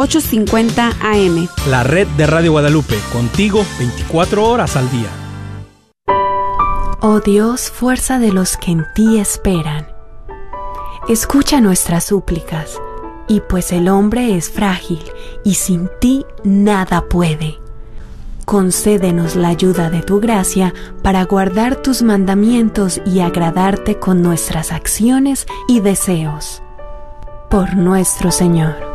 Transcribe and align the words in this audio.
850 0.00 0.92
AM. 1.02 1.46
La 1.68 1.82
red 1.82 2.06
de 2.16 2.26
Radio 2.26 2.52
Guadalupe, 2.52 2.98
contigo 3.12 3.62
24 3.78 4.48
horas 4.48 4.74
al 4.74 4.90
día. 4.90 5.10
Oh 7.02 7.20
Dios, 7.20 7.70
fuerza 7.70 8.18
de 8.18 8.32
los 8.32 8.56
que 8.56 8.70
en 8.70 8.86
ti 8.94 9.18
esperan. 9.18 9.88
Escucha 11.06 11.60
nuestras 11.60 12.04
súplicas, 12.04 12.80
y 13.28 13.42
pues 13.42 13.72
el 13.72 13.90
hombre 13.90 14.38
es 14.38 14.48
frágil, 14.48 15.02
y 15.44 15.56
sin 15.56 15.90
ti 16.00 16.24
nada 16.44 17.02
puede. 17.06 17.58
Concédenos 18.46 19.36
la 19.36 19.48
ayuda 19.48 19.90
de 19.90 20.00
tu 20.00 20.18
gracia 20.18 20.72
para 21.02 21.24
guardar 21.26 21.76
tus 21.76 22.00
mandamientos 22.00 23.02
y 23.04 23.20
agradarte 23.20 23.98
con 23.98 24.22
nuestras 24.22 24.72
acciones 24.72 25.46
y 25.68 25.80
deseos. 25.80 26.62
Por 27.50 27.76
nuestro 27.76 28.30
Señor. 28.30 28.89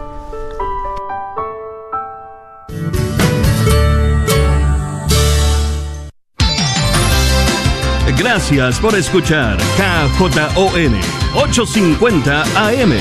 Gracias 8.18 8.80
por 8.80 8.96
escuchar 8.96 9.58
KJON 9.78 10.96
850 11.36 12.44
AM 12.68 12.94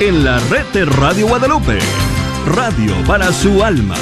en 0.00 0.24
la 0.24 0.38
red 0.50 0.64
de 0.72 0.84
Radio 0.84 1.28
Guadalupe. 1.28 1.78
Radio 2.46 2.94
para 3.06 3.32
su 3.32 3.64
alma. 3.64 3.96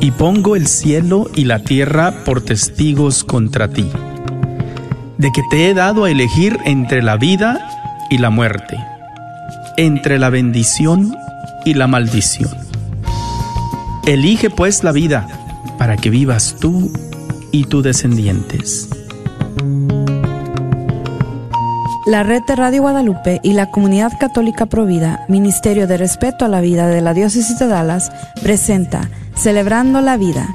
Y 0.00 0.10
pongo 0.10 0.56
el 0.56 0.66
cielo 0.66 1.30
y 1.34 1.44
la 1.44 1.60
tierra 1.60 2.24
por 2.24 2.42
testigos 2.42 3.24
contra 3.24 3.68
ti, 3.68 3.90
de 5.24 5.32
que 5.32 5.42
te 5.42 5.70
he 5.70 5.72
dado 5.72 6.04
a 6.04 6.10
elegir 6.10 6.60
entre 6.66 7.02
la 7.02 7.16
vida 7.16 7.66
y 8.10 8.18
la 8.18 8.28
muerte, 8.28 8.76
entre 9.78 10.18
la 10.18 10.28
bendición 10.28 11.16
y 11.64 11.72
la 11.72 11.86
maldición. 11.86 12.50
Elige 14.04 14.50
pues 14.50 14.84
la 14.84 14.92
vida 14.92 15.26
para 15.78 15.96
que 15.96 16.10
vivas 16.10 16.56
tú 16.60 16.92
y 17.52 17.64
tus 17.64 17.82
descendientes. 17.82 18.90
La 22.04 22.22
red 22.22 22.42
de 22.46 22.54
Radio 22.54 22.82
Guadalupe 22.82 23.40
y 23.42 23.54
la 23.54 23.70
Comunidad 23.70 24.12
Católica 24.20 24.66
Provida, 24.66 25.24
Ministerio 25.30 25.86
de 25.86 25.96
Respeto 25.96 26.44
a 26.44 26.48
la 26.48 26.60
Vida 26.60 26.86
de 26.86 27.00
la 27.00 27.14
Diócesis 27.14 27.58
de 27.58 27.66
Dallas, 27.66 28.12
presenta 28.42 29.08
Celebrando 29.34 30.02
la 30.02 30.18
Vida. 30.18 30.54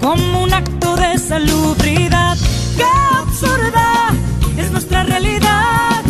como 0.00 0.42
un 0.44 0.54
acto 0.54 0.96
de 0.96 1.18
salubridad. 1.18 2.36
¡Qué 2.76 2.84
absurda! 3.18 4.10
es 4.56 4.70
nuestra 4.70 5.02
realidad 5.04 6.02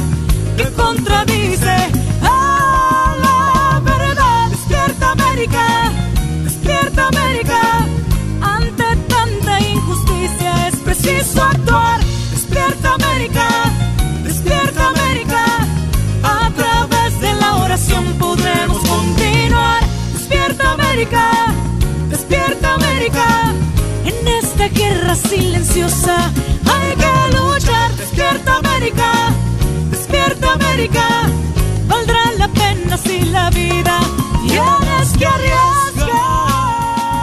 que 0.57 0.71
contradice 0.75 1.77
a 2.23 3.15
la 3.21 3.81
verdad. 3.81 4.51
Despierta 4.51 5.13
América, 5.13 5.91
despierta 6.45 7.09
América, 7.09 7.61
ante 8.41 8.97
tanta 9.09 9.61
injusticia 9.61 10.69
es 10.69 10.77
preciso 10.77 11.43
actuar. 11.43 11.99
Despierta 12.31 12.95
América, 12.95 13.49
despierta 14.23 14.89
América, 14.89 15.45
a 16.23 16.51
través 16.51 17.21
de 17.21 17.35
la 17.35 17.57
oración 17.57 18.05
podremos 18.17 18.79
continuar. 18.79 19.83
Despierta 20.13 20.73
América, 20.73 21.44
guerra 24.75 25.15
silenciosa 25.15 26.17
hay 26.67 26.97
que 26.97 27.37
luchar. 27.37 27.95
Despierta 27.97 28.57
América, 28.57 29.13
despierta 29.91 30.53
América. 30.53 31.03
Valdrá 31.87 32.21
la 32.39 32.49
pena 32.49 32.97
si 32.97 33.21
la 33.27 33.51
vida 33.51 34.01
tienes 34.47 35.13
que 35.19 35.27
arriesgar. 35.27 35.75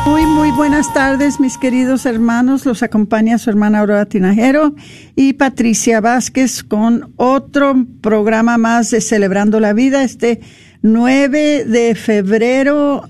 Muy, 0.06 0.26
muy 0.26 0.52
buenas 0.52 0.92
tardes, 0.94 1.40
mis 1.40 1.58
queridos 1.58 2.06
hermanos. 2.06 2.66
Los 2.66 2.84
acompaña 2.84 3.38
su 3.38 3.50
hermana 3.50 3.80
Aurora 3.80 4.06
Tinajero 4.06 4.74
y 5.16 5.34
Patricia 5.34 6.02
Vázquez 6.02 6.64
con 6.64 7.14
otro 7.18 7.86
programa 8.02 8.58
más 8.58 8.92
de 8.92 9.02
Celebrando 9.02 9.60
la 9.60 9.74
Vida. 9.74 10.04
Este 10.04 10.42
9 10.82 11.66
de 11.66 11.96
febrero 11.96 13.08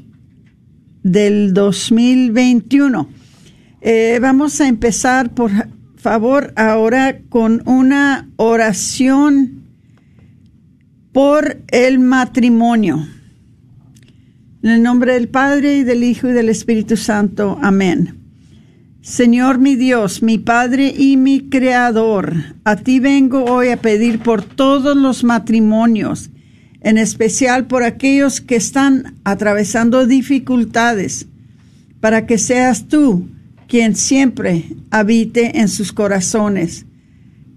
del 1.03 1.53
2021. 1.53 3.20
Eh, 3.83 4.19
vamos 4.21 4.61
a 4.61 4.67
empezar 4.67 5.33
por 5.33 5.51
favor 5.95 6.53
ahora 6.55 7.21
con 7.29 7.63
una 7.65 8.29
oración 8.35 9.63
por 11.11 11.63
el 11.69 11.97
matrimonio. 11.97 13.07
En 14.61 14.69
el 14.69 14.83
nombre 14.83 15.15
del 15.15 15.29
Padre 15.29 15.77
y 15.77 15.83
del 15.83 16.03
Hijo 16.03 16.29
y 16.29 16.33
del 16.33 16.49
Espíritu 16.49 16.95
Santo. 16.95 17.57
Amén. 17.59 18.19
Señor 19.01 19.57
mi 19.57 19.75
Dios, 19.75 20.21
mi 20.21 20.37
Padre 20.37 20.93
y 20.95 21.17
mi 21.17 21.49
Creador, 21.49 22.35
a 22.63 22.75
ti 22.75 22.99
vengo 22.99 23.45
hoy 23.45 23.69
a 23.69 23.77
pedir 23.77 24.19
por 24.19 24.43
todos 24.43 24.95
los 24.95 25.23
matrimonios, 25.23 26.29
en 26.81 26.99
especial 26.99 27.65
por 27.65 27.81
aquellos 27.81 28.41
que 28.41 28.57
están 28.57 29.15
atravesando 29.23 30.05
dificultades, 30.05 31.25
para 31.99 32.27
que 32.27 32.37
seas 32.37 32.87
tú 32.87 33.27
quien 33.71 33.95
siempre 33.95 34.65
habite 34.89 35.61
en 35.61 35.69
sus 35.69 35.93
corazones, 35.93 36.85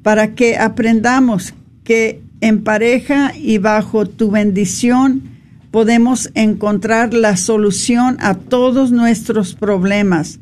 para 0.05 0.37
que 0.37 0.57
aprendamos 0.57 1.55
que 1.83 2.23
en 2.41 2.63
pareja 2.63 3.33
y 3.37 3.59
bajo 3.59 4.07
tu 4.07 4.31
bendición 4.31 5.25
podemos 5.73 6.31
encontrar 6.35 7.15
la 7.15 7.37
solución 7.37 8.17
a 8.21 8.35
todos 8.35 8.93
nuestros 8.93 9.57
problemas. 9.57 10.39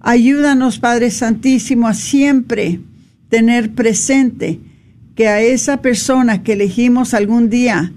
Ayúdanos, 0.00 0.78
Padre 0.80 1.10
Santísimo, 1.10 1.88
a 1.88 1.94
siempre 1.94 2.80
tener 3.30 3.72
presente 3.72 4.60
que 5.14 5.28
a 5.28 5.40
esa 5.40 5.80
persona 5.80 6.42
que 6.42 6.52
elegimos 6.52 7.14
algún 7.14 7.48
día 7.48 7.94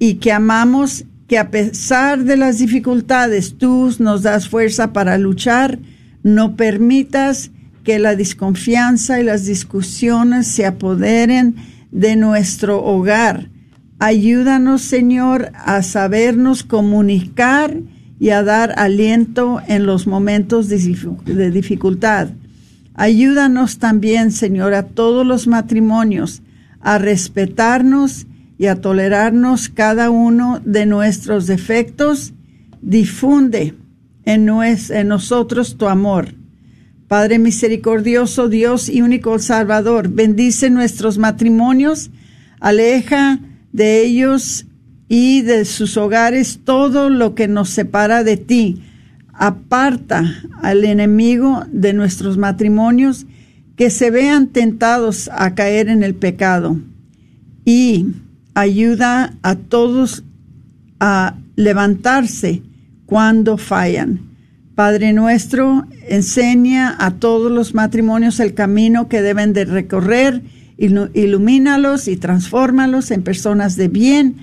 y 0.00 0.14
que 0.14 0.32
amamos, 0.32 1.04
que 1.28 1.38
a 1.38 1.52
pesar 1.52 2.24
de 2.24 2.36
las 2.36 2.58
dificultades, 2.58 3.56
tú 3.56 3.94
nos 4.00 4.22
das 4.22 4.48
fuerza 4.48 4.92
para 4.92 5.16
luchar 5.16 5.78
no 6.24 6.56
permitas 6.56 7.52
que 7.84 8.00
la 8.00 8.16
desconfianza 8.16 9.20
y 9.20 9.22
las 9.22 9.44
discusiones 9.44 10.48
se 10.48 10.66
apoderen 10.66 11.54
de 11.92 12.16
nuestro 12.16 12.82
hogar. 12.82 13.50
Ayúdanos, 14.00 14.82
Señor, 14.82 15.52
a 15.54 15.82
sabernos 15.82 16.64
comunicar 16.64 17.76
y 18.18 18.30
a 18.30 18.42
dar 18.42 18.74
aliento 18.76 19.60
en 19.68 19.86
los 19.86 20.06
momentos 20.06 20.68
de 20.68 21.50
dificultad. 21.50 22.30
Ayúdanos 22.94 23.78
también, 23.78 24.32
Señor, 24.32 24.74
a 24.74 24.84
todos 24.84 25.26
los 25.26 25.46
matrimonios 25.46 26.42
a 26.80 26.98
respetarnos 26.98 28.26
y 28.56 28.66
a 28.66 28.80
tolerarnos 28.80 29.68
cada 29.68 30.10
uno 30.10 30.60
de 30.64 30.86
nuestros 30.86 31.46
defectos. 31.46 32.32
Difunde 32.80 33.74
en, 34.24 34.48
en 34.48 35.08
nosotros 35.08 35.76
tu 35.76 35.86
amor. 35.86 36.34
Padre 37.08 37.38
misericordioso, 37.38 38.48
Dios 38.48 38.88
y 38.88 39.02
único 39.02 39.38
Salvador, 39.38 40.08
bendice 40.08 40.70
nuestros 40.70 41.18
matrimonios, 41.18 42.10
aleja 42.60 43.40
de 43.72 44.02
ellos 44.02 44.66
y 45.08 45.42
de 45.42 45.64
sus 45.64 45.96
hogares 45.96 46.60
todo 46.64 47.10
lo 47.10 47.34
que 47.34 47.46
nos 47.46 47.68
separa 47.68 48.24
de 48.24 48.36
ti. 48.36 48.82
Aparta 49.32 50.24
al 50.62 50.84
enemigo 50.84 51.64
de 51.70 51.92
nuestros 51.92 52.38
matrimonios 52.38 53.26
que 53.76 53.90
se 53.90 54.10
vean 54.10 54.48
tentados 54.48 55.28
a 55.32 55.54
caer 55.54 55.88
en 55.88 56.02
el 56.02 56.14
pecado 56.14 56.78
y 57.64 58.06
ayuda 58.54 59.34
a 59.42 59.56
todos 59.56 60.24
a 61.00 61.36
levantarse 61.56 62.62
cuando 63.06 63.58
fallan. 63.58 64.20
Padre 64.74 65.12
nuestro, 65.12 65.86
enseña 66.08 66.96
a 66.98 67.12
todos 67.12 67.50
los 67.50 67.74
matrimonios 67.74 68.40
el 68.40 68.54
camino 68.54 69.08
que 69.08 69.22
deben 69.22 69.52
de 69.52 69.64
recorrer, 69.64 70.42
ilumínalos 70.76 72.08
y 72.08 72.16
transfórmalos 72.16 73.12
en 73.12 73.22
personas 73.22 73.76
de 73.76 73.88
bien 73.88 74.36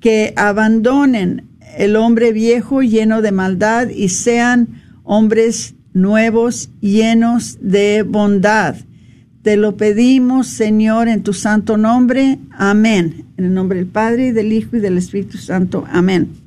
que 0.00 0.34
abandonen 0.36 1.44
el 1.78 1.96
hombre 1.96 2.32
viejo 2.32 2.82
lleno 2.82 3.22
de 3.22 3.32
maldad 3.32 3.88
y 3.88 4.10
sean 4.10 4.68
hombres 5.04 5.74
nuevos 5.94 6.70
llenos 6.80 7.58
de 7.62 8.02
bondad. 8.02 8.76
Te 9.42 9.56
lo 9.56 9.76
pedimos, 9.76 10.48
Señor, 10.48 11.08
en 11.08 11.22
tu 11.22 11.32
santo 11.32 11.76
nombre. 11.76 12.38
Amén. 12.52 13.24
En 13.36 13.46
el 13.46 13.54
nombre 13.54 13.78
del 13.78 13.88
Padre, 13.88 14.28
y 14.28 14.30
del 14.32 14.52
Hijo, 14.52 14.76
y 14.76 14.80
del 14.80 14.98
Espíritu 14.98 15.38
Santo. 15.38 15.84
Amén. 15.90 16.41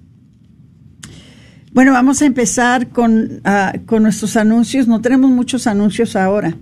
Bueno, 1.75 1.91
vamos 1.91 2.21
a 2.21 2.25
empezar 2.25 2.87
con, 2.87 3.41
ah, 3.43 3.73
con 3.85 4.03
nuestros 4.03 4.37
anuncios. 4.37 4.87
No 4.87 5.01
tenemos 5.01 5.29
muchos 5.29 5.67
anuncios 5.67 6.15
ahora, 6.15 6.57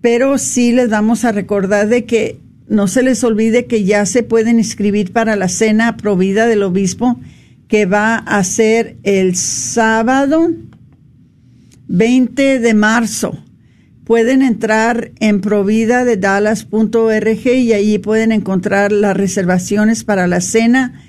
pero 0.00 0.36
sí 0.36 0.72
les 0.72 0.90
vamos 0.90 1.24
a 1.24 1.30
recordar 1.30 1.88
de 1.88 2.06
que 2.06 2.40
no 2.66 2.88
se 2.88 3.04
les 3.04 3.22
olvide 3.22 3.66
que 3.66 3.84
ya 3.84 4.04
se 4.04 4.24
pueden 4.24 4.58
inscribir 4.58 5.12
para 5.12 5.36
la 5.36 5.46
cena 5.46 5.96
provida 5.96 6.48
del 6.48 6.64
obispo 6.64 7.20
que 7.68 7.86
va 7.86 8.16
a 8.16 8.42
ser 8.42 8.96
el 9.04 9.36
sábado 9.36 10.50
20 11.86 12.58
de 12.58 12.74
marzo 12.74 13.38
pueden 14.04 14.42
entrar 14.42 15.12
en 15.20 15.40
provida 15.40 16.04
y 16.04 17.72
allí 17.72 17.98
pueden 17.98 18.32
encontrar 18.32 18.90
las 18.90 19.16
reservaciones 19.16 20.02
para 20.02 20.26
la 20.26 20.40
cena. 20.40 21.00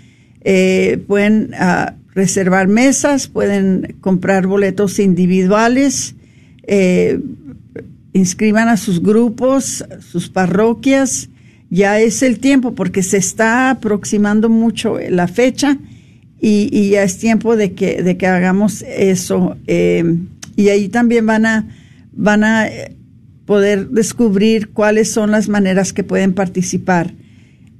Eh, 0.41 1.03
pueden 1.07 1.55
ah, 1.55 1.95
reservar 2.13 2.67
mesas, 2.67 3.27
pueden 3.27 3.95
comprar 4.01 4.47
boletos 4.47 4.99
individuales, 4.99 6.15
eh, 6.63 7.19
inscriban 8.13 8.69
a 8.69 8.77
sus 8.77 9.01
grupos, 9.01 9.83
sus 9.99 10.29
parroquias. 10.29 11.29
Ya 11.69 11.99
es 11.99 12.21
el 12.21 12.39
tiempo 12.39 12.75
porque 12.75 13.01
se 13.01 13.17
está 13.17 13.71
aproximando 13.71 14.47
mucho 14.47 14.99
la 15.09 15.27
fecha 15.27 15.79
y, 16.39 16.89
ya 16.91 17.03
es 17.03 17.17
tiempo 17.17 17.55
de 17.55 17.73
que, 17.73 18.03
de 18.03 18.17
que 18.17 18.27
hagamos 18.27 18.83
eso. 18.83 19.57
Eh, 19.65 20.17
y 20.55 20.69
ahí 20.69 20.89
también 20.89 21.25
van 21.25 21.45
a 21.47 21.67
van 22.15 22.43
a 22.43 22.67
eh, 22.67 22.95
poder 23.45 23.89
descubrir 23.89 24.69
cuáles 24.69 25.11
son 25.11 25.31
las 25.31 25.49
maneras 25.49 25.93
que 25.93 26.03
pueden 26.03 26.33
participar. 26.33 27.13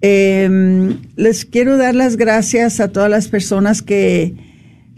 Em, 0.05 0.97
les 1.15 1.45
quiero 1.45 1.77
dar 1.77 1.95
las 1.95 2.17
gracias 2.17 2.81
a 2.81 2.89
todas 2.89 3.09
las 3.09 3.29
personas 3.29 3.81
que 3.81 4.33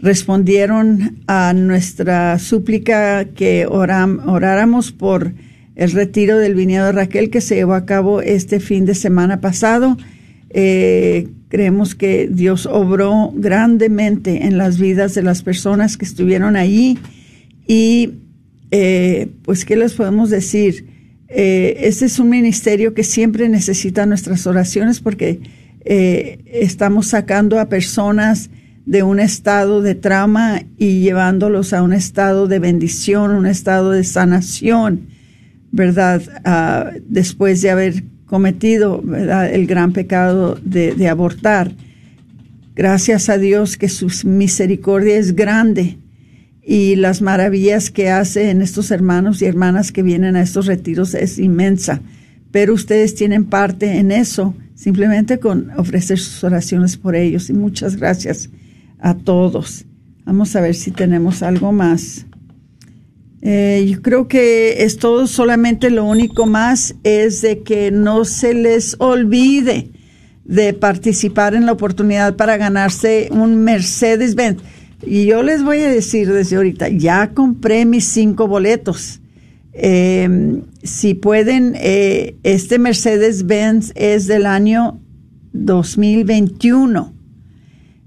respondieron 0.00 1.18
a 1.28 1.52
nuestra 1.52 2.40
súplica 2.40 3.24
que 3.26 3.66
oráramos 3.68 4.90
por 4.90 5.32
el 5.76 5.92
retiro 5.92 6.38
del 6.38 6.56
viñedo 6.56 6.86
de 6.86 6.92
Raquel 6.92 7.30
que 7.30 7.40
se 7.40 7.54
llevó 7.54 7.74
a 7.74 7.86
cabo 7.86 8.20
este 8.20 8.58
fin 8.58 8.84
de 8.84 8.96
semana 8.96 9.40
pasado. 9.40 9.96
Eh, 10.50 11.28
creemos 11.50 11.94
que 11.94 12.28
Dios 12.28 12.66
obró 12.66 13.32
grandemente 13.32 14.46
en 14.46 14.58
las 14.58 14.80
vidas 14.80 15.14
de 15.14 15.22
las 15.22 15.44
personas 15.44 15.96
que 15.96 16.04
estuvieron 16.04 16.56
allí 16.56 16.98
y 17.64 18.14
eh, 18.72 19.28
pues, 19.44 19.64
¿qué 19.64 19.76
les 19.76 19.94
podemos 19.94 20.30
decir? 20.30 20.95
Este 21.28 22.06
es 22.06 22.18
un 22.18 22.28
ministerio 22.28 22.94
que 22.94 23.02
siempre 23.02 23.48
necesita 23.48 24.06
nuestras 24.06 24.46
oraciones 24.46 25.00
porque 25.00 25.40
eh, 25.84 26.38
estamos 26.46 27.08
sacando 27.08 27.58
a 27.58 27.68
personas 27.68 28.50
de 28.86 29.02
un 29.02 29.18
estado 29.18 29.82
de 29.82 29.96
trauma 29.96 30.62
y 30.78 31.00
llevándolos 31.00 31.72
a 31.72 31.82
un 31.82 31.92
estado 31.92 32.46
de 32.46 32.60
bendición, 32.60 33.32
un 33.32 33.46
estado 33.46 33.90
de 33.90 34.04
sanación, 34.04 35.08
¿verdad? 35.72 36.22
Ah, 36.44 36.92
después 37.08 37.62
de 37.62 37.70
haber 37.70 38.04
cometido 38.26 39.02
el 39.50 39.66
gran 39.66 39.92
pecado 39.92 40.58
de, 40.64 40.94
de 40.94 41.08
abortar. 41.08 41.72
Gracias 42.76 43.28
a 43.28 43.38
Dios 43.38 43.76
que 43.76 43.88
su 43.88 44.08
misericordia 44.24 45.16
es 45.16 45.34
grande 45.34 45.98
y 46.68 46.96
las 46.96 47.22
maravillas 47.22 47.92
que 47.92 48.10
hace 48.10 48.50
en 48.50 48.60
estos 48.60 48.90
hermanos 48.90 49.40
y 49.40 49.44
hermanas 49.44 49.92
que 49.92 50.02
vienen 50.02 50.34
a 50.34 50.42
estos 50.42 50.66
retiros 50.66 51.14
es 51.14 51.38
inmensa. 51.38 52.00
Pero 52.50 52.74
ustedes 52.74 53.14
tienen 53.14 53.44
parte 53.44 53.98
en 53.98 54.10
eso, 54.10 54.52
simplemente 54.74 55.38
con 55.38 55.70
ofrecer 55.76 56.18
sus 56.18 56.42
oraciones 56.42 56.96
por 56.96 57.14
ellos. 57.14 57.48
Y 57.50 57.52
muchas 57.52 57.94
gracias 57.94 58.50
a 58.98 59.14
todos. 59.14 59.84
Vamos 60.24 60.56
a 60.56 60.60
ver 60.60 60.74
si 60.74 60.90
tenemos 60.90 61.44
algo 61.44 61.70
más. 61.70 62.26
Eh, 63.42 63.86
yo 63.88 64.02
creo 64.02 64.26
que 64.26 64.82
es 64.82 64.98
todo, 64.98 65.28
solamente 65.28 65.88
lo 65.88 66.04
único 66.04 66.46
más 66.46 66.96
es 67.04 67.42
de 67.42 67.62
que 67.62 67.92
no 67.92 68.24
se 68.24 68.54
les 68.54 68.96
olvide 68.98 69.90
de 70.44 70.72
participar 70.72 71.54
en 71.54 71.64
la 71.64 71.72
oportunidad 71.72 72.34
para 72.34 72.56
ganarse 72.56 73.28
un 73.30 73.62
Mercedes-Benz. 73.62 74.62
Y 75.06 75.26
yo 75.26 75.42
les 75.42 75.62
voy 75.62 75.78
a 75.78 75.88
decir 75.88 76.32
desde 76.32 76.56
ahorita, 76.56 76.88
ya 76.88 77.30
compré 77.32 77.86
mis 77.86 78.04
cinco 78.04 78.48
boletos. 78.48 79.20
Em, 79.72 80.62
si 80.82 81.14
pueden, 81.14 81.74
eh, 81.76 82.36
este 82.42 82.78
Mercedes-Benz 82.78 83.92
es 83.94 84.26
del 84.26 84.46
año 84.46 85.00
2021 85.52 87.12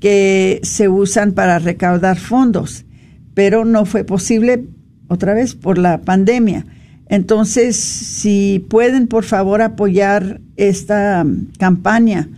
que 0.00 0.60
se 0.62 0.88
usan 0.88 1.32
para 1.32 1.58
recaudar 1.58 2.18
fondos, 2.18 2.86
pero 3.34 3.66
no 3.66 3.84
fue 3.84 4.04
posible 4.04 4.64
otra 5.08 5.34
vez 5.34 5.54
por 5.54 5.76
la 5.76 6.00
pandemia. 6.00 6.64
Entonces, 7.10 7.74
si 7.74 8.64
pueden, 8.70 9.08
por 9.08 9.24
favor, 9.24 9.62
apoyar 9.62 10.40
esta 10.56 11.26
campaña 11.58 12.28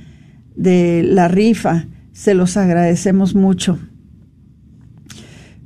de 0.57 1.03
la 1.05 1.29
rifa, 1.29 1.85
se 2.13 2.33
los 2.33 2.57
agradecemos 2.57 3.35
mucho. 3.35 3.79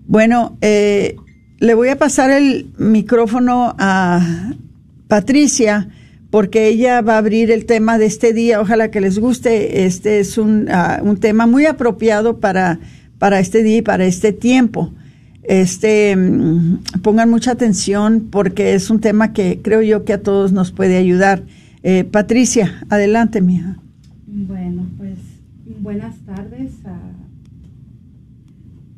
Bueno, 0.08 0.58
eh, 0.60 1.14
le 1.60 1.74
voy 1.74 1.88
a 1.90 1.98
pasar 1.98 2.32
el 2.32 2.72
micrófono 2.78 3.76
a 3.78 4.50
Patricia 5.06 5.88
porque 6.30 6.66
ella 6.66 7.00
va 7.00 7.14
a 7.14 7.18
abrir 7.18 7.52
el 7.52 7.64
tema 7.64 7.98
de 7.98 8.06
este 8.06 8.32
día. 8.32 8.60
Ojalá 8.60 8.90
que 8.90 9.00
les 9.00 9.20
guste. 9.20 9.86
Este 9.86 10.18
es 10.18 10.36
un, 10.36 10.66
ah, 10.68 11.00
un 11.04 11.18
tema 11.18 11.46
muy 11.46 11.66
apropiado 11.66 12.40
para, 12.40 12.80
para 13.20 13.38
este 13.38 13.62
día 13.62 13.76
y 13.76 13.82
para 13.82 14.04
este 14.04 14.32
tiempo. 14.32 14.92
Este, 15.48 16.16
mm, 16.16 17.00
pongan 17.02 17.30
mucha 17.30 17.52
atención 17.52 18.28
porque 18.30 18.74
es 18.74 18.90
un 18.90 19.00
tema 19.00 19.32
que 19.32 19.60
creo 19.62 19.82
yo 19.82 20.04
que 20.04 20.12
a 20.12 20.22
todos 20.22 20.52
nos 20.52 20.72
puede 20.72 20.96
ayudar. 20.96 21.42
Eh, 21.82 22.04
Patricia, 22.04 22.84
adelante, 22.88 23.40
mija. 23.40 23.76
Bueno, 24.26 24.86
pues 24.98 25.18
buenas 25.80 26.16
tardes 26.26 26.72
a 26.84 26.98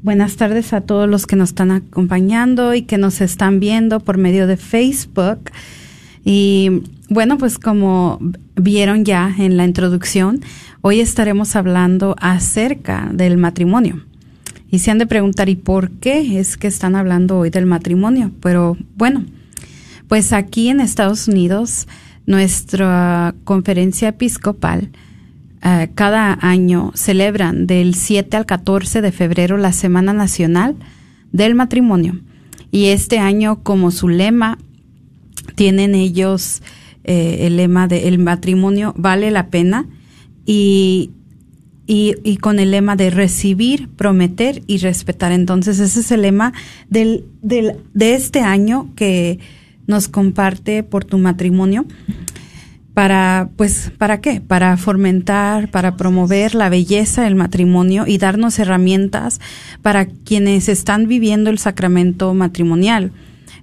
Buenas 0.01 0.37
tardes 0.37 0.73
a 0.73 0.81
todos 0.81 1.09
los 1.09 1.27
que 1.27 1.35
nos 1.35 1.49
están 1.49 1.73
acompañando 1.73 2.73
y 2.73 2.83
que 2.83 2.99
nos 2.99 3.21
están 3.21 3.59
viendo 3.59 3.99
por 3.99 4.17
medio 4.17 4.47
de 4.47 4.57
Facebook. 4.57 5.51
Y 6.25 6.83
bueno, 7.11 7.37
pues 7.37 7.59
como 7.59 8.21
vieron 8.55 9.05
ya 9.05 9.35
en 9.37 9.57
la 9.57 9.65
introducción, 9.65 10.41
hoy 10.83 11.01
estaremos 11.01 11.57
hablando 11.57 12.15
acerca 12.21 13.11
del 13.13 13.39
matrimonio. 13.39 14.05
Y 14.71 14.81
se 14.81 14.91
han 14.91 14.99
de 14.99 15.07
preguntar, 15.07 15.49
¿y 15.49 15.57
por 15.57 15.91
qué 15.93 16.39
es 16.39 16.57
que 16.57 16.67
están 16.67 16.95
hablando 16.95 17.39
hoy 17.39 17.51
del 17.51 17.67
matrimonio? 17.67 18.33
Pero 18.41 18.77
bueno, 18.97 19.25
pues 20.09 20.33
aquí 20.33 20.69
en 20.69 20.81
Estados 20.81 21.29
Unidos, 21.29 21.89
nuestra 22.27 23.35
conferencia 23.45 24.09
episcopal 24.09 24.91
eh, 25.63 25.89
cada 25.95 26.39
año 26.41 26.93
celebran 26.95 27.67
del 27.67 27.95
7 27.95 28.37
al 28.37 28.47
14 28.47 29.01
de 29.01 29.13
febrero 29.13 29.57
la 29.57 29.73
Semana 29.73 30.13
Nacional 30.13 30.77
del 31.33 31.55
Matrimonio. 31.55 32.21
Y 32.71 32.87
este 32.87 33.19
año, 33.19 33.63
como 33.63 33.91
su 33.91 34.09
lema, 34.09 34.59
tienen 35.55 35.95
ellos 35.95 36.63
eh, 37.05 37.47
el 37.47 37.57
lema 37.57 37.89
de 37.89 38.09
el 38.09 38.19
matrimonio 38.19 38.95
vale 38.97 39.31
la 39.31 39.49
pena 39.49 39.87
y, 40.45 41.11
y, 41.89 42.15
y, 42.23 42.37
con 42.37 42.61
el 42.61 42.71
lema 42.71 42.95
de 42.95 43.09
recibir, 43.11 43.89
prometer 43.89 44.63
y 44.67 44.77
respetar. 44.77 45.33
Entonces, 45.33 45.81
ese 45.81 46.01
es 46.01 46.13
el 46.13 46.23
lema 46.23 46.53
del, 46.91 47.25
del, 47.43 47.79
de 47.95 48.15
este 48.15 48.41
año 48.41 48.91
que 48.95 49.41
nos 49.87 50.07
comparte 50.07 50.83
por 50.83 51.07
tu 51.07 51.17
matrimonio 51.17 51.87
para, 52.93 53.49
pues, 53.57 53.91
¿para 53.97 54.21
qué? 54.21 54.41
Para 54.41 54.77
fomentar, 54.77 55.71
para 55.71 55.97
promover 55.97 56.55
la 56.55 56.69
belleza 56.69 57.23
del 57.23 57.37
matrimonio 57.37 58.05
y 58.07 58.19
darnos 58.19 58.59
herramientas 58.59 59.41
para 59.81 60.07
quienes 60.07 60.69
están 60.69 61.09
viviendo 61.09 61.49
el 61.49 61.59
sacramento 61.59 62.35
matrimonial. 62.35 63.13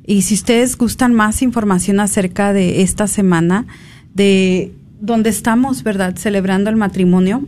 Y 0.07 0.23
si 0.23 0.33
ustedes 0.33 0.77
gustan 0.77 1.13
más 1.13 1.41
información 1.41 1.99
acerca 1.99 2.53
de 2.53 2.81
esta 2.81 3.07
semana, 3.07 3.67
de 4.13 4.71
donde 4.99 5.29
estamos, 5.29 5.83
¿verdad?, 5.83 6.15
celebrando 6.15 6.69
el 6.69 6.75
matrimonio, 6.75 7.43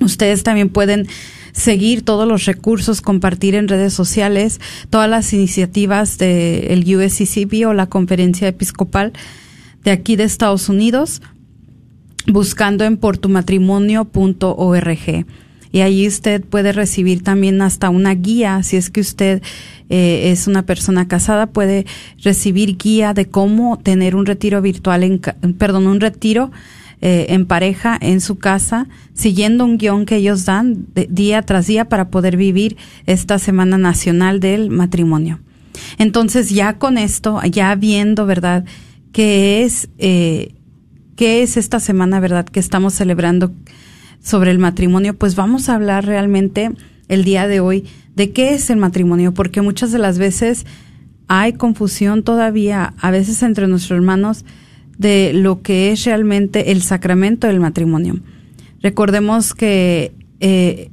ustedes 0.00 0.42
también 0.42 0.68
pueden 0.68 1.06
seguir 1.52 2.02
todos 2.02 2.26
los 2.26 2.46
recursos, 2.46 3.00
compartir 3.00 3.54
en 3.54 3.68
redes 3.68 3.94
sociales 3.94 4.60
todas 4.90 5.08
las 5.08 5.32
iniciativas 5.32 6.18
del 6.18 6.84
de 6.84 6.96
USCCB 6.96 7.68
o 7.68 7.74
la 7.74 7.86
conferencia 7.86 8.48
episcopal 8.48 9.12
de 9.84 9.92
aquí 9.92 10.16
de 10.16 10.24
Estados 10.24 10.68
Unidos 10.68 11.22
buscando 12.26 12.84
en 12.84 12.96
portumatrimonio.org. 12.96 15.26
Y 15.72 15.80
ahí 15.80 16.06
usted 16.06 16.44
puede 16.44 16.72
recibir 16.72 17.24
también 17.24 17.60
hasta 17.60 17.90
una 17.90 18.14
guía, 18.14 18.62
si 18.62 18.76
es 18.76 18.90
que 18.90 19.00
usted 19.00 19.42
eh, 19.90 20.30
es 20.30 20.46
una 20.46 20.64
persona 20.64 21.08
casada, 21.08 21.46
puede 21.46 21.84
recibir 22.22 22.76
guía 22.76 23.12
de 23.12 23.28
cómo 23.28 23.80
tener 23.80 24.14
un 24.14 24.24
retiro 24.24 24.62
virtual, 24.62 25.02
en, 25.02 25.18
perdón, 25.58 25.88
un 25.88 25.98
retiro 26.00 26.52
eh, 27.06 27.26
en 27.28 27.44
pareja 27.46 27.96
en 28.00 28.20
su 28.20 28.38
casa, 28.38 28.88
siguiendo 29.12 29.64
un 29.64 29.76
guion 29.76 30.06
que 30.06 30.16
ellos 30.16 30.44
dan 30.44 30.86
día 31.08 31.42
tras 31.42 31.66
día 31.66 31.84
para 31.84 32.08
poder 32.08 32.36
vivir 32.36 32.76
esta 33.06 33.38
Semana 33.38 33.78
Nacional 33.78 34.40
del 34.40 34.70
Matrimonio. 34.70 35.38
Entonces 35.98 36.50
ya 36.50 36.78
con 36.78 36.98
esto, 36.98 37.40
ya 37.44 37.74
viendo, 37.74 38.26
¿verdad? 38.26 38.64
que 39.14 39.62
es, 39.62 39.88
eh, 39.98 40.54
qué 41.16 41.42
es 41.42 41.56
esta 41.56 41.78
semana, 41.78 42.18
¿verdad?, 42.18 42.44
que 42.44 42.58
estamos 42.58 42.94
celebrando 42.94 43.54
sobre 44.20 44.50
el 44.50 44.58
matrimonio, 44.58 45.16
pues 45.16 45.36
vamos 45.36 45.68
a 45.68 45.76
hablar 45.76 46.04
realmente 46.04 46.72
el 47.08 47.22
día 47.22 47.46
de 47.46 47.60
hoy 47.60 47.84
de 48.16 48.32
qué 48.32 48.54
es 48.54 48.70
el 48.70 48.76
matrimonio, 48.76 49.32
porque 49.32 49.62
muchas 49.62 49.92
de 49.92 49.98
las 49.98 50.18
veces 50.18 50.66
hay 51.28 51.52
confusión 51.52 52.24
todavía, 52.24 52.94
a 52.98 53.12
veces 53.12 53.42
entre 53.44 53.68
nuestros 53.68 53.98
hermanos, 53.98 54.44
de 54.98 55.32
lo 55.32 55.62
que 55.62 55.92
es 55.92 56.04
realmente 56.04 56.72
el 56.72 56.82
sacramento 56.82 57.46
del 57.46 57.60
matrimonio. 57.60 58.20
Recordemos 58.80 59.54
que 59.54 60.12
eh, 60.40 60.90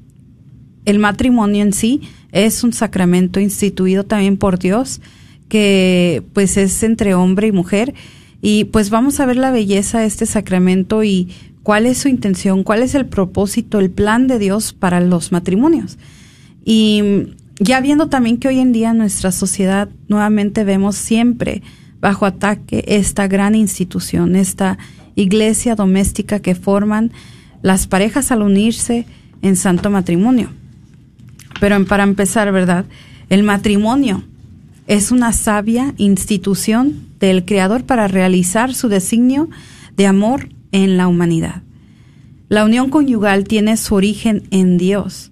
el 0.86 1.00
matrimonio 1.00 1.62
en 1.62 1.74
sí 1.74 2.02
es 2.32 2.64
un 2.64 2.74
sacramento 2.74 3.40
instituido 3.40 4.06
también 4.06 4.38
por 4.38 4.60
Dios, 4.60 5.02
que 5.50 6.24
pues 6.34 6.58
es 6.58 6.82
entre 6.84 7.14
hombre 7.14 7.48
y 7.48 7.52
mujer 7.52 7.94
y 8.42 8.66
pues 8.66 8.90
vamos 8.90 9.20
a 9.20 9.26
ver 9.26 9.38
la 9.38 9.52
belleza 9.52 10.00
de 10.00 10.08
este 10.08 10.26
sacramento 10.26 11.04
y 11.04 11.30
cuál 11.64 11.86
es 11.86 12.00
su 12.00 12.08
intención, 12.08 12.64
cuál 12.64 12.82
es 12.82 12.96
el 12.96 13.06
propósito, 13.06 13.80
el 13.80 13.92
plan 13.92 14.28
de 14.28 14.40
Dios 14.40 14.74
para 14.74 15.00
los 15.00 15.32
matrimonios. 15.32 15.98
Y 16.66 17.04
ya 17.60 17.82
viendo 17.82 18.10
también 18.10 18.38
que 18.38 18.48
hoy 18.48 18.60
en 18.60 18.72
día 18.72 18.92
en 18.92 18.98
nuestra 18.98 19.32
sociedad 19.32 19.90
nuevamente 20.08 20.64
vemos 20.64 20.96
siempre 20.96 21.62
bajo 22.02 22.26
ataque 22.26 22.84
esta 22.88 23.28
gran 23.28 23.56
institución, 23.56 24.36
esta 24.36 24.78
iglesia 25.16 25.76
doméstica 25.76 26.40
que 26.40 26.56
forman 26.56 27.12
las 27.62 27.88
parejas 27.88 28.32
al 28.32 28.42
unirse 28.42 29.06
en 29.42 29.56
santo 29.56 29.90
matrimonio. 29.90 30.50
Pero 31.60 31.86
para 31.86 32.04
empezar, 32.04 32.52
¿verdad? 32.52 32.86
El 33.30 33.44
matrimonio 33.44 34.24
es 34.88 35.12
una 35.12 35.32
sabia 35.32 35.94
institución 35.98 37.08
del 37.20 37.46
Creador 37.46 37.86
para 37.86 38.08
realizar 38.08 38.74
su 38.74 38.90
designio 38.90 39.50
de 39.96 40.08
amor 40.08 40.50
en 40.72 40.98
la 40.98 41.08
humanidad. 41.08 41.62
La 42.50 42.66
unión 42.66 42.90
conyugal 42.90 43.46
tiene 43.46 43.78
su 43.78 43.96
origen 43.96 44.44
en 44.52 44.78
Dios, 44.78 45.32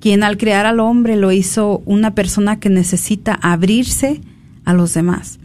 quien 0.00 0.24
al 0.24 0.36
crear 0.38 0.66
al 0.66 0.80
hombre 0.80 1.16
lo 1.16 1.30
hizo 1.30 1.82
una 1.84 2.14
persona 2.14 2.58
que 2.58 2.70
necesita 2.70 3.34
abrirse 3.34 4.20
a 4.64 4.72
los 4.72 4.94
demás, 4.94 5.38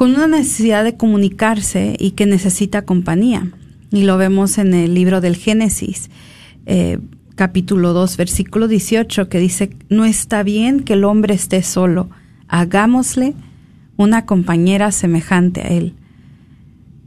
con 0.00 0.12
una 0.12 0.28
necesidad 0.28 0.82
de 0.82 0.96
comunicarse 0.96 1.94
y 1.98 2.12
que 2.12 2.24
necesita 2.24 2.86
compañía. 2.86 3.50
Y 3.92 4.04
lo 4.04 4.16
vemos 4.16 4.56
en 4.56 4.72
el 4.72 4.94
libro 4.94 5.20
del 5.20 5.36
Génesis, 5.36 6.08
eh, 6.64 7.00
capítulo 7.34 7.92
2, 7.92 8.16
versículo 8.16 8.66
18, 8.66 9.28
que 9.28 9.38
dice, 9.38 9.76
no 9.90 10.06
está 10.06 10.42
bien 10.42 10.80
que 10.80 10.94
el 10.94 11.04
hombre 11.04 11.34
esté 11.34 11.62
solo, 11.62 12.08
hagámosle 12.48 13.34
una 13.98 14.24
compañera 14.24 14.90
semejante 14.90 15.60
a 15.60 15.68
él. 15.68 15.92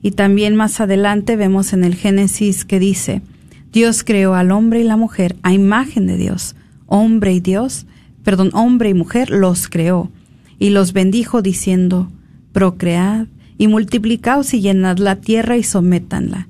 Y 0.04 0.12
también 0.12 0.56
más 0.56 0.80
adelante 0.80 1.36
vemos 1.36 1.74
en 1.74 1.86
el 1.86 1.96
Génesis 1.96 2.64
que 2.64 2.78
dice, 2.80 3.24
Dios 3.72 4.04
creó 4.04 4.36
al 4.36 4.52
hombre 4.52 4.82
y 4.82 4.84
la 4.84 4.98
mujer 4.98 5.36
a 5.42 5.52
imagen 5.52 6.06
de 6.06 6.18
Dios, 6.18 6.56
hombre 6.86 7.34
y 7.34 7.40
Dios, 7.40 7.88
perdón, 8.24 8.52
hombre 8.54 8.90
y 8.90 8.94
mujer 8.94 9.32
los 9.32 9.68
creó, 9.68 10.12
y 10.60 10.70
los 10.70 10.94
bendijo 10.94 11.42
diciendo, 11.42 12.12
procread 12.54 13.28
y 13.58 13.68
multiplicaos 13.68 14.54
y 14.54 14.62
llenad 14.62 14.98
la 14.98 15.18
tierra 15.18 15.58
y 15.58 15.64
sométanla 15.64 16.48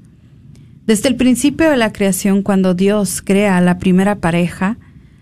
desde 0.85 1.07
el 1.07 1.15
principio 1.15 1.69
de 1.69 1.77
la 1.77 1.93
creación, 1.93 2.43
cuando 2.43 2.73
Dios 2.73 3.21
crea 3.21 3.57
a 3.57 3.61
la 3.61 3.79
primera 3.79 4.15
pareja, 4.15 4.77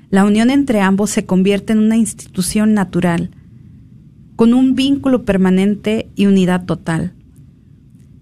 la 0.09 0.25
unión 0.25 0.49
entre 0.49 0.81
ambos 0.81 1.11
se 1.11 1.27
convierte 1.27 1.73
en 1.73 1.79
una 1.79 1.97
institución 1.97 2.73
natural, 2.73 3.29
con 4.35 4.55
un 4.55 4.73
vínculo 4.73 5.23
permanente 5.23 6.09
y 6.15 6.25
unidad 6.25 6.65
total. 6.65 7.13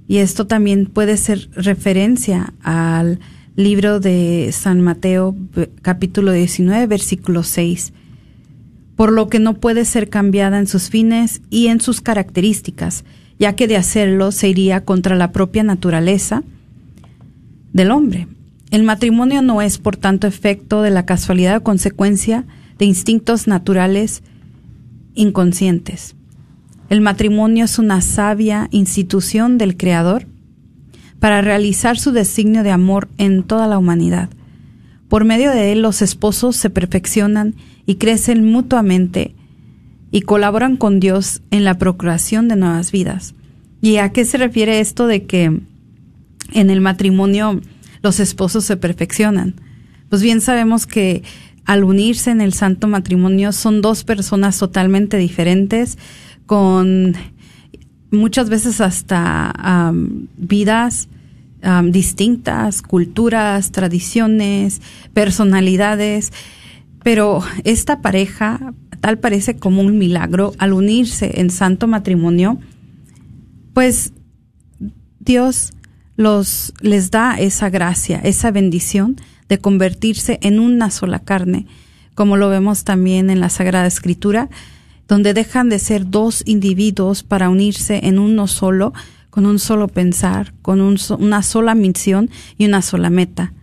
Y 0.05 0.17
esto 0.17 0.47
también 0.47 0.85
puede 0.87 1.15
ser 1.15 1.49
referencia 1.53 2.53
al 2.61 3.21
libro 3.55 4.01
de 4.01 4.49
San 4.51 4.81
Mateo 4.81 5.33
capítulo 5.81 6.33
19 6.33 6.87
versículo 6.87 7.43
6, 7.43 7.93
por 9.00 9.13
lo 9.13 9.29
que 9.29 9.39
no 9.39 9.53
puede 9.53 9.86
ser 9.86 10.10
cambiada 10.10 10.60
en 10.60 10.68
sus 10.68 10.89
fines 10.89 11.41
y 11.50 11.68
en 11.68 11.79
sus 11.79 12.01
características, 12.01 13.06
ya 13.39 13.56
que 13.56 13.65
de 13.65 13.77
hacerlo 13.77 14.34
se 14.34 14.50
iría 14.50 14.84
contra 14.84 15.15
la 15.15 15.32
propia 15.32 15.63
naturaleza, 15.63 16.44
del 17.72 17.91
hombre. 17.91 18.27
El 18.72 18.84
matrimonio 18.84 19.41
no 19.41 19.62
es, 19.62 19.77
por 19.77 19.96
tanto, 19.96 20.27
efecto 20.27 20.82
de 20.82 20.89
la 20.89 21.06
casualidad 21.06 21.56
o 21.56 21.63
consecuencia 21.63 22.44
de 22.77 22.88
instintos 22.88 23.48
naturales 23.48 24.22
inconscientes. 25.15 26.18
El 26.89 27.00
matrimonio 27.00 27.63
es 27.63 27.79
una 27.79 28.01
sabia 28.01 28.68
institución 28.70 29.58
del 29.58 29.77
Creador 29.77 30.25
para 31.22 31.39
realizar 31.39 31.98
su 31.98 32.12
designio 32.12 32.63
de 32.63 32.72
amor 32.72 33.08
en 33.18 33.44
toda 33.44 33.65
la 33.68 33.77
humanidad. 33.77 34.29
Por 35.08 35.24
medio 35.24 35.51
de 35.51 35.72
él 35.72 35.82
los 35.82 36.01
esposos 36.01 36.58
se 36.58 36.70
perfeccionan 36.70 37.56
y 37.89 37.96
crecen 37.96 38.46
mutuamente 38.46 39.34
y 40.12 40.22
colaboran 40.22 40.77
con 40.77 41.00
Dios 41.00 41.41
en 41.50 41.63
la 41.63 41.79
procuración 41.79 42.48
de 42.48 42.55
nuevas 42.55 42.91
vidas. 42.91 43.34
¿Y 43.81 43.98
a 43.98 44.10
qué 44.12 44.25
se 44.25 44.38
refiere 44.38 44.79
esto 44.79 45.08
de 45.08 45.25
que 45.25 45.46
en 46.51 46.69
el 46.69 46.81
matrimonio 46.81 47.60
los 48.03 48.19
esposos 48.19 48.65
se 48.65 48.77
perfeccionan, 48.77 49.55
pues 50.08 50.22
bien 50.22 50.39
sabemos 50.39 50.86
que 50.86 51.24
al 51.65 51.84
unirse 51.84 52.29
en 52.29 52.41
el 52.41 52.53
santo 52.53 52.88
matrimonio 52.88 53.51
son 53.53 53.81
dos 53.81 54.03
personas 54.03 54.60
totalmente 54.60 55.17
diferentes, 55.17 55.98
con 56.46 57.15
muchas 58.12 58.51
veces 58.51 58.81
hasta 58.81 59.91
vidas 60.38 61.10
distintas, 61.86 62.81
culturas, 62.81 63.72
tradiciones, 63.72 64.81
personalidades, 65.13 66.31
pero 67.03 67.41
esta 67.63 68.01
pareja 68.01 68.74
tal 69.00 69.20
parece 69.20 69.58
como 69.58 69.82
un 69.82 69.98
milagro 69.98 70.53
al 70.58 70.74
unirse 70.74 71.39
en 71.39 71.50
santo 71.50 71.88
matrimonio, 71.88 72.60
pues 73.74 74.13
Dios 75.20 75.74
los 76.15 76.74
les 76.82 77.12
da 77.12 77.39
esa 77.39 77.70
gracia, 77.70 78.20
esa 78.20 78.51
bendición 78.51 79.15
de 79.48 79.58
convertirse 79.58 80.38
en 80.41 80.60
una 80.60 80.91
sola 80.91 81.20
carne, 81.20 81.65
como 82.13 82.36
lo 82.36 82.50
vemos 82.50 82.84
también 82.84 83.29
en 83.29 83.39
la 83.39 83.50
Sagrada 83.50 83.88
Escritura, 83.88 84.50
donde 85.08 85.34
dejan 85.34 85.70
de 85.70 85.79
ser 85.79 86.10
dos 86.10 86.44
individuos 86.46 87.24
para 87.24 87.50
unirse 87.50 88.01
en 88.03 88.20
uno 88.20 88.48
solo, 88.48 88.94
con 89.29 89.46
un 89.46 89.60
solo 89.60 89.88
pensar, 89.88 90.53
con 90.62 90.82
una 90.82 91.41
sola 91.41 91.74
misión 91.74 92.29
y 92.58 92.65
una 92.65 92.82
sola 92.82 93.10
meta. 93.10 93.53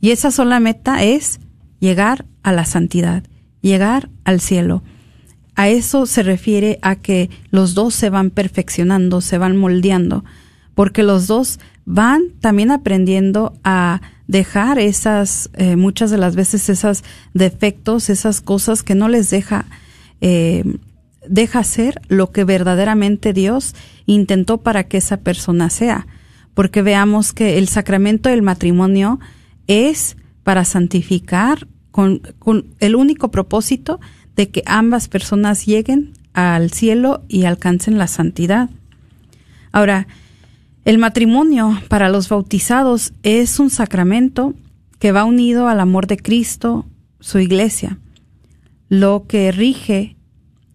Y 0.00 0.10
esa 0.10 0.30
sola 0.30 0.60
meta 0.60 1.02
es 1.02 1.40
llegar 1.82 2.26
a 2.44 2.52
la 2.52 2.64
santidad, 2.64 3.24
llegar 3.60 4.08
al 4.22 4.40
cielo. 4.40 4.84
A 5.56 5.68
eso 5.68 6.06
se 6.06 6.22
refiere 6.22 6.78
a 6.80 6.94
que 6.94 7.28
los 7.50 7.74
dos 7.74 7.92
se 7.92 8.08
van 8.08 8.30
perfeccionando, 8.30 9.20
se 9.20 9.36
van 9.36 9.56
moldeando, 9.56 10.24
porque 10.76 11.02
los 11.02 11.26
dos 11.26 11.58
van 11.84 12.22
también 12.40 12.70
aprendiendo 12.70 13.52
a 13.64 14.00
dejar 14.28 14.78
esas, 14.78 15.50
eh, 15.54 15.74
muchas 15.74 16.12
de 16.12 16.18
las 16.18 16.36
veces 16.36 16.68
esas 16.68 17.02
defectos, 17.34 18.10
esas 18.10 18.40
cosas 18.40 18.84
que 18.84 18.94
no 18.94 19.08
les 19.08 19.28
deja, 19.30 19.66
eh, 20.20 20.62
deja 21.28 21.64
ser 21.64 22.00
lo 22.06 22.30
que 22.30 22.44
verdaderamente 22.44 23.32
Dios 23.32 23.74
intentó 24.06 24.58
para 24.58 24.84
que 24.84 24.98
esa 24.98 25.16
persona 25.16 25.68
sea. 25.68 26.06
Porque 26.54 26.80
veamos 26.80 27.32
que 27.32 27.58
el 27.58 27.66
sacramento 27.66 28.28
del 28.28 28.42
matrimonio 28.42 29.18
es 29.66 30.16
para 30.44 30.64
santificar 30.64 31.66
con, 31.92 32.22
el 32.80 32.96
único 32.96 33.30
propósito 33.30 34.00
de 34.34 34.50
que 34.50 34.62
ambas 34.66 35.08
personas 35.08 35.66
lleguen 35.66 36.14
al 36.32 36.72
cielo 36.72 37.22
y 37.28 37.44
alcancen 37.44 37.98
la 37.98 38.08
santidad. 38.08 38.70
Ahora, 39.70 40.08
el 40.84 40.98
matrimonio 40.98 41.78
para 41.88 42.08
los 42.08 42.28
bautizados 42.28 43.12
es 43.22 43.60
un 43.60 43.70
sacramento 43.70 44.54
que 44.98 45.12
va 45.12 45.24
unido 45.24 45.68
al 45.68 45.78
amor 45.78 46.06
de 46.06 46.16
Cristo, 46.16 46.86
su 47.20 47.38
iglesia. 47.38 47.98
Lo 48.88 49.26
que 49.28 49.52
rige 49.52 50.16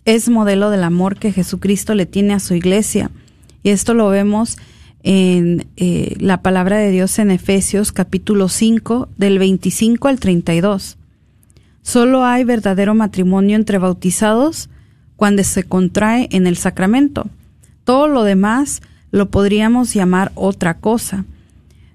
es 0.06 0.30
modelo 0.30 0.70
del 0.70 0.84
amor 0.84 1.18
que 1.18 1.34
Jesucristo 1.34 1.96
le 1.96 2.06
tiene 2.06 2.34
a 2.34 2.40
su 2.40 2.54
iglesia. 2.54 3.12
Y 3.64 3.70
esto 3.72 3.94
lo 3.94 4.08
vemos 4.10 4.58
en 5.04 5.68
eh, 5.76 6.16
la 6.20 6.42
palabra 6.42 6.78
de 6.78 6.92
Dios 6.92 7.20
en 7.20 7.32
Efesios 7.32 7.92
capítulo 7.92 8.50
5 8.50 9.10
del 9.18 9.40
25 9.40 10.08
al 10.08 10.20
32. 10.20 10.98
Solo 11.88 12.26
hay 12.26 12.44
verdadero 12.44 12.96
matrimonio 12.96 13.56
entre 13.56 13.78
bautizados 13.78 14.70
cuando 15.16 15.42
se 15.46 15.64
contrae 15.64 16.28
en 16.32 16.46
el 16.46 16.58
sacramento. 16.58 17.30
Todo 17.86 18.10
lo 18.10 18.26
demás 18.26 18.82
lo 19.12 19.30
podríamos 19.30 19.94
llamar 19.94 20.34
otra 20.36 20.80
cosa. 20.80 21.24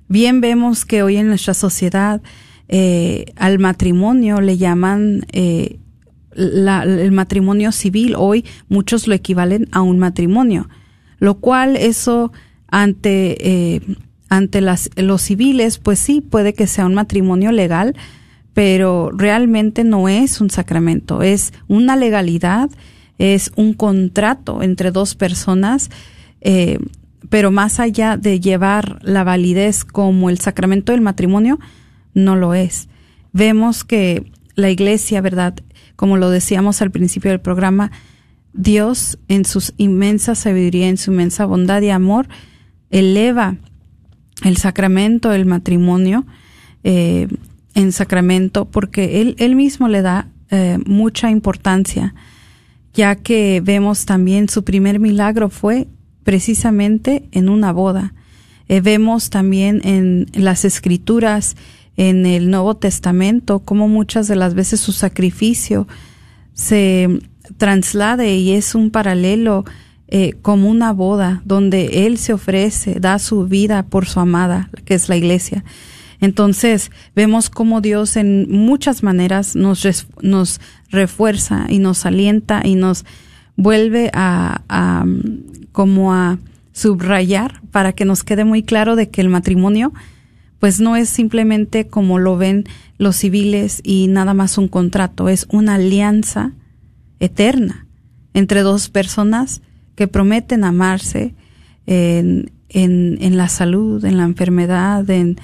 Bien 0.08 0.40
vemos 0.40 0.86
que 0.86 1.02
hoy 1.02 1.18
en 1.18 1.26
nuestra 1.26 1.52
sociedad 1.52 2.22
eh, 2.68 3.34
al 3.36 3.58
matrimonio 3.58 4.40
le 4.40 4.56
llaman 4.56 5.26
eh, 5.30 5.78
el 6.36 7.12
matrimonio 7.12 7.70
civil. 7.70 8.14
Hoy 8.16 8.46
muchos 8.70 9.06
lo 9.06 9.12
equivalen 9.12 9.68
a 9.72 9.82
un 9.82 9.98
matrimonio, 9.98 10.70
lo 11.18 11.34
cual 11.34 11.76
eso 11.76 12.32
ante, 12.68 13.36
eh, 13.74 13.82
ante 14.30 14.62
las, 14.62 14.88
los 14.96 15.20
civiles, 15.20 15.76
pues 15.76 15.98
sí, 15.98 16.22
puede 16.22 16.54
que 16.54 16.66
sea 16.66 16.86
un 16.86 16.94
matrimonio 16.94 17.52
legal, 17.52 17.94
pero 18.54 19.10
realmente 19.12 19.84
no 19.84 20.08
es 20.08 20.40
un 20.40 20.50
sacramento, 20.50 21.22
es 21.22 21.52
una 21.68 21.96
legalidad, 21.96 22.70
es 23.18 23.52
un 23.56 23.74
contrato 23.74 24.62
entre 24.62 24.90
dos 24.90 25.14
personas 25.14 25.90
eh, 26.42 26.78
pero 27.28 27.50
más 27.50 27.80
allá 27.80 28.16
de 28.16 28.40
llevar 28.40 28.98
la 29.02 29.24
validez 29.24 29.84
como 29.84 30.28
el 30.28 30.38
sacramento 30.38 30.92
del 30.92 31.00
matrimonio, 31.00 31.58
no 32.14 32.36
lo 32.36 32.52
es. 32.52 32.88
Vemos 33.32 33.84
que 33.84 34.30
la 34.54 34.70
iglesia, 34.70 35.20
¿verdad? 35.20 35.54
Como 35.96 36.16
lo 36.16 36.30
decíamos 36.30 36.82
al 36.82 36.90
principio 36.90 37.30
del 37.30 37.40
programa, 37.40 37.90
Dios 38.52 39.18
en 39.28 39.44
su 39.46 39.72
inmensa 39.78 40.34
sabiduría, 40.34 40.88
en 40.88 40.98
su 40.98 41.12
inmensa 41.12 41.46
bondad 41.46 41.80
y 41.80 41.90
amor, 41.90 42.28
eleva 42.90 43.56
el 44.44 44.58
sacramento 44.58 45.30
del 45.30 45.46
matrimonio 45.46 46.26
eh, 46.84 47.28
en 47.74 47.92
sacramento 47.92 48.66
porque 48.66 49.20
él, 49.20 49.34
él 49.38 49.54
mismo 49.54 49.88
le 49.88 50.02
da 50.02 50.28
eh, 50.50 50.78
mucha 50.84 51.30
importancia, 51.30 52.14
ya 52.92 53.16
que 53.16 53.62
vemos 53.64 54.04
también 54.04 54.48
su 54.48 54.64
primer 54.64 55.00
milagro 55.00 55.48
fue 55.48 55.88
precisamente 56.24 57.28
en 57.32 57.48
una 57.48 57.72
boda. 57.72 58.14
Eh, 58.68 58.80
vemos 58.80 59.30
también 59.30 59.80
en 59.84 60.26
las 60.34 60.64
escrituras, 60.64 61.56
en 61.96 62.26
el 62.26 62.50
Nuevo 62.50 62.76
Testamento, 62.76 63.60
como 63.60 63.88
muchas 63.88 64.28
de 64.28 64.36
las 64.36 64.54
veces 64.54 64.80
su 64.80 64.92
sacrificio 64.92 65.86
se 66.54 67.08
traslade 67.56 68.36
y 68.36 68.52
es 68.52 68.74
un 68.74 68.90
paralelo 68.90 69.64
eh, 70.08 70.34
como 70.42 70.68
una 70.68 70.92
boda 70.92 71.42
donde 71.44 72.06
Él 72.06 72.18
se 72.18 72.34
ofrece, 72.34 73.00
da 73.00 73.18
su 73.18 73.46
vida 73.46 73.84
por 73.84 74.06
su 74.06 74.20
amada, 74.20 74.70
que 74.84 74.94
es 74.94 75.08
la 75.08 75.16
iglesia. 75.16 75.64
Entonces 76.22 76.92
vemos 77.16 77.50
cómo 77.50 77.80
Dios 77.80 78.16
en 78.16 78.48
muchas 78.48 79.02
maneras 79.02 79.56
nos, 79.56 80.06
nos 80.22 80.60
refuerza 80.88 81.66
y 81.68 81.80
nos 81.80 82.06
alienta 82.06 82.62
y 82.64 82.76
nos 82.76 83.04
vuelve 83.56 84.08
a, 84.14 84.62
a 84.68 85.04
como 85.72 86.14
a 86.14 86.38
subrayar 86.72 87.60
para 87.72 87.92
que 87.92 88.04
nos 88.04 88.22
quede 88.22 88.44
muy 88.44 88.62
claro 88.62 88.94
de 88.94 89.10
que 89.10 89.20
el 89.20 89.30
matrimonio 89.30 89.92
pues 90.60 90.78
no 90.80 90.94
es 90.94 91.08
simplemente 91.08 91.88
como 91.88 92.20
lo 92.20 92.36
ven 92.36 92.66
los 92.98 93.16
civiles 93.16 93.80
y 93.82 94.06
nada 94.06 94.32
más 94.32 94.58
un 94.58 94.68
contrato, 94.68 95.28
es 95.28 95.48
una 95.50 95.74
alianza 95.74 96.52
eterna 97.18 97.88
entre 98.32 98.62
dos 98.62 98.88
personas 98.88 99.60
que 99.96 100.06
prometen 100.06 100.62
amarse 100.62 101.34
en, 101.86 102.52
en, 102.68 103.18
en 103.20 103.36
la 103.36 103.48
salud, 103.48 104.04
en 104.04 104.18
la 104.18 104.22
enfermedad, 104.22 105.10
en, 105.10 105.40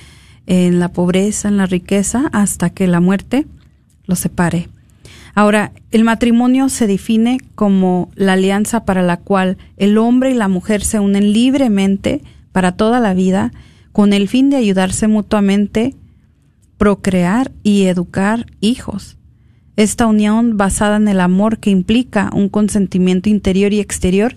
en 0.48 0.80
la 0.80 0.88
pobreza, 0.88 1.48
en 1.48 1.58
la 1.58 1.66
riqueza, 1.66 2.30
hasta 2.32 2.70
que 2.70 2.86
la 2.86 3.00
muerte 3.00 3.46
los 4.06 4.18
separe. 4.18 4.70
Ahora, 5.34 5.72
el 5.90 6.04
matrimonio 6.04 6.70
se 6.70 6.86
define 6.86 7.38
como 7.54 8.10
la 8.14 8.32
alianza 8.32 8.86
para 8.86 9.02
la 9.02 9.18
cual 9.18 9.58
el 9.76 9.98
hombre 9.98 10.30
y 10.30 10.34
la 10.34 10.48
mujer 10.48 10.82
se 10.82 11.00
unen 11.00 11.34
libremente 11.34 12.22
para 12.50 12.72
toda 12.72 12.98
la 12.98 13.12
vida 13.12 13.52
con 13.92 14.14
el 14.14 14.26
fin 14.26 14.48
de 14.48 14.56
ayudarse 14.56 15.06
mutuamente, 15.06 15.94
procrear 16.78 17.52
y 17.62 17.84
educar 17.84 18.46
hijos. 18.60 19.18
Esta 19.76 20.06
unión 20.06 20.56
basada 20.56 20.96
en 20.96 21.08
el 21.08 21.20
amor 21.20 21.58
que 21.58 21.70
implica 21.70 22.30
un 22.32 22.48
consentimiento 22.48 23.28
interior 23.28 23.74
y 23.74 23.80
exterior 23.80 24.34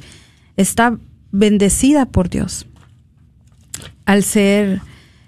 está 0.58 0.98
bendecida 1.32 2.06
por 2.06 2.30
Dios. 2.30 2.68
Al 4.06 4.24
ser 4.24 4.82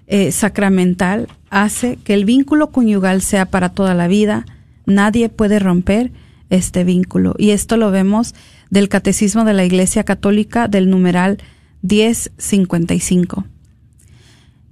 eh, 0.07 0.31
sacramental, 0.31 1.27
hace 1.49 1.97
que 2.03 2.13
el 2.13 2.25
vínculo 2.25 2.71
conyugal 2.71 3.21
sea 3.21 3.45
para 3.45 3.69
toda 3.69 3.93
la 3.93 4.07
vida, 4.07 4.45
Nadie 4.85 5.29
puede 5.29 5.59
romper 5.59 6.11
este 6.49 6.83
vínculo. 6.83 7.35
Y 7.37 7.51
esto 7.51 7.77
lo 7.77 7.91
vemos 7.91 8.33
del 8.69 8.89
Catecismo 8.89 9.45
de 9.45 9.53
la 9.53 9.65
Iglesia 9.65 10.03
Católica 10.03 10.67
del 10.67 10.89
numeral 10.89 11.37
1055. 11.81 13.45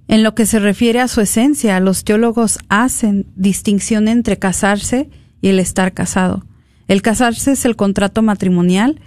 En 0.07 0.23
lo 0.23 0.35
que 0.35 0.45
se 0.45 0.59
refiere 0.59 0.99
a 0.99 1.07
su 1.07 1.21
esencia, 1.21 1.79
los 1.79 2.03
teólogos 2.03 2.59
hacen 2.67 3.27
distinción 3.35 4.07
entre 4.07 4.37
casarse 4.37 5.09
y 5.41 5.47
el 5.47 5.59
estar 5.59 5.93
casado. 5.93 6.45
El 6.87 7.01
casarse 7.01 7.53
es 7.53 7.63
el 7.63 7.77
contrato 7.77 8.21
matrimonial 8.21 8.99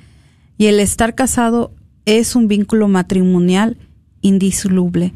y 0.57 0.67
el 0.67 0.81
estar 0.81 1.15
casado 1.15 1.73
es 2.07 2.35
un 2.35 2.49
vínculo 2.49 2.89
matrimonial 2.89 3.77
indisoluble. 4.23 5.13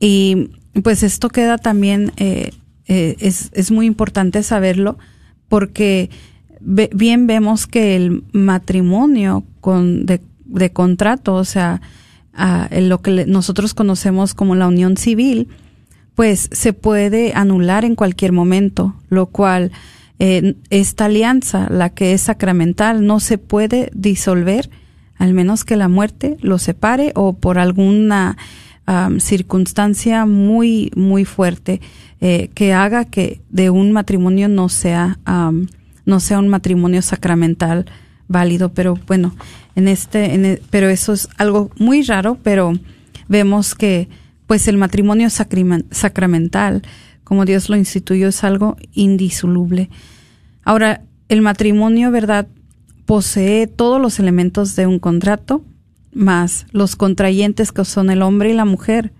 Y 0.00 0.50
pues 0.82 1.02
esto 1.02 1.28
queda 1.28 1.58
también 1.58 2.12
eh, 2.16 2.50
eh, 2.86 3.16
es, 3.18 3.50
es 3.52 3.70
muy 3.70 3.86
importante 3.86 4.42
saberlo 4.42 4.98
porque 5.48 6.10
bien 6.60 7.26
vemos 7.26 7.66
que 7.66 7.96
el 7.96 8.24
matrimonio 8.32 9.44
con, 9.60 10.06
de, 10.06 10.20
de 10.44 10.72
contrato, 10.72 11.34
o 11.34 11.44
sea, 11.44 11.80
lo 12.72 13.00
que 13.00 13.26
nosotros 13.26 13.74
conocemos 13.74 14.34
como 14.34 14.54
la 14.54 14.68
unión 14.68 14.96
civil, 14.96 15.48
pues 16.14 16.48
se 16.52 16.72
puede 16.72 17.32
anular 17.34 17.84
en 17.84 17.94
cualquier 17.94 18.32
momento, 18.32 18.96
lo 19.08 19.26
cual 19.26 19.70
eh, 20.18 20.56
esta 20.68 21.04
alianza, 21.04 21.68
la 21.70 21.90
que 21.90 22.12
es 22.12 22.22
sacramental, 22.22 23.06
no 23.06 23.20
se 23.20 23.38
puede 23.38 23.90
disolver 23.94 24.68
al 25.16 25.32
menos 25.32 25.64
que 25.64 25.76
la 25.76 25.88
muerte 25.88 26.36
lo 26.40 26.58
separe 26.58 27.12
o 27.14 27.34
por 27.34 27.58
alguna 27.58 28.36
circunstancia 29.18 30.24
muy, 30.24 30.90
muy 30.96 31.24
fuerte 31.24 31.80
eh, 32.20 32.48
que 32.54 32.72
haga 32.72 33.04
que 33.04 33.40
de 33.50 33.70
un 33.70 33.92
matrimonio 33.92 34.48
no 34.48 34.68
sea, 34.68 35.18
no 36.04 36.20
sea 36.20 36.38
un 36.38 36.48
matrimonio 36.48 37.02
sacramental 37.02 37.86
válido. 38.28 38.72
Pero 38.72 38.98
bueno, 39.06 39.34
en 39.74 39.88
este, 39.88 40.34
e, 40.34 40.62
pero 40.70 40.88
eso 40.88 41.12
es 41.12 41.28
algo 41.36 41.70
muy 41.78 42.02
raro, 42.02 42.38
pero 42.42 42.72
vemos 43.28 43.74
que 43.74 44.08
pues 44.46 44.66
el 44.66 44.78
matrimonio 44.78 45.28
sacramental, 45.30 46.82
como 47.22 47.44
Dios 47.44 47.68
lo 47.68 47.76
instituyó, 47.76 48.28
es 48.28 48.42
algo 48.42 48.76
indisoluble. 48.94 49.90
Ahora, 50.64 51.02
el 51.28 51.42
matrimonio, 51.42 52.10
¿verdad? 52.10 52.48
Posee 53.04 53.66
todos 53.66 54.00
los 54.00 54.18
elementos 54.18 54.74
de 54.74 54.86
un 54.86 54.98
contrato, 54.98 55.62
más 56.12 56.66
los 56.72 56.96
contrayentes 56.96 57.72
que 57.72 57.84
son 57.84 58.10
el 58.10 58.22
hombre 58.22 58.50
y 58.50 58.54
la 58.54 58.64
mujer, 58.64 59.12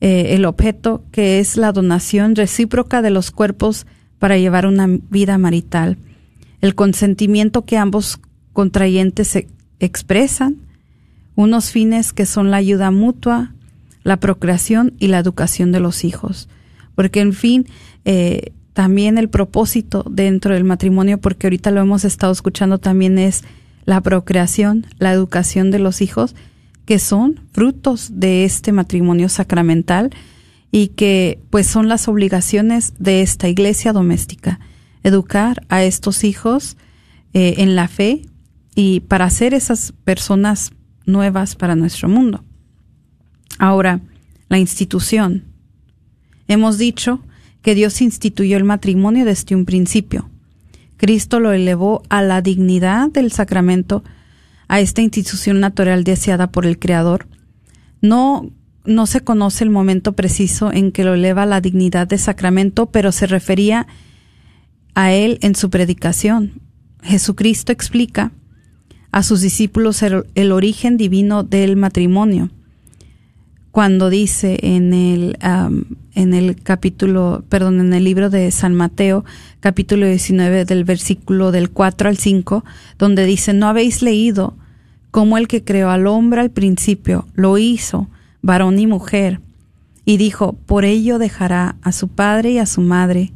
eh, 0.00 0.34
el 0.34 0.44
objeto 0.44 1.04
que 1.10 1.38
es 1.40 1.56
la 1.56 1.72
donación 1.72 2.36
recíproca 2.36 3.02
de 3.02 3.10
los 3.10 3.30
cuerpos 3.30 3.86
para 4.18 4.36
llevar 4.36 4.66
una 4.66 4.86
vida 4.86 5.38
marital, 5.38 5.98
el 6.60 6.74
consentimiento 6.74 7.64
que 7.64 7.76
ambos 7.76 8.20
contrayentes 8.52 9.46
expresan, 9.80 10.56
unos 11.34 11.70
fines 11.70 12.12
que 12.12 12.26
son 12.26 12.50
la 12.50 12.56
ayuda 12.56 12.90
mutua, 12.90 13.52
la 14.02 14.18
procreación 14.18 14.94
y 14.98 15.08
la 15.08 15.18
educación 15.18 15.72
de 15.72 15.80
los 15.80 16.04
hijos. 16.04 16.48
Porque, 16.94 17.20
en 17.20 17.34
fin, 17.34 17.66
eh, 18.04 18.52
también 18.72 19.18
el 19.18 19.28
propósito 19.28 20.04
dentro 20.08 20.54
del 20.54 20.64
matrimonio, 20.64 21.18
porque 21.18 21.46
ahorita 21.46 21.70
lo 21.70 21.80
hemos 21.80 22.04
estado 22.04 22.32
escuchando, 22.32 22.78
también 22.78 23.18
es 23.18 23.42
la 23.86 24.02
procreación, 24.02 24.86
la 24.98 25.12
educación 25.12 25.70
de 25.70 25.78
los 25.78 26.02
hijos, 26.02 26.34
que 26.84 26.98
son 26.98 27.40
frutos 27.52 28.10
de 28.12 28.44
este 28.44 28.72
matrimonio 28.72 29.28
sacramental 29.28 30.10
y 30.70 30.88
que 30.88 31.40
pues 31.50 31.66
son 31.66 31.88
las 31.88 32.08
obligaciones 32.08 32.92
de 32.98 33.22
esta 33.22 33.48
iglesia 33.48 33.92
doméstica, 33.92 34.60
educar 35.02 35.64
a 35.68 35.82
estos 35.84 36.24
hijos 36.24 36.76
eh, 37.32 37.54
en 37.58 37.76
la 37.76 37.88
fe 37.88 38.22
y 38.74 39.00
para 39.00 39.30
ser 39.30 39.54
esas 39.54 39.92
personas 40.04 40.72
nuevas 41.06 41.54
para 41.54 41.76
nuestro 41.76 42.08
mundo. 42.08 42.44
Ahora, 43.58 44.00
la 44.48 44.58
institución. 44.58 45.44
Hemos 46.48 46.78
dicho 46.78 47.20
que 47.62 47.74
Dios 47.74 48.00
instituyó 48.00 48.56
el 48.56 48.64
matrimonio 48.64 49.24
desde 49.24 49.56
un 49.56 49.64
principio. 49.64 50.30
Cristo 50.96 51.40
lo 51.40 51.52
elevó 51.52 52.02
a 52.08 52.22
la 52.22 52.42
dignidad 52.42 53.10
del 53.10 53.32
sacramento, 53.32 54.02
a 54.68 54.80
esta 54.80 55.02
institución 55.02 55.60
natural 55.60 56.04
deseada 56.04 56.50
por 56.50 56.66
el 56.66 56.78
Creador. 56.78 57.26
No, 58.00 58.50
no 58.84 59.06
se 59.06 59.20
conoce 59.20 59.64
el 59.64 59.70
momento 59.70 60.14
preciso 60.14 60.72
en 60.72 60.92
que 60.92 61.04
lo 61.04 61.14
eleva 61.14 61.42
a 61.42 61.46
la 61.46 61.60
dignidad 61.60 62.06
de 62.06 62.18
sacramento, 62.18 62.86
pero 62.86 63.12
se 63.12 63.26
refería 63.26 63.86
a 64.94 65.12
él 65.12 65.38
en 65.42 65.54
su 65.54 65.70
predicación. 65.70 66.60
Jesucristo 67.02 67.72
explica 67.72 68.32
a 69.12 69.22
sus 69.22 69.40
discípulos 69.40 70.02
el 70.02 70.52
origen 70.52 70.96
divino 70.96 71.42
del 71.42 71.76
matrimonio 71.76 72.50
cuando 73.76 74.08
dice 74.08 74.58
en 74.62 74.94
el, 74.94 75.36
en 76.14 76.32
el 76.32 76.56
capítulo, 76.62 77.44
perdón, 77.50 77.78
en 77.78 77.92
el 77.92 78.04
libro 78.04 78.30
de 78.30 78.50
San 78.50 78.74
Mateo, 78.74 79.22
capítulo 79.60 80.06
19 80.06 80.64
del 80.64 80.84
versículo 80.84 81.52
del 81.52 81.68
4 81.68 82.08
al 82.08 82.16
5, 82.16 82.64
donde 82.98 83.26
dice, 83.26 83.52
no 83.52 83.68
habéis 83.68 84.00
leído 84.00 84.56
cómo 85.10 85.36
el 85.36 85.46
que 85.46 85.62
creó 85.62 85.90
al 85.90 86.06
hombre 86.06 86.40
al 86.40 86.48
principio 86.48 87.28
lo 87.34 87.58
hizo, 87.58 88.08
varón 88.40 88.78
y 88.78 88.86
mujer, 88.86 89.42
y 90.06 90.16
dijo, 90.16 90.54
por 90.64 90.86
ello 90.86 91.18
dejará 91.18 91.76
a 91.82 91.92
su 91.92 92.08
padre 92.08 92.52
y 92.52 92.58
a 92.58 92.64
su 92.64 92.80
madre, 92.80 93.34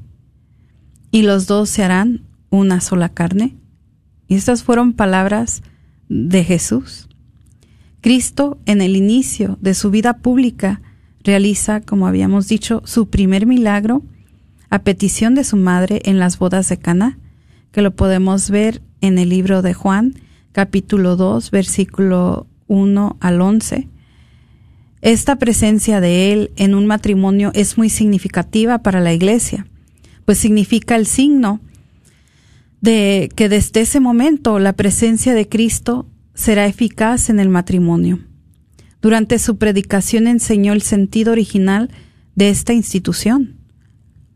y 1.10 1.20
los 1.20 1.48
dos 1.48 1.68
se 1.68 1.84
harán 1.84 2.22
una 2.48 2.80
sola 2.80 3.10
carne. 3.10 3.56
Y 4.26 4.36
estas 4.36 4.62
fueron 4.62 4.94
palabras 4.94 5.62
de 6.08 6.44
Jesús. 6.44 7.09
Cristo, 8.00 8.58
en 8.66 8.80
el 8.80 8.96
inicio 8.96 9.58
de 9.60 9.74
su 9.74 9.90
vida 9.90 10.18
pública, 10.18 10.80
realiza, 11.22 11.80
como 11.80 12.06
habíamos 12.06 12.48
dicho, 12.48 12.82
su 12.84 13.08
primer 13.08 13.46
milagro 13.46 14.02
a 14.70 14.80
petición 14.80 15.34
de 15.34 15.44
su 15.44 15.56
madre 15.56 16.00
en 16.04 16.18
las 16.18 16.38
bodas 16.38 16.68
de 16.68 16.78
Cana, 16.78 17.18
que 17.72 17.82
lo 17.82 17.94
podemos 17.94 18.50
ver 18.50 18.82
en 19.00 19.18
el 19.18 19.28
libro 19.28 19.62
de 19.62 19.74
Juan, 19.74 20.14
capítulo 20.52 21.16
2, 21.16 21.50
versículo 21.50 22.46
1 22.68 23.16
al 23.20 23.40
11. 23.40 23.88
Esta 25.02 25.36
presencia 25.36 26.00
de 26.00 26.32
él 26.32 26.50
en 26.56 26.74
un 26.74 26.86
matrimonio 26.86 27.50
es 27.54 27.78
muy 27.78 27.88
significativa 27.88 28.78
para 28.78 29.00
la 29.00 29.12
iglesia, 29.12 29.66
pues 30.24 30.38
significa 30.38 30.96
el 30.96 31.06
signo 31.06 31.60
de 32.80 33.30
que 33.34 33.48
desde 33.48 33.80
ese 33.80 34.00
momento 34.00 34.58
la 34.58 34.72
presencia 34.74 35.34
de 35.34 35.48
Cristo 35.48 36.06
será 36.40 36.64
eficaz 36.64 37.28
en 37.28 37.38
el 37.38 37.50
matrimonio. 37.50 38.18
Durante 39.02 39.38
su 39.38 39.58
predicación 39.58 40.26
enseñó 40.26 40.72
el 40.72 40.80
sentido 40.80 41.32
original 41.32 41.90
de 42.34 42.48
esta 42.48 42.72
institución. 42.72 43.58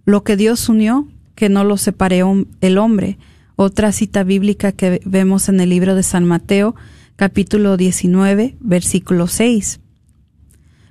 Lo 0.04 0.22
que 0.22 0.36
Dios 0.36 0.68
unió, 0.68 1.08
que 1.34 1.48
no 1.48 1.64
lo 1.64 1.78
separó 1.78 2.44
el 2.60 2.76
hombre. 2.76 3.16
Otra 3.56 3.90
cita 3.90 4.22
bíblica 4.22 4.72
que 4.72 5.00
vemos 5.06 5.48
en 5.48 5.60
el 5.60 5.70
libro 5.70 5.94
de 5.94 6.02
San 6.02 6.26
Mateo, 6.26 6.74
capítulo 7.16 7.78
19, 7.78 8.56
versículo 8.60 9.26
6. 9.26 9.80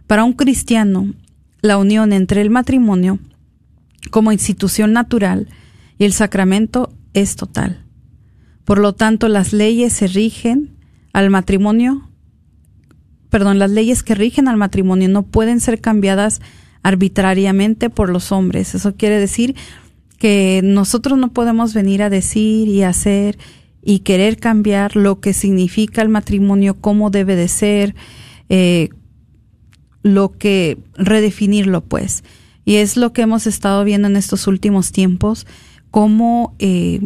Para 0.07 0.23
un 0.23 0.33
cristiano, 0.33 1.13
la 1.61 1.77
unión 1.77 2.11
entre 2.11 2.41
el 2.41 2.49
matrimonio 2.49 3.19
como 4.09 4.31
institución 4.31 4.93
natural 4.93 5.47
y 5.99 6.05
el 6.05 6.13
sacramento 6.13 6.91
es 7.13 7.35
total. 7.35 7.85
Por 8.65 8.79
lo 8.79 8.93
tanto, 8.93 9.27
las 9.27 9.53
leyes 9.53 9.93
se 9.93 10.07
rigen 10.07 10.72
al 11.13 11.29
matrimonio, 11.29 12.09
perdón, 13.29 13.59
las 13.59 13.71
leyes 13.71 14.03
que 14.03 14.15
rigen 14.15 14.47
al 14.47 14.57
matrimonio 14.57 15.07
no 15.07 15.23
pueden 15.23 15.59
ser 15.59 15.79
cambiadas 15.79 16.41
arbitrariamente 16.81 17.89
por 17.89 18.09
los 18.09 18.31
hombres. 18.31 18.75
Eso 18.75 18.95
quiere 18.95 19.19
decir 19.19 19.55
que 20.17 20.61
nosotros 20.63 21.17
no 21.17 21.31
podemos 21.31 21.73
venir 21.73 22.03
a 22.03 22.09
decir 22.09 22.67
y 22.67 22.83
hacer 22.83 23.37
y 23.81 23.99
querer 23.99 24.37
cambiar 24.37 24.95
lo 24.95 25.19
que 25.19 25.33
significa 25.33 26.01
el 26.01 26.09
matrimonio, 26.09 26.79
cómo 26.79 27.09
debe 27.09 27.35
de 27.35 27.47
ser, 27.47 27.95
eh, 28.49 28.89
lo 30.01 30.37
que 30.37 30.77
redefinirlo 30.95 31.81
pues. 31.81 32.23
Y 32.65 32.75
es 32.75 32.97
lo 32.97 33.13
que 33.13 33.23
hemos 33.23 33.45
estado 33.45 33.83
viendo 33.83 34.07
en 34.07 34.15
estos 34.15 34.47
últimos 34.47 34.91
tiempos, 34.91 35.45
cómo 35.91 36.55
eh, 36.59 37.01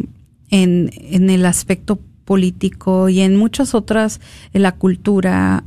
en, 0.50 0.90
en 0.94 1.30
el 1.30 1.46
aspecto 1.46 2.00
político 2.28 3.08
y 3.08 3.20
en 3.20 3.36
muchas 3.36 3.74
otras, 3.74 4.20
en 4.52 4.60
la 4.60 4.72
cultura, 4.72 5.64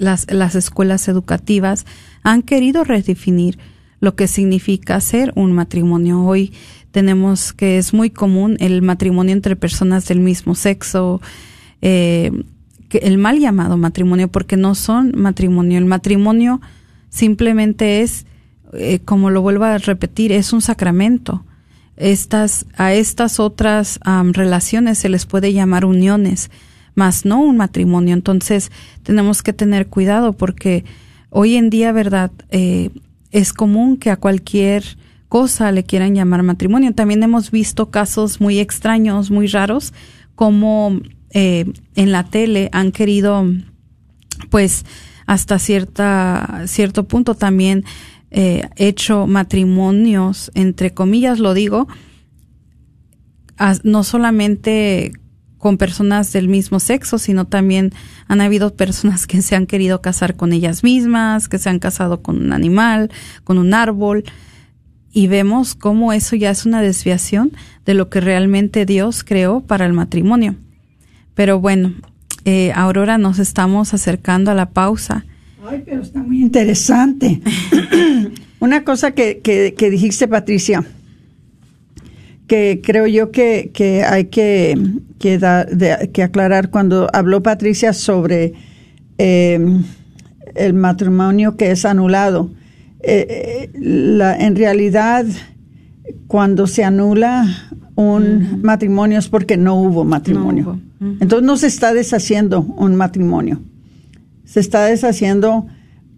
las, 0.00 0.26
las 0.28 0.54
escuelas 0.56 1.06
educativas 1.06 1.86
han 2.24 2.42
querido 2.42 2.82
redefinir 2.82 3.60
lo 4.00 4.16
que 4.16 4.26
significa 4.26 5.00
ser 5.00 5.32
un 5.36 5.52
matrimonio. 5.52 6.24
Hoy 6.24 6.52
tenemos 6.90 7.52
que 7.52 7.78
es 7.78 7.94
muy 7.94 8.10
común 8.10 8.56
el 8.58 8.82
matrimonio 8.82 9.32
entre 9.32 9.54
personas 9.54 10.08
del 10.08 10.18
mismo 10.18 10.56
sexo, 10.56 11.20
eh, 11.80 12.32
el 12.90 13.18
mal 13.18 13.38
llamado 13.38 13.76
matrimonio, 13.76 14.26
porque 14.26 14.56
no 14.56 14.74
son 14.74 15.12
matrimonio. 15.14 15.78
El 15.78 15.84
matrimonio 15.84 16.60
simplemente 17.08 18.00
es, 18.02 18.26
eh, 18.72 18.98
como 19.04 19.30
lo 19.30 19.42
vuelvo 19.42 19.62
a 19.62 19.78
repetir, 19.78 20.32
es 20.32 20.52
un 20.52 20.60
sacramento 20.60 21.44
estas, 21.98 22.66
a 22.76 22.94
estas 22.94 23.40
otras 23.40 24.00
relaciones 24.32 24.98
se 24.98 25.08
les 25.08 25.26
puede 25.26 25.52
llamar 25.52 25.84
uniones, 25.84 26.50
más 26.94 27.24
no 27.24 27.40
un 27.40 27.56
matrimonio. 27.56 28.14
Entonces 28.14 28.70
tenemos 29.02 29.42
que 29.42 29.52
tener 29.52 29.88
cuidado 29.88 30.32
porque 30.32 30.84
hoy 31.30 31.56
en 31.56 31.70
día, 31.70 31.92
¿verdad? 31.92 32.30
Eh, 32.50 32.90
es 33.30 33.52
común 33.52 33.96
que 33.96 34.10
a 34.10 34.16
cualquier 34.16 34.84
cosa 35.28 35.72
le 35.72 35.84
quieran 35.84 36.14
llamar 36.14 36.42
matrimonio. 36.42 36.94
También 36.94 37.22
hemos 37.22 37.50
visto 37.50 37.90
casos 37.90 38.40
muy 38.40 38.58
extraños, 38.58 39.30
muy 39.30 39.46
raros, 39.46 39.92
como 40.34 41.00
eh, 41.30 41.66
en 41.94 42.12
la 42.12 42.24
tele 42.24 42.70
han 42.72 42.92
querido, 42.92 43.44
pues, 44.50 44.84
hasta 45.26 45.58
cierta, 45.58 46.62
cierto 46.66 47.06
punto 47.06 47.34
también 47.34 47.84
eh, 48.30 48.68
hecho 48.76 49.26
matrimonios, 49.26 50.50
entre 50.54 50.92
comillas 50.92 51.38
lo 51.38 51.54
digo, 51.54 51.88
no 53.82 54.04
solamente 54.04 55.12
con 55.58 55.76
personas 55.76 56.32
del 56.32 56.48
mismo 56.48 56.78
sexo, 56.78 57.18
sino 57.18 57.46
también 57.46 57.92
han 58.28 58.40
habido 58.40 58.74
personas 58.74 59.26
que 59.26 59.42
se 59.42 59.56
han 59.56 59.66
querido 59.66 60.00
casar 60.00 60.36
con 60.36 60.52
ellas 60.52 60.84
mismas, 60.84 61.48
que 61.48 61.58
se 61.58 61.68
han 61.68 61.80
casado 61.80 62.22
con 62.22 62.40
un 62.40 62.52
animal, 62.52 63.10
con 63.44 63.58
un 63.58 63.74
árbol, 63.74 64.24
y 65.12 65.26
vemos 65.26 65.74
cómo 65.74 66.12
eso 66.12 66.36
ya 66.36 66.50
es 66.50 66.64
una 66.64 66.80
desviación 66.80 67.52
de 67.84 67.94
lo 67.94 68.08
que 68.08 68.20
realmente 68.20 68.86
Dios 68.86 69.24
creó 69.24 69.60
para 69.60 69.86
el 69.86 69.92
matrimonio. 69.92 70.54
Pero 71.34 71.60
bueno, 71.60 71.94
eh, 72.44 72.72
Aurora, 72.74 73.18
nos 73.18 73.38
estamos 73.38 73.94
acercando 73.94 74.50
a 74.50 74.54
la 74.54 74.70
pausa. 74.70 75.24
Ay, 75.66 75.82
pero 75.84 76.02
está 76.02 76.22
muy 76.22 76.40
interesante. 76.40 77.40
Una 78.60 78.84
cosa 78.84 79.12
que, 79.12 79.40
que, 79.40 79.90
dijiste, 79.90 80.28
Patricia, 80.28 80.84
que 82.46 82.80
creo 82.82 83.06
yo 83.06 83.30
que, 83.30 83.70
que 83.72 84.04
hay 84.04 84.26
que, 84.26 84.78
que, 85.18 86.22
aclarar 86.22 86.70
cuando 86.70 87.08
habló 87.12 87.42
Patricia 87.42 87.92
sobre 87.92 88.54
em, 89.18 89.84
el 90.54 90.74
matrimonio 90.74 91.56
que 91.56 91.70
es 91.70 91.84
anulado. 91.84 92.50
Eh, 93.00 93.70
la, 93.74 94.36
en 94.36 94.56
realidad, 94.56 95.24
cuando 96.26 96.66
se 96.66 96.84
anula 96.84 97.46
un 97.94 98.62
matrimonio 98.62 99.18
es 99.18 99.28
porque 99.28 99.56
no 99.56 99.74
hubo 99.80 100.04
matrimonio. 100.04 100.80
Entonces 101.00 101.46
no 101.46 101.56
se 101.56 101.66
está 101.66 101.92
deshaciendo 101.92 102.60
un 102.60 102.94
matrimonio. 102.96 103.60
Se 104.48 104.60
está 104.60 104.86
deshaciendo 104.86 105.66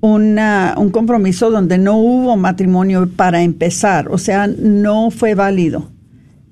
una, 0.00 0.76
un 0.78 0.90
compromiso 0.90 1.50
donde 1.50 1.78
no 1.78 1.96
hubo 1.96 2.36
matrimonio 2.36 3.10
para 3.16 3.42
empezar. 3.42 4.06
O 4.08 4.18
sea, 4.18 4.46
no 4.46 5.10
fue 5.10 5.34
válido. 5.34 5.90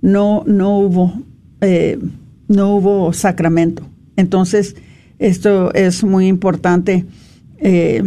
No, 0.02 0.42
no 0.44 0.76
hubo, 0.80 1.22
eh, 1.60 2.00
no 2.48 2.74
hubo 2.74 3.12
sacramento. 3.12 3.84
Entonces, 4.16 4.74
esto 5.20 5.72
es 5.72 6.02
muy 6.02 6.26
importante 6.26 7.04
eh, 7.58 8.02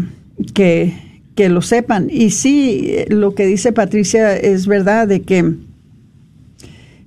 que, 0.53 1.21
que 1.33 1.47
lo 1.47 1.61
sepan. 1.61 2.09
Y 2.11 2.31
sí, 2.31 3.05
lo 3.07 3.35
que 3.35 3.45
dice 3.45 3.71
Patricia 3.71 4.35
es 4.35 4.67
verdad 4.67 5.07
de 5.07 5.21
que 5.21 5.55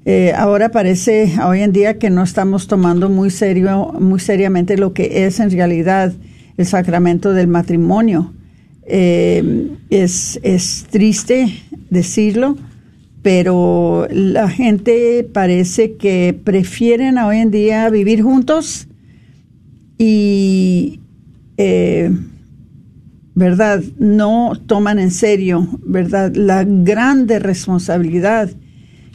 eh, 0.07 0.33
ahora 0.35 0.71
parece 0.71 1.35
hoy 1.47 1.61
en 1.61 1.73
día 1.73 1.99
que 1.99 2.09
no 2.09 2.23
estamos 2.23 2.69
tomando 2.69 3.11
muy 3.11 3.29
serio, 3.29 3.93
muy 4.01 4.19
seriamente 4.19 4.79
lo 4.79 4.95
que 4.95 5.27
es 5.27 5.41
en 5.41 5.51
realidad 5.51 6.15
el 6.57 6.67
sacramento 6.67 7.33
del 7.33 7.49
matrimonio. 7.49 8.33
Eh, 8.87 9.71
es, 9.91 10.39
es 10.43 10.87
triste 10.91 11.47
decirlo, 11.91 12.57
pero 13.23 14.07
la 14.11 14.51
gente 14.51 15.27
parece 15.33 15.95
que 15.97 16.39
prefieren 16.45 17.17
hoy 17.17 17.39
en 17.39 17.51
día 17.51 17.89
vivir 17.89 18.23
juntos 18.23 18.87
y, 19.97 21.01
eh, 21.57 22.11
¿verdad? 23.35 23.83
No 23.99 24.53
toman 24.67 24.99
en 24.99 25.11
serio, 25.11 25.67
¿verdad? 25.87 26.35
La 26.35 26.65
grande 26.65 27.39
responsabilidad 27.39 28.51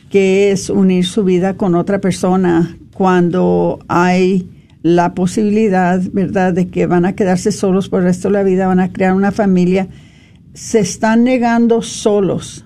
que 0.10 0.52
es 0.52 0.72
unir 0.72 1.06
su 1.06 1.24
vida 1.24 1.56
con 1.56 1.76
otra 1.76 2.02
persona 2.02 2.76
cuando 2.94 3.80
hay 3.88 4.50
la 4.82 5.14
posibilidad, 5.14 6.02
¿verdad?, 6.14 6.54
de 6.54 6.68
que 6.68 6.86
van 6.86 7.06
a 7.06 7.14
quedarse 7.14 7.52
solos 7.52 7.90
por 7.90 8.00
el 8.00 8.08
resto 8.08 8.30
de 8.30 8.34
la 8.34 8.44
vida, 8.44 8.68
van 8.68 8.80
a 8.80 8.92
crear 8.92 9.14
una 9.14 9.32
familia, 9.32 9.88
se 10.54 10.80
están 10.80 11.24
negando 11.24 11.82
solos 11.82 12.66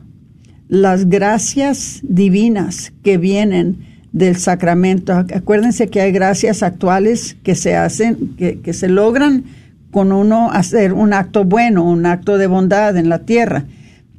las 0.68 1.08
gracias 1.10 2.00
divinas 2.04 2.94
que 3.04 3.18
vienen 3.18 3.86
del 4.12 4.38
sacramento. 4.38 5.14
Acuérdense 5.14 5.88
que 5.88 6.02
hay 6.02 6.12
gracias 6.12 6.64
actuales 6.64 7.36
que 7.44 7.56
se 7.56 7.76
hacen, 7.76 8.36
que, 8.38 8.60
que 8.60 8.74
se 8.74 8.88
logran 8.88 9.44
con 9.92 10.12
uno 10.12 10.50
hacer 10.52 10.94
un 10.94 11.14
acto 11.14 11.44
bueno, 11.44 11.84
un 11.84 12.06
acto 12.06 12.38
de 12.38 12.48
bondad 12.48 12.98
en 12.98 13.10
la 13.10 13.20
tierra. 13.20 13.66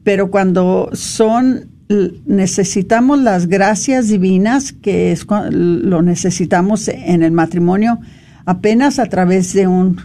Pero 0.05 0.31
cuando 0.31 0.91
son 0.93 1.74
necesitamos 1.89 3.21
las 3.21 3.47
gracias 3.47 4.09
divinas, 4.09 4.73
que 4.73 5.13
es 5.13 5.27
lo 5.29 6.03
necesitamos 6.03 6.89
en 6.89 7.23
el 7.23 7.33
matrimonio, 7.33 8.01
apenas 8.45 8.99
a 8.99 9.07
través 9.07 9.53
de 9.53 9.67
un 9.67 10.01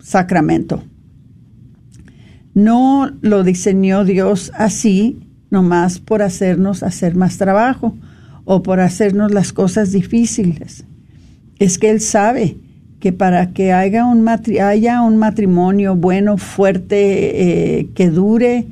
sacramento. 0.00 0.82
No 2.54 3.10
lo 3.20 3.44
diseñó 3.44 4.04
Dios 4.04 4.52
así, 4.56 5.20
nomás 5.50 5.98
por 5.98 6.22
hacernos 6.22 6.82
hacer 6.82 7.14
más 7.14 7.38
trabajo 7.38 7.96
o 8.44 8.62
por 8.62 8.80
hacernos 8.80 9.32
las 9.32 9.52
cosas 9.52 9.92
difíciles. 9.92 10.84
Es 11.58 11.78
que 11.78 11.90
Él 11.90 12.00
sabe 12.00 12.56
que 12.98 13.12
para 13.12 13.52
que 13.52 13.72
haya 13.72 14.04
un, 14.04 15.16
matrimonio 15.16 15.96
bueno, 15.96 16.36
fuerte, 16.36 17.78
eh, 17.78 17.90
que 17.94 18.10
dure, 18.10 18.66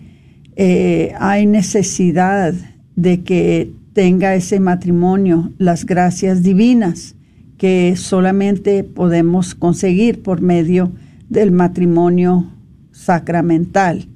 eh, 0.60 1.14
hay 1.20 1.46
necesidad 1.46 2.52
de 2.96 3.22
que 3.22 3.70
tenga 3.92 4.34
ese 4.34 4.58
matrimonio 4.58 5.52
las 5.56 5.86
gracias 5.86 6.42
divinas 6.42 7.14
que 7.58 7.94
solamente 7.96 8.82
podemos 8.82 9.54
conseguir 9.54 10.20
por 10.20 10.40
medio 10.40 10.90
del 11.28 11.52
matrimonio 11.52 12.50
sacramental. 12.90 14.08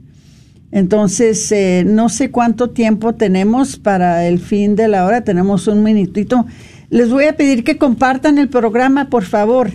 Entonces, 0.72 1.52
eh, 1.52 1.84
no 1.86 2.08
sé 2.08 2.32
cuánto 2.32 2.70
tiempo 2.70 3.14
tenemos 3.14 3.76
para 3.76 4.26
el 4.26 4.40
fin 4.40 4.74
de 4.74 4.88
la 4.88 5.06
hora, 5.06 5.22
tenemos 5.22 5.68
un 5.68 5.84
minutito. 5.84 6.44
Les 6.90 7.08
voy 7.08 7.26
a 7.26 7.36
pedir 7.36 7.62
que 7.62 7.78
compartan 7.78 8.38
el 8.38 8.48
programa, 8.48 9.08
por 9.10 9.22
favor. 9.22 9.70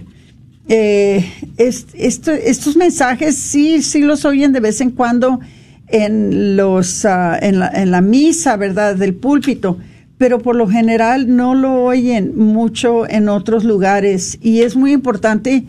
Eh, 0.68 1.26
estos 1.58 2.76
mensajes 2.76 3.38
sí, 3.38 3.82
sí 3.82 4.02
los 4.02 4.26
oyen 4.26 4.52
de 4.52 4.60
vez 4.60 4.82
en 4.82 4.92
cuando 4.92 5.40
en, 5.88 6.58
los, 6.58 7.06
ah, 7.06 7.38
en, 7.42 7.60
la, 7.60 7.70
en 7.70 7.92
la 7.92 8.02
misa, 8.02 8.58
¿verdad?, 8.58 8.96
del 8.96 9.16
púlpito, 9.16 9.78
pero 10.18 10.40
por 10.40 10.56
lo 10.56 10.68
general 10.68 11.36
no 11.36 11.56
lo 11.56 11.84
oyen 11.84 12.38
mucho 12.38 13.08
en 13.10 13.30
otros 13.30 13.64
lugares 13.64 14.38
y 14.42 14.62
es 14.62 14.76
muy 14.76 14.92
importante 14.92 15.64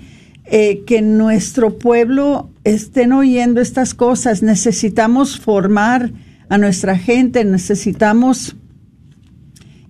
eh, 0.46 0.84
que 0.86 1.02
nuestro 1.02 1.78
pueblo 1.78 2.48
estén 2.64 3.12
oyendo 3.12 3.60
estas 3.60 3.92
cosas. 3.92 4.42
Necesitamos 4.42 5.38
formar 5.38 6.10
a 6.48 6.56
nuestra 6.56 6.96
gente, 6.96 7.44
necesitamos 7.44 8.56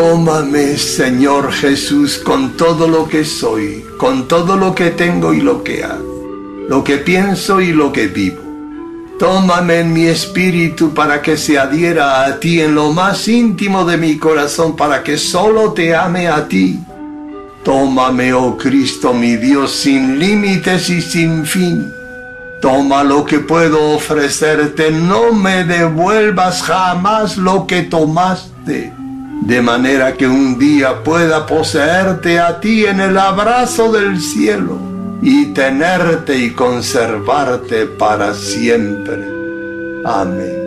Tómame, 0.00 0.78
Señor 0.78 1.52
Jesús, 1.52 2.16
con 2.16 2.56
todo 2.56 2.88
lo 2.88 3.06
que 3.06 3.22
soy, 3.22 3.84
con 3.98 4.28
todo 4.28 4.56
lo 4.56 4.74
que 4.74 4.92
tengo 4.92 5.34
y 5.34 5.42
lo 5.42 5.62
que 5.62 5.84
hago, 5.84 6.64
lo 6.70 6.82
que 6.82 6.96
pienso 6.96 7.60
y 7.60 7.74
lo 7.74 7.92
que 7.92 8.06
vivo. 8.06 8.40
Tómame 9.18 9.80
en 9.80 9.92
mi 9.92 10.06
espíritu 10.06 10.94
para 10.94 11.20
que 11.20 11.36
se 11.36 11.58
adhiera 11.58 12.24
a 12.24 12.40
ti 12.40 12.62
en 12.62 12.74
lo 12.74 12.92
más 12.92 13.28
íntimo 13.28 13.84
de 13.84 13.98
mi 13.98 14.16
corazón, 14.16 14.74
para 14.74 15.02
que 15.02 15.18
solo 15.18 15.74
te 15.74 15.94
ame 15.94 16.28
a 16.28 16.48
ti. 16.48 16.80
Tómame, 17.62 18.32
oh 18.32 18.56
Cristo, 18.56 19.12
mi 19.12 19.36
Dios, 19.36 19.70
sin 19.70 20.18
límites 20.18 20.88
y 20.88 21.02
sin 21.02 21.44
fin. 21.44 21.92
Toma 22.62 23.04
lo 23.04 23.26
que 23.26 23.40
puedo 23.40 23.96
ofrecerte, 23.96 24.90
no 24.92 25.34
me 25.34 25.64
devuelvas 25.64 26.62
jamás 26.62 27.36
lo 27.36 27.66
que 27.66 27.82
tomaste 27.82 28.94
de 29.40 29.62
manera 29.62 30.14
que 30.14 30.26
un 30.26 30.58
día 30.58 31.02
pueda 31.02 31.46
poseerte 31.46 32.38
a 32.38 32.60
ti 32.60 32.84
en 32.84 33.00
el 33.00 33.18
abrazo 33.18 33.90
del 33.90 34.20
cielo 34.20 34.78
y 35.22 35.46
tenerte 35.46 36.38
y 36.38 36.50
conservarte 36.50 37.86
para 37.86 38.34
siempre. 38.34 39.24
Amén. 40.04 40.60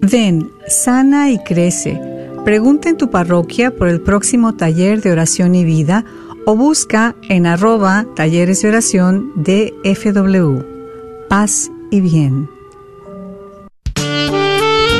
Ven, 0.00 0.50
sana 0.68 1.30
y 1.30 1.38
crece. 1.38 2.00
Pregunta 2.44 2.90
en 2.90 2.98
tu 2.98 3.10
parroquia 3.10 3.74
por 3.74 3.88
el 3.88 4.02
próximo 4.02 4.54
taller 4.54 5.00
de 5.00 5.12
oración 5.12 5.54
y 5.54 5.64
vida 5.64 6.04
o 6.44 6.56
busca 6.56 7.16
en 7.28 7.46
arroba 7.46 8.06
talleres 8.14 8.60
de 8.60 8.68
oración 8.68 9.32
de 9.34 9.72
FW. 9.82 10.60
Paz 11.28 11.70
y 11.90 12.00
bien. 12.00 12.53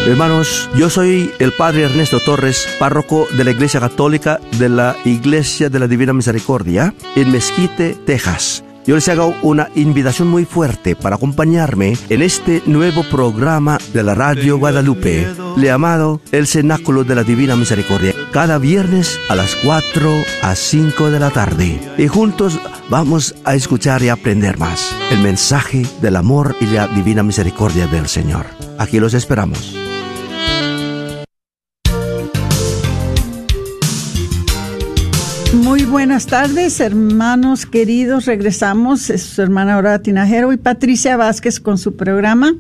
Hermanos, 0.06 0.68
yo 0.76 0.90
soy 0.90 1.30
el 1.38 1.52
Padre 1.52 1.84
Ernesto 1.84 2.20
Torres, 2.20 2.68
párroco 2.78 3.26
de 3.38 3.42
la 3.42 3.52
Iglesia 3.52 3.80
Católica 3.80 4.38
de 4.58 4.68
la 4.68 4.94
Iglesia 5.06 5.70
de 5.70 5.78
la 5.78 5.88
Divina 5.88 6.12
Misericordia 6.12 6.94
en 7.16 7.32
Mesquite, 7.32 7.96
Texas. 8.04 8.62
Yo 8.86 8.96
les 8.96 9.08
hago 9.08 9.34
una 9.40 9.70
invitación 9.74 10.28
muy 10.28 10.44
fuerte 10.44 10.94
para 10.94 11.16
acompañarme 11.16 11.96
en 12.10 12.20
este 12.20 12.62
nuevo 12.66 13.02
programa 13.04 13.78
de 13.94 14.02
la 14.02 14.14
Radio 14.14 14.58
Guadalupe, 14.58 15.26
llamado 15.56 16.20
El 16.32 16.46
Cenáculo 16.46 17.04
de 17.04 17.14
la 17.14 17.24
Divina 17.24 17.56
Misericordia, 17.56 18.12
cada 18.30 18.58
viernes 18.58 19.18
a 19.30 19.34
las 19.34 19.56
4 19.64 20.10
a 20.42 20.54
5 20.54 21.10
de 21.10 21.18
la 21.18 21.30
tarde. 21.30 21.80
Y 21.96 22.08
juntos 22.08 22.60
vamos 22.90 23.34
a 23.44 23.54
escuchar 23.54 24.02
y 24.02 24.10
aprender 24.10 24.58
más 24.58 24.94
el 25.10 25.20
mensaje 25.20 25.86
del 26.02 26.16
amor 26.16 26.54
y 26.60 26.66
la 26.66 26.88
divina 26.88 27.22
misericordia 27.22 27.86
del 27.86 28.06
Señor. 28.06 28.44
Aquí 28.78 29.00
los 29.00 29.14
esperamos. 29.14 29.74
Buenas 35.94 36.26
tardes, 36.26 36.80
hermanos 36.80 37.66
queridos. 37.66 38.26
Regresamos. 38.26 39.10
Es 39.10 39.22
su 39.22 39.42
hermana 39.42 39.76
Aurora 39.76 40.02
Tinajero 40.02 40.52
y 40.52 40.56
Patricia 40.56 41.16
Vázquez 41.16 41.60
con 41.60 41.78
su 41.78 41.94
programa 41.94 42.56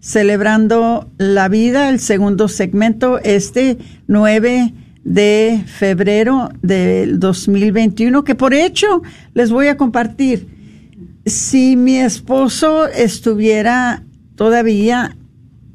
Celebrando 0.00 1.10
la 1.16 1.48
Vida, 1.48 1.88
el 1.88 1.98
segundo 1.98 2.46
segmento, 2.46 3.20
este 3.20 3.78
9 4.06 4.74
de 5.02 5.64
febrero 5.64 6.50
del 6.60 7.18
2021, 7.20 8.22
que 8.22 8.34
por 8.34 8.52
hecho 8.52 9.00
les 9.32 9.50
voy 9.50 9.68
a 9.68 9.78
compartir. 9.78 10.46
Si 11.24 11.76
mi 11.76 11.96
esposo 11.96 12.86
estuviera 12.86 14.02
todavía 14.36 15.16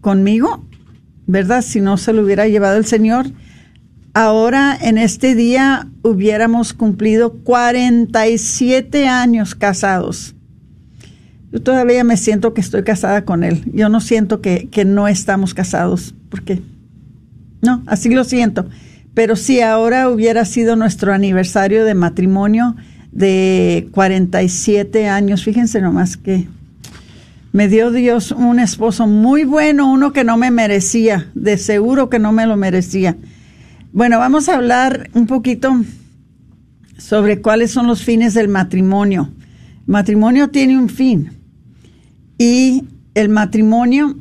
conmigo, 0.02 0.63
¿verdad? 1.26 1.63
Si 1.63 1.82
no 1.82 1.98
se 1.98 2.13
lo 2.13 2.22
hubiera 2.22 2.48
llevado 2.48 2.78
el 2.78 2.86
Señor, 2.86 3.26
ahora 4.13 4.78
en 4.80 4.98
este 4.98 5.36
día 5.36 5.88
hubiéramos 6.02 6.74
cumplido 6.74 7.34
47 7.43 9.08
años 9.08 9.56
casados. 9.56 10.36
Yo 11.52 11.62
todavía 11.62 12.04
me 12.04 12.17
siento 12.17 12.54
que 12.54 12.62
estoy 12.62 12.84
casada 12.84 13.26
con 13.26 13.43
él. 13.43 13.63
Yo 13.74 13.89
no 13.89 14.02
siento 14.02 14.41
que, 14.41 14.69
que 14.69 14.86
no 14.86 15.08
estamos 15.08 15.54
casados, 15.54 16.13
porque 16.30 16.62
no, 17.62 17.84
así 17.88 18.10
lo 18.10 18.24
siento. 18.24 18.67
Pero 19.13 19.36
si 19.36 19.62
ahora 19.62 20.10
hubiera 20.10 20.45
sido 20.45 20.76
nuestro 20.76 21.12
aniversario 21.13 21.86
de 21.86 21.95
matrimonio 21.95 22.76
de 23.12 23.89
47 23.91 25.08
años, 25.08 25.43
fíjense 25.43 25.82
nomás 25.82 26.15
que 26.15 26.48
me 27.52 27.67
dio 27.67 27.89
Dios 27.89 28.32
un 28.32 28.60
esposo 28.60 29.08
muy 29.08 29.43
bueno, 29.43 29.91
uno 29.91 30.13
que 30.13 30.24
no 30.24 30.38
me 30.38 30.52
merecía, 30.52 31.28
de 31.34 31.58
seguro 31.58 32.10
que 32.10 32.19
no 32.19 32.32
me 32.32 32.45
lo 32.45 32.56
merecía. 32.58 33.17
Bueno, 33.91 34.19
vamos 34.19 34.47
a 34.49 34.56
hablar 34.56 35.10
un 35.15 35.25
poquito 35.25 35.84
sobre 36.99 37.41
cuáles 37.41 37.71
son 37.71 37.88
los 37.88 38.04
fines 38.04 38.36
del 38.36 38.47
matrimonio. 38.47 39.32
El 39.80 39.88
matrimonio 39.91 40.52
tiene 40.52 40.78
un 40.78 40.89
fin 40.89 41.32
y 42.38 42.84
el 43.15 43.30
matrimonio, 43.30 44.15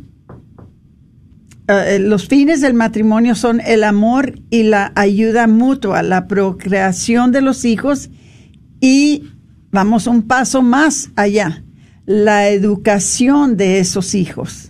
eh, 1.66 1.98
los 2.00 2.28
fines 2.28 2.62
del 2.62 2.72
matrimonio 2.72 3.35
son 3.35 3.61
el 3.61 3.85
amor 3.85 4.40
y 4.48 4.62
la 4.62 4.90
ayuda 4.96 5.46
mutua, 5.46 6.02
la 6.02 6.28
procreación 6.28 7.31
de 7.31 7.42
los 7.42 7.66
hijos 7.66 8.09
y 8.81 9.24
vamos 9.70 10.07
un 10.07 10.22
paso 10.22 10.62
más 10.62 11.11
allá, 11.14 11.62
la 12.07 12.48
educación 12.48 13.59
de 13.59 13.81
esos 13.81 14.14
hijos. 14.14 14.67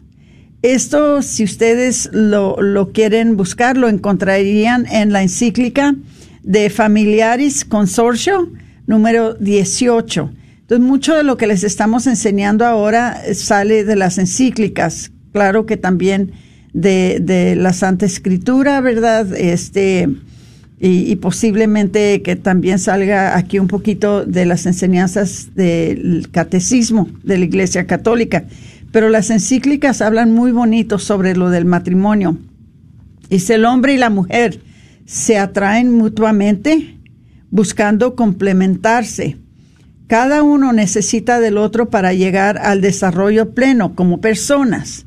Esto, 0.62 1.22
si 1.22 1.44
ustedes 1.44 2.10
lo, 2.12 2.90
quieren 2.92 3.36
buscar, 3.36 3.76
lo 3.76 3.88
encontrarían 3.88 4.86
en 4.86 5.12
la 5.12 5.22
encíclica 5.22 5.94
de 6.42 6.68
Familiaris 6.68 7.64
Consorcio 7.64 8.50
número 8.86 9.34
18. 9.34 10.32
Entonces, 10.62 10.84
mucho 10.84 11.14
de 11.14 11.22
lo 11.22 11.36
que 11.36 11.46
les 11.46 11.62
estamos 11.62 12.08
enseñando 12.08 12.66
ahora 12.66 13.22
sale 13.34 13.84
de 13.84 13.94
las 13.94 14.18
encíclicas, 14.18 15.12
claro 15.32 15.64
que 15.64 15.76
también 15.76 16.32
de, 16.72 17.54
la 17.56 17.72
Santa 17.72 18.06
Escritura, 18.06 18.80
¿verdad? 18.80 19.32
Este, 19.36 20.08
y, 20.80 21.14
posiblemente 21.16 22.20
que 22.22 22.34
también 22.34 22.80
salga 22.80 23.36
aquí 23.36 23.60
un 23.60 23.68
poquito 23.68 24.24
de 24.24 24.44
las 24.44 24.66
enseñanzas 24.66 25.54
del 25.54 26.28
catecismo 26.32 27.08
de 27.22 27.38
la 27.38 27.44
Iglesia 27.44 27.86
Católica 27.86 28.44
pero 28.98 29.10
las 29.10 29.30
encíclicas 29.30 30.02
hablan 30.02 30.32
muy 30.32 30.50
bonito 30.50 30.98
sobre 30.98 31.36
lo 31.36 31.50
del 31.50 31.64
matrimonio. 31.64 32.36
Dice 33.30 33.54
el 33.54 33.64
hombre 33.64 33.94
y 33.94 33.96
la 33.96 34.10
mujer 34.10 34.60
se 35.06 35.38
atraen 35.38 35.96
mutuamente 35.96 36.98
buscando 37.48 38.16
complementarse. 38.16 39.36
Cada 40.08 40.42
uno 40.42 40.72
necesita 40.72 41.38
del 41.38 41.58
otro 41.58 41.90
para 41.90 42.12
llegar 42.12 42.58
al 42.58 42.80
desarrollo 42.80 43.54
pleno 43.54 43.94
como 43.94 44.20
personas, 44.20 45.06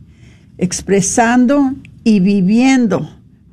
expresando 0.57 1.73
y 2.05 2.21
viviendo 2.21 3.09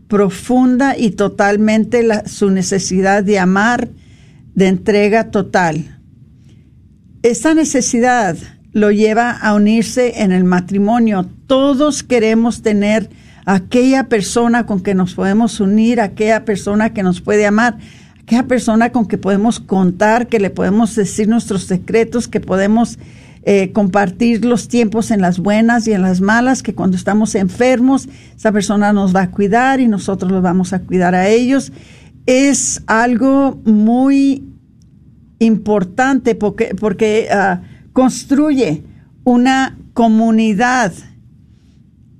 profunda 0.06 0.96
y 0.96 1.10
totalmente 1.10 2.06
su 2.26 2.52
necesidad 2.52 3.24
de 3.24 3.40
amar, 3.40 3.88
de 4.54 4.68
entrega 4.68 5.32
total. 5.32 5.98
Esta 7.24 7.54
necesidad 7.54 8.36
lo 8.72 8.90
lleva 8.90 9.30
a 9.30 9.54
unirse 9.54 10.22
en 10.22 10.32
el 10.32 10.44
matrimonio. 10.44 11.26
Todos 11.46 12.02
queremos 12.02 12.62
tener 12.62 13.10
aquella 13.46 14.08
persona 14.08 14.66
con 14.66 14.82
que 14.82 14.94
nos 14.94 15.14
podemos 15.14 15.60
unir, 15.60 16.00
aquella 16.00 16.44
persona 16.44 16.92
que 16.92 17.02
nos 17.02 17.20
puede 17.20 17.46
amar, 17.46 17.78
aquella 18.20 18.42
persona 18.42 18.90
con 18.90 19.06
que 19.06 19.16
podemos 19.16 19.58
contar, 19.58 20.26
que 20.26 20.38
le 20.38 20.50
podemos 20.50 20.94
decir 20.94 21.28
nuestros 21.28 21.64
secretos, 21.64 22.28
que 22.28 22.40
podemos 22.40 22.98
eh, 23.44 23.72
compartir 23.72 24.44
los 24.44 24.68
tiempos 24.68 25.10
en 25.10 25.22
las 25.22 25.38
buenas 25.38 25.88
y 25.88 25.92
en 25.92 26.02
las 26.02 26.20
malas, 26.20 26.62
que 26.62 26.74
cuando 26.74 26.98
estamos 26.98 27.34
enfermos, 27.34 28.06
esa 28.36 28.52
persona 28.52 28.92
nos 28.92 29.16
va 29.16 29.22
a 29.22 29.30
cuidar 29.30 29.80
y 29.80 29.88
nosotros 29.88 30.30
los 30.30 30.42
vamos 30.42 30.74
a 30.74 30.80
cuidar 30.80 31.14
a 31.14 31.28
ellos. 31.28 31.72
Es 32.26 32.82
algo 32.86 33.58
muy 33.64 34.44
importante 35.38 36.34
porque, 36.34 36.74
porque 36.78 37.28
ah, 37.32 37.62
construye 37.98 38.84
una 39.24 39.76
comunidad 39.92 40.92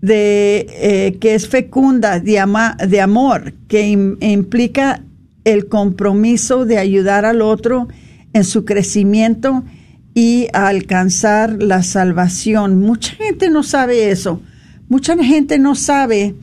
de 0.00 0.66
eh, 0.70 1.18
que 1.20 1.36
es 1.36 1.46
fecunda 1.46 2.18
de, 2.18 2.44
de 2.88 3.00
amor, 3.00 3.52
que 3.68 3.86
implica 3.86 5.04
el 5.44 5.68
compromiso 5.68 6.64
de 6.64 6.78
ayudar 6.78 7.24
al 7.24 7.42
otro 7.42 7.86
en 8.32 8.42
su 8.42 8.64
crecimiento 8.64 9.62
y 10.14 10.48
a 10.52 10.66
alcanzar 10.66 11.62
la 11.62 11.84
salvación. 11.84 12.80
Mucha 12.80 13.14
gente 13.14 13.48
no 13.48 13.62
sabe 13.62 14.10
eso. 14.10 14.42
Mucha 14.88 15.16
gente 15.16 15.60
no 15.60 15.76
sabe 15.76 16.34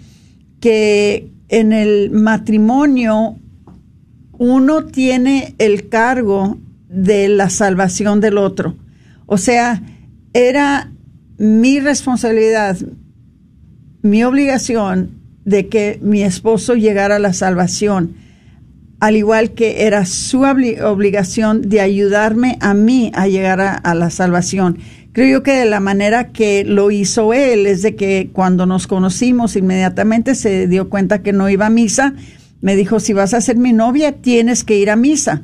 que 0.62 1.30
en 1.50 1.74
el 1.74 2.10
matrimonio 2.10 3.36
uno 4.38 4.86
tiene 4.86 5.56
el 5.58 5.90
cargo 5.90 6.58
de 6.88 7.28
la 7.28 7.50
salvación 7.50 8.22
del 8.22 8.38
otro. 8.38 8.78
O 9.26 9.38
sea, 9.38 9.82
era 10.34 10.92
mi 11.38 11.80
responsabilidad, 11.80 12.78
mi 14.02 14.24
obligación 14.24 15.12
de 15.46 15.68
que 15.68 16.00
mi 16.02 16.24
esposo 16.24 16.76
llegara 16.76 17.18
a 17.18 17.20
la 17.20 17.34
salvación, 17.34 18.16
al 19.00 19.16
igual 19.16 19.52
que 19.52 19.86
era 19.86 20.06
su 20.06 20.42
obligación 20.42 21.70
de 21.70 21.82
ayudarme 21.82 22.58
a 22.62 22.74
mí 22.74 23.12
a 23.14 23.28
llegar 23.28 23.62
a, 23.62 23.94
la 23.94 24.10
salvación. 24.10 24.80
Creo 25.12 25.40
yo 25.40 25.44
que 25.44 25.52
de 25.52 25.66
la 25.66 25.80
manera 25.80 26.32
que 26.32 26.64
lo 26.66 26.92
hizo 26.92 27.34
él 27.34 27.68
es 27.68 27.82
de 27.82 27.96
que 27.96 28.30
cuando 28.34 28.66
nos 28.66 28.88
conocimos 28.88 29.56
inmediatamente 29.56 30.36
se 30.36 30.68
dio 30.68 30.90
cuenta 30.90 31.22
que 31.22 31.34
no 31.34 31.50
iba 31.50 31.68
a 31.68 31.70
misa, 31.70 32.14
me 32.62 32.76
dijo, 32.76 33.00
si 33.00 33.14
vas 33.14 33.34
a 33.34 33.42
ser 33.42 33.58
mi 33.58 33.74
novia, 33.74 34.14
tienes 34.14 34.64
que 34.64 34.78
ir 34.78 34.90
a 34.90 34.96
misa. 34.96 35.44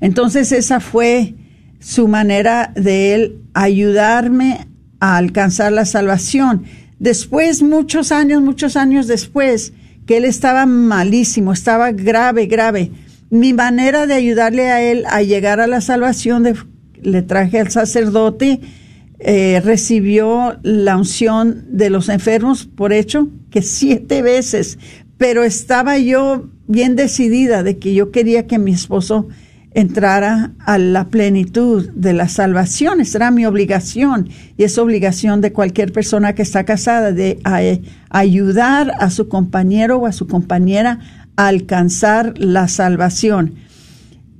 Entonces 0.00 0.52
esa 0.52 0.80
fue 0.80 1.34
su 1.82 2.06
manera 2.06 2.72
de 2.76 3.14
él 3.14 3.38
ayudarme 3.54 4.68
a 5.00 5.16
alcanzar 5.16 5.72
la 5.72 5.84
salvación. 5.84 6.62
Después, 7.00 7.62
muchos 7.62 8.12
años, 8.12 8.40
muchos 8.40 8.76
años 8.76 9.08
después, 9.08 9.72
que 10.06 10.18
él 10.18 10.24
estaba 10.24 10.64
malísimo, 10.64 11.52
estaba 11.52 11.90
grave, 11.90 12.46
grave. 12.46 12.92
Mi 13.30 13.52
manera 13.52 14.06
de 14.06 14.14
ayudarle 14.14 14.70
a 14.70 14.80
él 14.80 15.04
a 15.08 15.22
llegar 15.22 15.58
a 15.58 15.66
la 15.66 15.80
salvación, 15.80 16.46
le 17.02 17.22
traje 17.22 17.58
al 17.58 17.72
sacerdote, 17.72 18.60
eh, 19.18 19.60
recibió 19.64 20.58
la 20.62 20.96
unción 20.96 21.64
de 21.68 21.90
los 21.90 22.08
enfermos, 22.08 22.66
por 22.66 22.92
hecho 22.92 23.28
que 23.50 23.62
siete 23.62 24.22
veces, 24.22 24.78
pero 25.16 25.42
estaba 25.42 25.98
yo 25.98 26.48
bien 26.68 26.94
decidida 26.94 27.64
de 27.64 27.78
que 27.78 27.92
yo 27.92 28.12
quería 28.12 28.46
que 28.46 28.60
mi 28.60 28.72
esposo 28.72 29.28
entrara 29.74 30.52
a 30.60 30.78
la 30.78 31.08
plenitud 31.08 31.88
de 31.90 32.12
la 32.12 32.28
salvación. 32.28 33.00
Esa 33.00 33.18
era 33.18 33.30
mi 33.30 33.46
obligación 33.46 34.28
y 34.56 34.64
es 34.64 34.78
obligación 34.78 35.40
de 35.40 35.52
cualquier 35.52 35.92
persona 35.92 36.34
que 36.34 36.42
está 36.42 36.64
casada 36.64 37.12
de 37.12 37.40
ayudar 38.10 38.92
a 38.98 39.10
su 39.10 39.28
compañero 39.28 39.98
o 39.98 40.06
a 40.06 40.12
su 40.12 40.26
compañera 40.26 41.00
a 41.36 41.48
alcanzar 41.48 42.34
la 42.36 42.68
salvación. 42.68 43.54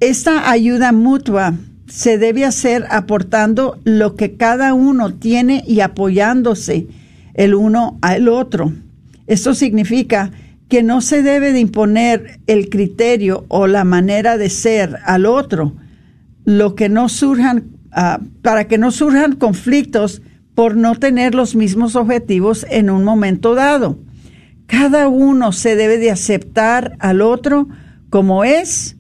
Esta 0.01 0.51
ayuda 0.51 0.93
mutua 0.93 1.55
se 1.87 2.19
debe 2.19 2.45
hacer 2.45 2.87
aportando 2.91 3.79
lo 3.85 4.17
que 4.17 4.37
cada 4.37 4.75
uno 4.75 5.15
tiene 5.15 5.63
y 5.67 5.81
apoyándose 5.81 6.87
el 7.35 7.55
uno 7.55 7.99
al 8.03 8.29
otro. 8.29 8.73
Esto 9.27 9.55
significa 9.55 10.31
que 10.73 10.83
no 10.83 11.03
se 11.03 11.23
debe 11.23 11.53
de 11.53 11.61
imponer 11.61 12.41
el 12.47 12.71
criterio 12.71 13.45
o 13.49 13.67
la 13.67 13.85
manera 13.85 14.39
de 14.39 14.49
ser 14.49 15.01
al 15.05 15.27
otro, 15.27 15.77
lo 16.47 16.77
que 16.77 16.89
no 16.89 17.11
surjan, 17.11 17.65
ah, 17.91 18.21
para 18.41 18.69
que 18.69 18.79
no 18.79 18.91
surjan 18.91 19.37
conflictos 19.37 20.23
por 20.55 20.75
no 20.75 20.95
tener 20.95 21.35
los 21.35 21.55
mismos 21.55 21.95
objetivos 21.95 22.65
en 22.71 22.89
un 22.89 23.05
momento 23.05 23.55
dado. 23.55 23.99
Cada 24.65 25.09
uno 25.09 25.53
se 25.53 25.77
debe 25.77 25.99
de 25.99 26.11
aceptar 26.11 26.97
al 27.01 27.21
otro 27.21 27.69
como 28.09 28.43
es 28.43 28.97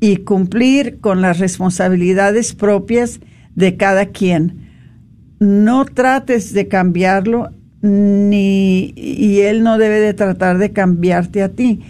y 0.00 0.16
cumplir 0.16 0.98
con 0.98 1.22
las 1.22 1.38
responsabilidades 1.38 2.52
propias 2.52 3.20
de 3.54 3.76
cada 3.76 4.06
quien. 4.06 4.72
No 5.38 5.84
trates 5.84 6.52
de 6.52 6.66
cambiarlo 6.66 7.52
ni 7.82 8.94
y 8.96 9.40
él 9.40 9.62
no 9.62 9.76
debe 9.76 10.00
de 10.00 10.14
tratar 10.14 10.58
de 10.58 10.72
cambiarte 10.72 11.42
a 11.42 11.50
ti. 11.50 11.80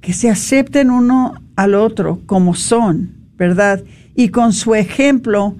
Que 0.00 0.12
se 0.12 0.30
acepten 0.30 0.90
uno 0.90 1.34
al 1.56 1.74
otro 1.74 2.20
como 2.26 2.54
son, 2.54 3.12
¿verdad? 3.36 3.82
Y 4.14 4.28
con 4.28 4.52
su 4.52 4.74
ejemplo 4.74 5.56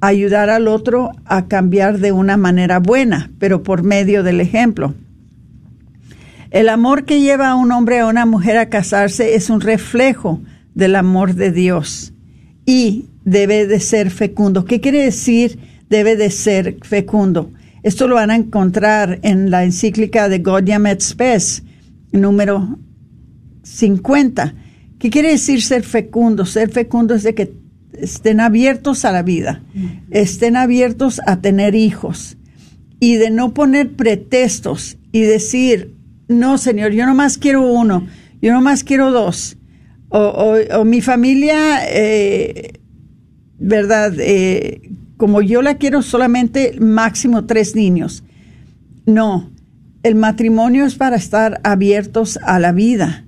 ayudar 0.00 0.50
al 0.50 0.68
otro 0.68 1.12
a 1.24 1.46
cambiar 1.46 1.98
de 1.98 2.12
una 2.12 2.36
manera 2.36 2.78
buena, 2.78 3.30
pero 3.38 3.62
por 3.62 3.82
medio 3.82 4.22
del 4.22 4.40
ejemplo. 4.40 4.94
El 6.50 6.68
amor 6.68 7.04
que 7.04 7.20
lleva 7.20 7.50
a 7.50 7.54
un 7.54 7.70
hombre 7.70 8.00
a 8.00 8.06
una 8.06 8.26
mujer 8.26 8.56
a 8.56 8.68
casarse 8.68 9.34
es 9.34 9.50
un 9.50 9.60
reflejo 9.60 10.40
del 10.74 10.96
amor 10.96 11.34
de 11.34 11.52
Dios 11.52 12.12
y 12.66 13.06
debe 13.24 13.66
de 13.66 13.80
ser 13.80 14.10
fecundo. 14.10 14.64
¿Qué 14.64 14.80
quiere 14.80 15.02
decir 15.02 15.58
debe 15.88 16.16
de 16.16 16.30
ser 16.30 16.78
fecundo? 16.82 17.52
Esto 17.82 18.08
lo 18.08 18.16
van 18.16 18.30
a 18.30 18.36
encontrar 18.36 19.20
en 19.22 19.50
la 19.50 19.64
encíclica 19.64 20.28
de 20.28 20.40
Gaudium 20.40 20.86
et 20.86 21.00
Spes, 21.00 21.62
número 22.12 22.78
50. 23.62 24.54
¿Qué 24.98 25.08
quiere 25.08 25.30
decir 25.30 25.62
ser 25.62 25.82
fecundo? 25.82 26.44
Ser 26.44 26.70
fecundo 26.70 27.14
es 27.14 27.22
de 27.22 27.34
que 27.34 27.54
estén 27.94 28.40
abiertos 28.40 29.04
a 29.04 29.12
la 29.12 29.22
vida, 29.22 29.62
estén 30.10 30.56
abiertos 30.56 31.20
a 31.26 31.40
tener 31.40 31.74
hijos 31.74 32.36
y 32.98 33.14
de 33.14 33.30
no 33.30 33.54
poner 33.54 33.92
pretextos 33.92 34.98
y 35.10 35.22
decir, 35.22 35.94
no, 36.28 36.58
Señor, 36.58 36.92
yo 36.92 37.06
nomás 37.06 37.38
quiero 37.38 37.62
uno, 37.62 38.06
yo 38.42 38.52
nomás 38.52 38.84
quiero 38.84 39.10
dos. 39.10 39.56
O, 40.10 40.84
mi 40.84 41.00
familia, 41.00 41.80
eh, 41.88 42.80
¿verdad? 43.58 44.12
Eh, 44.18 44.90
como 45.20 45.42
yo 45.42 45.60
la 45.60 45.74
quiero 45.74 46.00
solamente 46.00 46.78
máximo 46.80 47.44
tres 47.44 47.76
niños. 47.76 48.24
No, 49.04 49.50
el 50.02 50.14
matrimonio 50.14 50.86
es 50.86 50.94
para 50.94 51.16
estar 51.16 51.60
abiertos 51.62 52.38
a 52.42 52.58
la 52.58 52.72
vida. 52.72 53.26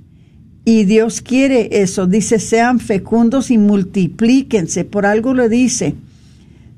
Y 0.64 0.84
Dios 0.84 1.20
quiere 1.20 1.82
eso. 1.82 2.07
Dice, 2.07 2.38
sean 2.38 2.80
fecundos 2.80 3.51
y 3.51 3.59
multiplíquense. 3.59 4.86
Por 4.86 5.05
algo 5.05 5.34
lo 5.34 5.51
dice. 5.51 5.95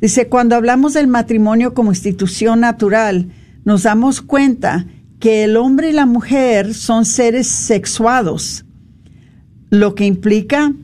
Dice, 0.00 0.26
cuando 0.26 0.56
hablamos 0.56 0.94
del 0.94 1.06
matrimonio 1.06 1.74
como 1.74 1.92
institución 1.92 2.58
natural, 2.58 3.28
nos 3.64 3.84
damos 3.84 4.20
cuenta 4.20 4.84
que 5.20 5.44
el 5.44 5.56
hombre 5.56 5.90
y 5.90 5.92
la 5.92 6.06
mujer 6.06 6.74
son 6.74 7.04
seres 7.04 7.46
sexuados, 7.46 8.64
lo 9.70 9.94
que 9.94 10.06
implica 10.06 10.74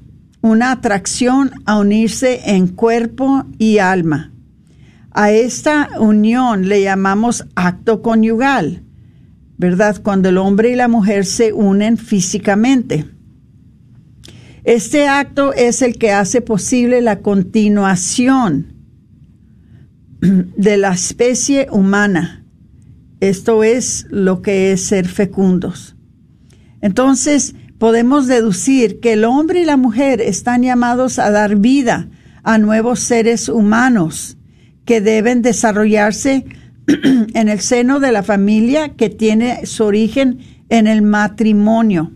una 0.42 0.72
atracción 0.72 1.50
a 1.66 1.78
unirse 1.78 2.40
en 2.50 2.68
cuerpo 2.68 3.44
y 3.58 3.78
alma. 3.78 4.32
A 5.12 5.32
esta 5.32 5.90
unión 5.98 6.68
le 6.68 6.82
llamamos 6.82 7.46
acto 7.54 8.00
conyugal, 8.00 8.84
¿verdad? 9.58 10.00
Cuando 10.02 10.28
el 10.28 10.38
hombre 10.38 10.70
y 10.70 10.76
la 10.76 10.88
mujer 10.88 11.26
se 11.26 11.52
unen 11.52 11.98
físicamente. 11.98 13.06
Este 14.64 15.08
acto 15.08 15.52
es 15.52 15.82
el 15.82 15.98
que 15.98 16.12
hace 16.12 16.40
posible 16.40 17.00
la 17.00 17.20
continuación 17.20 18.74
de 20.20 20.76
la 20.76 20.92
especie 20.92 21.66
humana. 21.70 22.44
Esto 23.20 23.64
es 23.64 24.06
lo 24.10 24.42
que 24.42 24.72
es 24.72 24.82
ser 24.82 25.08
fecundos. 25.08 25.96
Entonces, 26.80 27.54
podemos 27.80 28.26
deducir 28.26 29.00
que 29.00 29.14
el 29.14 29.24
hombre 29.24 29.62
y 29.62 29.64
la 29.64 29.78
mujer 29.78 30.20
están 30.20 30.62
llamados 30.62 31.18
a 31.18 31.30
dar 31.30 31.56
vida 31.56 32.10
a 32.42 32.58
nuevos 32.58 33.00
seres 33.00 33.48
humanos 33.48 34.36
que 34.84 35.00
deben 35.00 35.40
desarrollarse 35.40 36.44
en 37.34 37.48
el 37.48 37.58
seno 37.60 37.98
de 37.98 38.12
la 38.12 38.22
familia 38.22 38.90
que 38.90 39.08
tiene 39.08 39.64
su 39.64 39.84
origen 39.84 40.40
en 40.68 40.86
el 40.86 41.00
matrimonio. 41.00 42.12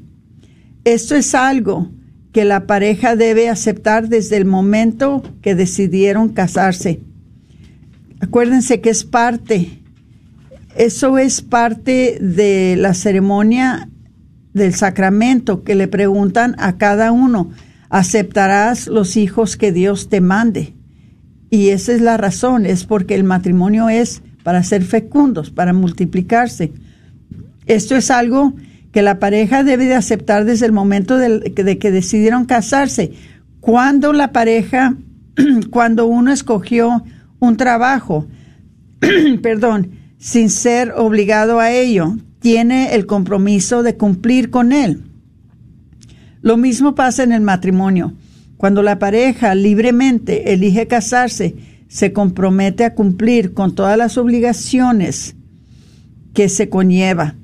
Esto 0.85 1.17
es 1.17 1.35
algo 1.35 1.91
que 2.31 2.45
la 2.45 2.67
pareja 2.67 3.17
debe 3.17 3.49
aceptar 3.49 4.11
desde 4.11 4.37
el 4.37 4.45
momento 4.45 5.23
que 5.41 5.55
decidieron 5.55 6.29
casarse. 6.29 7.01
Acuérdense 8.21 8.83
que 8.83 8.91
es 8.91 9.05
parte, 9.05 9.81
eso 10.77 11.17
es 11.17 11.41
parte 11.41 12.19
de 12.21 12.77
la 12.77 12.93
ceremonia 12.93 13.89
del 14.55 14.75
sacramento 14.75 15.65
que 15.65 15.75
le 15.75 15.89
preguntan 15.89 16.55
a 16.59 16.79
cada 16.79 17.13
uno, 17.13 17.51
¿aceptarás 17.91 18.87
los 18.87 19.17
hijos 19.17 19.57
que 19.57 19.73
Dios 19.73 20.09
te 20.09 20.21
mande? 20.21 20.75
Y 21.51 21.69
esa 21.69 21.93
es 21.93 22.01
la 22.01 22.17
razón, 22.17 22.65
es 22.65 22.85
porque 22.85 23.15
el 23.15 23.25
matrimonio 23.25 23.89
es 23.89 24.23
para 24.43 24.63
ser 24.63 24.85
fecundos, 24.85 25.51
para 25.51 25.73
multiplicarse. 25.73 26.73
Esto 27.67 27.97
es 27.97 28.11
algo 28.11 28.55
que 28.93 29.03
la 29.03 29.19
pareja 29.19 29.65
debe 29.65 29.87
de 29.87 29.95
aceptar 29.95 30.45
desde 30.45 30.67
el 30.67 30.73
momento 30.73 31.17
de, 31.17 31.41
de 31.41 31.79
que 31.79 31.91
decidieron 31.91 32.45
casarse. 32.45 33.13
Cuando 33.61 34.13
la 34.13 34.33
pareja, 34.33 34.97
cuando 35.71 36.07
uno 36.07 36.33
escogió 36.33 37.05
un 37.41 37.57
trabajo, 37.57 38.29
perdón, 39.43 39.91
sin 40.19 40.49
ser 40.49 40.93
obligado 40.97 41.59
a 41.59 41.73
ello. 41.73 42.17
Tiene 42.45 42.95
el 42.95 43.07
compromiso 43.07 43.83
de 43.83 43.97
cumplir 43.97 44.51
con 44.51 44.73
él. 44.73 45.01
Lo 46.43 46.59
mismo 46.59 46.95
pasa 46.95 47.23
en 47.23 47.33
el 47.33 47.41
matrimonio. 47.41 48.13
Cuando 48.59 48.83
la 48.83 48.99
pareja 48.99 49.55
libremente 49.55 50.53
elige 50.53 50.87
casarse, 50.87 51.55
se 51.89 52.13
compromete 52.13 52.85
a 52.85 52.95
cumplir 52.95 53.55
con 53.55 53.75
todas 53.75 53.97
las 53.97 54.19
obligaciones 54.19 55.37
que 56.35 56.51
se 56.51 56.69
conlleva. 56.69 57.35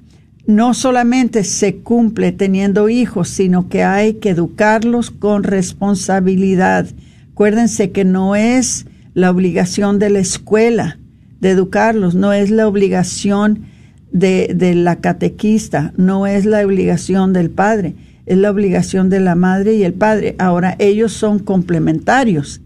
No 0.44 0.74
solamente 0.74 1.44
se 1.44 1.76
cumple 1.76 2.32
teniendo 2.32 2.90
hijos, 2.90 3.30
sino 3.30 3.70
que 3.70 3.82
hay 3.82 4.16
que 4.16 4.28
educarlos 4.28 5.10
con 5.10 5.44
responsabilidad. 5.44 6.86
Acuérdense 7.32 7.90
que 7.90 8.04
no 8.04 8.36
es 8.36 8.84
la 9.14 9.30
obligación 9.30 9.98
de 9.98 10.10
la 10.10 10.18
escuela 10.18 10.98
de 11.40 11.52
educarlos, 11.52 12.14
no 12.14 12.34
es 12.34 12.50
la 12.50 12.68
obligación 12.68 13.69
de, 14.12 14.52
de 14.54 14.74
la 14.74 14.96
catequista, 14.96 15.92
no 15.96 16.26
es 16.26 16.44
la 16.44 16.64
obligación 16.64 17.32
del 17.32 17.50
padre, 17.50 17.94
es 18.26 18.38
la 18.38 18.50
obligación 18.50 19.10
de 19.10 19.20
la 19.20 19.34
madre 19.34 19.74
y 19.74 19.84
el 19.84 19.94
padre. 19.94 20.36
Ahora, 20.38 20.76
ellos 20.78 21.12
son 21.12 21.38
complementarios, 21.38 22.60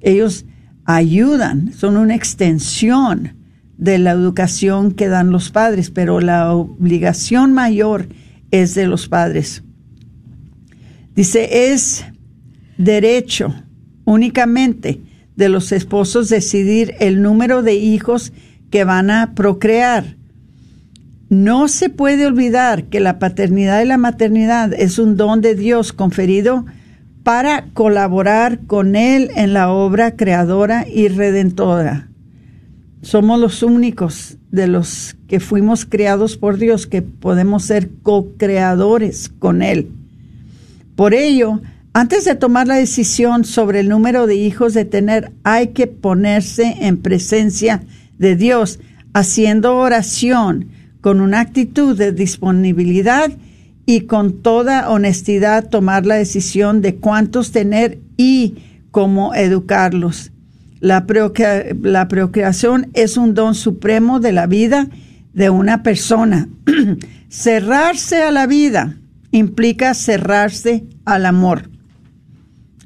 ellos 0.00 0.44
ayudan, 0.84 1.72
son 1.72 1.96
una 1.96 2.14
extensión 2.14 3.34
de 3.76 3.98
la 3.98 4.10
educación 4.10 4.92
que 4.92 5.08
dan 5.08 5.30
los 5.30 5.50
padres, 5.50 5.90
pero 5.90 6.20
la 6.20 6.52
obligación 6.52 7.52
mayor 7.52 8.08
es 8.50 8.74
de 8.74 8.86
los 8.86 9.08
padres. 9.08 9.62
Dice, 11.14 11.72
es 11.72 12.04
derecho 12.76 13.54
únicamente 14.04 15.00
de 15.36 15.48
los 15.48 15.72
esposos 15.72 16.28
decidir 16.28 16.94
el 17.00 17.22
número 17.22 17.62
de 17.62 17.74
hijos 17.74 18.32
que 18.70 18.84
van 18.84 19.10
a 19.10 19.34
procrear. 19.34 20.16
No 21.30 21.68
se 21.68 21.90
puede 21.90 22.26
olvidar 22.26 22.86
que 22.86 22.98
la 22.98 23.20
paternidad 23.20 23.80
y 23.82 23.86
la 23.86 23.98
maternidad 23.98 24.72
es 24.74 24.98
un 24.98 25.16
don 25.16 25.40
de 25.40 25.54
Dios 25.54 25.92
conferido 25.92 26.66
para 27.22 27.66
colaborar 27.72 28.66
con 28.66 28.96
Él 28.96 29.30
en 29.36 29.52
la 29.52 29.70
obra 29.70 30.16
creadora 30.16 30.88
y 30.88 31.06
redentora. 31.06 32.08
Somos 33.02 33.38
los 33.38 33.62
únicos 33.62 34.38
de 34.50 34.66
los 34.66 35.14
que 35.28 35.38
fuimos 35.38 35.84
creados 35.84 36.36
por 36.36 36.58
Dios 36.58 36.88
que 36.88 37.00
podemos 37.00 37.62
ser 37.62 37.90
co-creadores 38.02 39.28
con 39.28 39.62
Él. 39.62 39.88
Por 40.96 41.14
ello, 41.14 41.60
antes 41.92 42.24
de 42.24 42.34
tomar 42.34 42.66
la 42.66 42.74
decisión 42.74 43.44
sobre 43.44 43.78
el 43.78 43.88
número 43.88 44.26
de 44.26 44.34
hijos 44.34 44.74
de 44.74 44.84
tener, 44.84 45.30
hay 45.44 45.68
que 45.68 45.86
ponerse 45.86 46.74
en 46.80 46.96
presencia 46.96 47.82
de 48.18 48.34
Dios, 48.34 48.80
haciendo 49.12 49.76
oración 49.76 50.79
con 51.00 51.20
una 51.20 51.40
actitud 51.40 51.96
de 51.96 52.12
disponibilidad 52.12 53.30
y 53.86 54.02
con 54.02 54.42
toda 54.42 54.90
honestidad 54.90 55.68
tomar 55.68 56.06
la 56.06 56.16
decisión 56.16 56.82
de 56.82 56.96
cuántos 56.96 57.52
tener 57.52 57.98
y 58.16 58.56
cómo 58.90 59.34
educarlos. 59.34 60.32
La, 60.80 61.06
procreación 61.06 62.90
es 62.94 63.16
un 63.16 63.34
don 63.34 63.54
supremo 63.54 64.20
de 64.20 64.32
la 64.32 64.46
vida 64.46 64.88
de 65.34 65.50
una 65.50 65.82
persona. 65.82 66.48
cerrarse 67.28 68.22
a 68.22 68.30
la 68.30 68.46
vida 68.46 68.96
implica 69.30 69.94
cerrarse 69.94 70.84
al 71.04 71.26
amor, 71.26 71.70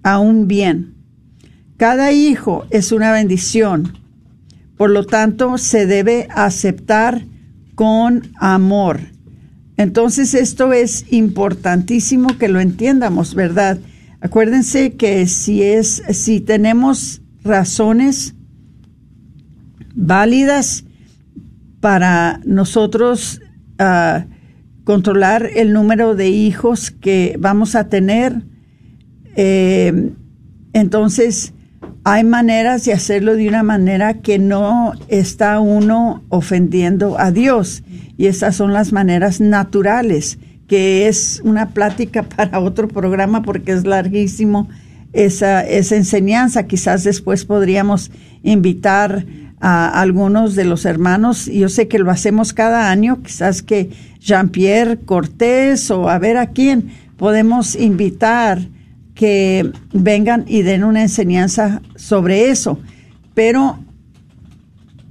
a 0.02 0.18
un 0.18 0.48
bien. 0.48 0.94
Cada 1.76 2.12
hijo 2.12 2.66
es 2.70 2.92
una 2.92 3.12
bendición, 3.12 3.98
por 4.76 4.90
lo 4.90 5.04
tanto 5.04 5.58
se 5.58 5.86
debe 5.86 6.28
aceptar 6.30 7.24
con 7.74 8.22
amor. 8.36 9.00
Entonces 9.76 10.34
esto 10.34 10.72
es 10.72 11.12
importantísimo 11.12 12.38
que 12.38 12.48
lo 12.48 12.60
entiendamos, 12.60 13.34
¿verdad? 13.34 13.78
Acuérdense 14.20 14.94
que 14.94 15.26
si 15.26 15.62
es 15.62 16.02
si 16.10 16.40
tenemos 16.40 17.22
razones 17.42 18.34
válidas 19.94 20.84
para 21.80 22.40
nosotros 22.44 23.40
ah, 23.78 24.26
controlar 24.84 25.50
el 25.54 25.72
número 25.72 26.14
de 26.14 26.28
hijos 26.28 26.90
que 26.90 27.36
vamos 27.38 27.74
a 27.74 27.88
tener. 27.88 28.42
Eh, 29.36 30.12
entonces, 30.72 31.54
hay 32.04 32.22
maneras 32.22 32.84
de 32.84 32.92
hacerlo 32.92 33.34
de 33.34 33.48
una 33.48 33.62
manera 33.62 34.20
que 34.20 34.38
no 34.38 34.92
está 35.08 35.58
uno 35.60 36.22
ofendiendo 36.28 37.18
a 37.18 37.30
Dios. 37.30 37.82
Y 38.16 38.26
esas 38.26 38.56
son 38.56 38.72
las 38.72 38.92
maneras 38.92 39.40
naturales, 39.40 40.38
que 40.68 41.08
es 41.08 41.40
una 41.44 41.70
plática 41.70 42.22
para 42.36 42.60
otro 42.60 42.88
programa 42.88 43.42
porque 43.42 43.72
es 43.72 43.86
larguísimo 43.86 44.68
esa, 45.14 45.62
esa 45.66 45.96
enseñanza. 45.96 46.66
Quizás 46.66 47.04
después 47.04 47.44
podríamos 47.44 48.10
invitar 48.42 49.24
a 49.60 50.00
algunos 50.00 50.56
de 50.56 50.66
los 50.66 50.84
hermanos, 50.84 51.46
yo 51.46 51.70
sé 51.70 51.88
que 51.88 51.98
lo 51.98 52.10
hacemos 52.10 52.52
cada 52.52 52.90
año, 52.90 53.22
quizás 53.22 53.62
que 53.62 53.88
Jean-Pierre 54.20 54.98
Cortés 54.98 55.90
o 55.90 56.10
a 56.10 56.18
ver 56.18 56.36
a 56.36 56.48
quién 56.48 56.90
podemos 57.16 57.74
invitar 57.74 58.58
que 59.14 59.70
vengan 59.92 60.44
y 60.46 60.62
den 60.62 60.84
una 60.84 61.02
enseñanza 61.02 61.80
sobre 61.96 62.50
eso. 62.50 62.78
Pero 63.34 63.78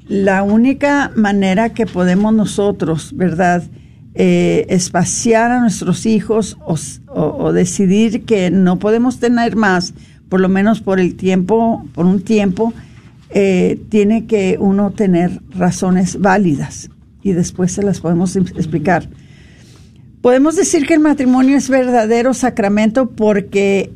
la 0.08 0.44
única 0.44 1.12
manera 1.16 1.70
que 1.70 1.86
podemos 1.86 2.34
nosotros, 2.34 3.16
¿verdad? 3.16 3.64
Eh, 4.16 4.66
espaciar 4.70 5.52
a 5.52 5.60
nuestros 5.60 6.06
hijos 6.06 6.58
o, 7.08 7.52
decidir 7.52 8.26
que 8.26 8.52
no 8.52 8.78
podemos 8.78 9.20
tener 9.20 9.56
más, 9.56 9.94
por 10.30 10.40
lo 10.40 10.50
menos 10.50 10.82
por 10.82 11.00
el 11.00 11.16
tiempo, 11.16 11.84
por 11.94 12.06
un 12.06 12.22
tiempo, 12.22 12.74
eh, 13.30 13.82
tiene 13.90 14.26
que 14.26 14.58
uno 14.60 14.92
tener 14.92 15.42
razones 15.50 16.22
válidas 16.22 16.92
y 17.24 17.32
después 17.32 17.72
se 17.72 17.82
las 17.82 18.02
podemos 18.02 18.36
explicar. 18.36 19.10
Podemos 20.24 20.56
decir 20.56 20.88
que 20.88 20.94
el 20.94 21.02
matrimonio 21.02 21.58
es 21.58 21.68
verdadero 21.68 22.34
sacramento 22.34 23.10
porque 23.10 23.92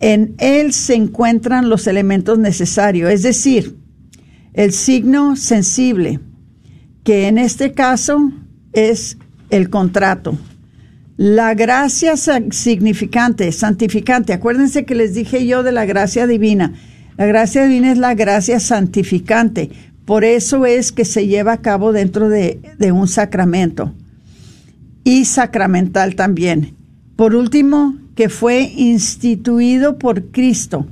en 0.00 0.34
él 0.38 0.72
se 0.72 0.96
encuentran 0.96 1.68
los 1.68 1.86
elementos 1.86 2.40
necesarios, 2.40 3.08
es 3.08 3.22
decir, 3.22 3.76
el 4.52 4.72
signo 4.72 5.36
sensible, 5.36 6.18
que 7.04 7.28
en 7.28 7.38
este 7.38 7.70
caso 7.70 8.32
es 8.72 9.16
el 9.50 9.70
contrato. 9.70 10.36
La 11.16 11.54
gracia 11.54 12.16
significante, 12.16 13.52
santificante. 13.52 14.32
Acuérdense 14.32 14.84
que 14.84 14.96
les 14.96 15.14
dije 15.14 15.46
yo 15.46 15.62
de 15.62 15.70
la 15.70 15.84
gracia 15.84 16.26
divina. 16.26 16.74
La 17.16 17.26
gracia 17.26 17.62
divina 17.62 17.92
es 17.92 17.98
la 17.98 18.14
gracia 18.14 18.58
santificante. 18.58 19.70
Por 20.04 20.24
eso 20.24 20.66
es 20.66 20.90
que 20.90 21.04
se 21.04 21.28
lleva 21.28 21.52
a 21.52 21.62
cabo 21.62 21.92
dentro 21.92 22.28
de, 22.28 22.58
un 22.92 23.06
sacramento. 23.06 23.94
Y 25.04 25.24
sacramental 25.24 26.14
también. 26.14 26.74
Por 27.16 27.34
último, 27.34 27.96
que 28.14 28.28
fue 28.28 28.62
instituido 28.62 29.98
por 29.98 30.30
Cristo. 30.30 30.86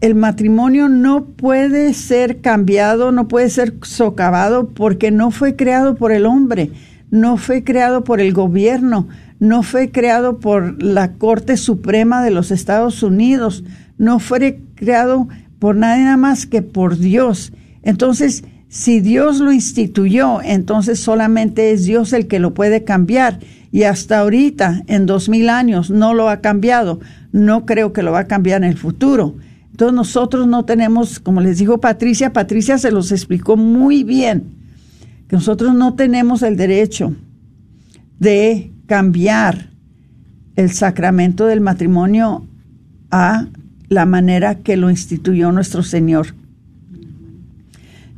El 0.00 0.14
matrimonio 0.14 0.88
no 0.88 1.24
puede 1.24 1.94
ser 1.94 2.40
cambiado, 2.40 3.12
no 3.12 3.28
puede 3.28 3.50
ser 3.50 3.74
socavado 3.82 4.68
porque 4.70 5.10
no 5.10 5.30
fue 5.30 5.56
creado 5.56 5.94
por 5.94 6.12
el 6.12 6.26
hombre 6.26 6.70
no 7.12 7.36
fue 7.36 7.62
creado 7.62 8.04
por 8.04 8.20
el 8.20 8.32
gobierno, 8.32 9.06
no 9.38 9.62
fue 9.62 9.90
creado 9.90 10.40
por 10.40 10.82
la 10.82 11.12
Corte 11.12 11.58
Suprema 11.58 12.24
de 12.24 12.30
los 12.30 12.50
Estados 12.50 13.02
Unidos, 13.02 13.64
no 13.98 14.18
fue 14.18 14.62
creado 14.74 15.28
por 15.58 15.76
nada 15.76 16.16
más 16.16 16.46
que 16.46 16.62
por 16.62 16.96
Dios. 16.96 17.52
Entonces, 17.82 18.44
si 18.72 19.00
Dios 19.00 19.40
lo 19.40 19.52
instituyó, 19.52 20.40
entonces 20.42 20.98
solamente 20.98 21.72
es 21.72 21.84
Dios 21.84 22.14
el 22.14 22.26
que 22.26 22.38
lo 22.38 22.54
puede 22.54 22.84
cambiar. 22.84 23.38
Y 23.70 23.82
hasta 23.82 24.18
ahorita, 24.18 24.82
en 24.86 25.04
dos 25.04 25.28
mil 25.28 25.50
años, 25.50 25.90
no 25.90 26.14
lo 26.14 26.30
ha 26.30 26.40
cambiado. 26.40 27.00
No 27.32 27.66
creo 27.66 27.92
que 27.92 28.02
lo 28.02 28.12
va 28.12 28.20
a 28.20 28.26
cambiar 28.26 28.62
en 28.62 28.70
el 28.70 28.78
futuro. 28.78 29.36
Entonces 29.70 29.94
nosotros 29.94 30.46
no 30.46 30.64
tenemos, 30.64 31.20
como 31.20 31.40
les 31.42 31.58
dijo 31.58 31.80
Patricia, 31.80 32.32
Patricia 32.32 32.78
se 32.78 32.90
los 32.90 33.12
explicó 33.12 33.56
muy 33.56 34.04
bien 34.04 34.62
nosotros 35.32 35.74
no 35.74 35.94
tenemos 35.94 36.42
el 36.42 36.56
derecho 36.56 37.16
de 38.18 38.70
cambiar 38.86 39.70
el 40.56 40.70
sacramento 40.70 41.46
del 41.46 41.62
matrimonio 41.62 42.46
a 43.10 43.46
la 43.88 44.04
manera 44.04 44.56
que 44.56 44.76
lo 44.76 44.90
instituyó 44.90 45.50
nuestro 45.50 45.82
Señor. 45.82 46.34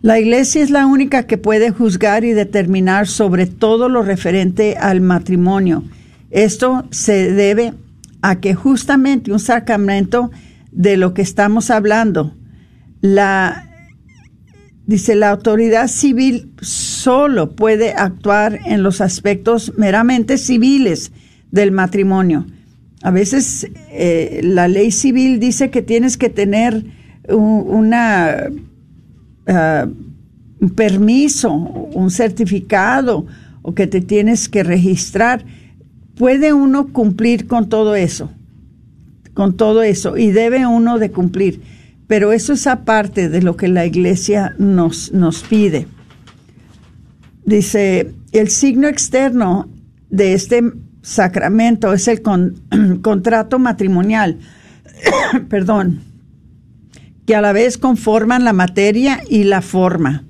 La 0.05 0.21
iglesia 0.21 0.63
es 0.63 0.69
la 0.69 0.87
única 0.87 1.23
que 1.23 1.39
puede 1.39 1.71
juzgar 1.71 2.25
y 2.25 2.35
determinar 2.35 3.07
sobre 3.07 3.47
todo 3.47 3.89
lo 3.89 4.03
referente 4.03 4.77
al 4.77 5.01
matrimonio. 5.01 5.83
Esto 6.31 6.87
se 6.91 7.33
debe 7.33 7.73
a 8.21 8.39
que 8.39 8.55
justamente 8.55 9.33
un 9.33 9.41
sacramento 9.41 10.31
de 10.71 10.99
lo 10.99 11.15
que 11.15 11.23
estamos 11.23 11.71
hablando, 11.71 12.37
la, 13.01 13.71
dice 14.85 15.15
la 15.15 15.31
autoridad 15.31 15.89
civil 15.89 16.53
solo 16.61 17.57
puede 17.57 17.95
actuar 17.95 18.61
en 18.67 18.83
los 18.83 19.01
aspectos 19.01 19.73
meramente 19.79 20.37
civiles 20.37 21.13
del 21.51 21.73
matrimonio. 21.73 22.45
A 23.03 23.11
veces 23.11 23.71
eh, 23.91 24.43
la 24.45 24.69
ley 24.69 24.91
civil 24.91 25.41
dice 25.41 25.71
que 25.71 25.81
tienes 25.81 26.19
que 26.19 26.29
tener 26.29 26.85
un, 27.27 27.65
una, 27.67 28.51
ah, 29.47 29.87
un 30.61 30.71
permiso, 30.71 31.53
un 31.53 32.11
certificado 32.11 33.27
o 33.63 33.75
que 33.75 33.87
te 33.87 34.01
tienes 34.01 34.49
que 34.49 34.63
registrar. 34.63 35.45
Puede 36.17 36.53
uno 36.53 36.89
cumplir 36.89 37.47
con 37.47 37.69
todo 37.69 37.95
eso, 37.95 38.31
con 39.35 39.57
todo 39.57 39.83
eso, 39.83 40.17
y 40.17 40.31
debe 40.31 40.67
uno 40.67 40.99
de 40.99 41.11
cumplir. 41.11 41.61
Pero 42.07 42.33
eso 42.33 42.53
es 42.53 42.67
aparte 42.67 43.29
de 43.29 43.43
lo 43.43 43.57
que 43.57 43.69
la 43.69 43.87
iglesia 43.87 44.55
nos, 44.59 45.13
nos 45.13 45.43
pide. 45.43 45.87
Dice, 47.45 48.13
el 48.33 48.49
signo 48.49 48.89
externo 48.89 49.69
de 50.11 50.35
este 50.35 50.63
sacramento 51.03 51.93
es 51.93 52.09
el 52.09 52.23
contrato 53.03 53.59
matrimonial, 53.59 54.39
perdón, 55.49 56.01
que 57.27 57.35
a 57.35 57.41
la 57.41 57.53
vez 57.53 57.79
conforman 57.79 58.45
la 58.45 58.53
materia 58.53 59.21
y 59.29 59.45
la 59.45 59.63
forma. 59.63 60.25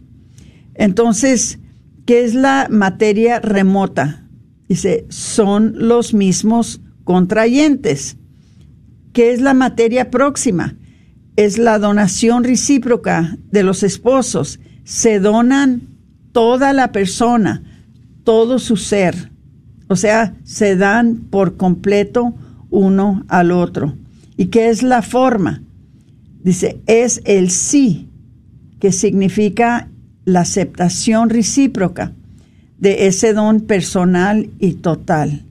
Entonces, 0.75 1.59
¿qué 2.07 2.25
es 2.25 2.35
la 2.35 2.69
materia 2.71 3.41
remota? 3.41 4.29
Dice, 4.69 5.07
son 5.09 5.75
los 5.77 6.15
mismos 6.15 6.81
contrayentes. 7.05 8.17
¿Qué 9.13 9.33
es 9.33 9.41
la 9.41 9.55
materia 9.55 10.11
próxima? 10.11 10.77
Es 11.37 11.59
la 11.59 11.79
donación 11.79 12.45
recíproca 12.45 13.39
de 13.51 13.63
los 13.63 13.83
esposos. 13.83 14.61
Se 14.85 15.21
donan 15.21 15.89
toda 16.33 16.73
la 16.73 16.93
persona, 16.93 17.63
todo 18.25 18.59
su 18.59 18.77
ser. 18.77 19.31
O 19.89 19.97
sea, 19.97 20.35
se 20.45 20.77
dan 20.77 21.17
por 21.31 21.57
completo 21.57 22.35
uno 22.71 23.25
al 23.29 23.53
otro. 23.53 23.97
¿Y 24.37 24.47
qué 24.47 24.69
es 24.69 24.83
la 24.83 25.03
forma? 25.03 25.63
Dice, 26.45 26.79
es 26.87 27.23
el 27.25 27.51
sí, 27.51 28.11
que 28.79 28.93
significa 28.93 29.89
la 30.27 30.41
aceptación 30.41 31.31
recíproca 31.31 32.13
de 32.79 33.07
ese 33.07 33.33
don 33.33 33.63
personal 33.63 34.51
y 34.59 34.75
total. 34.75 35.47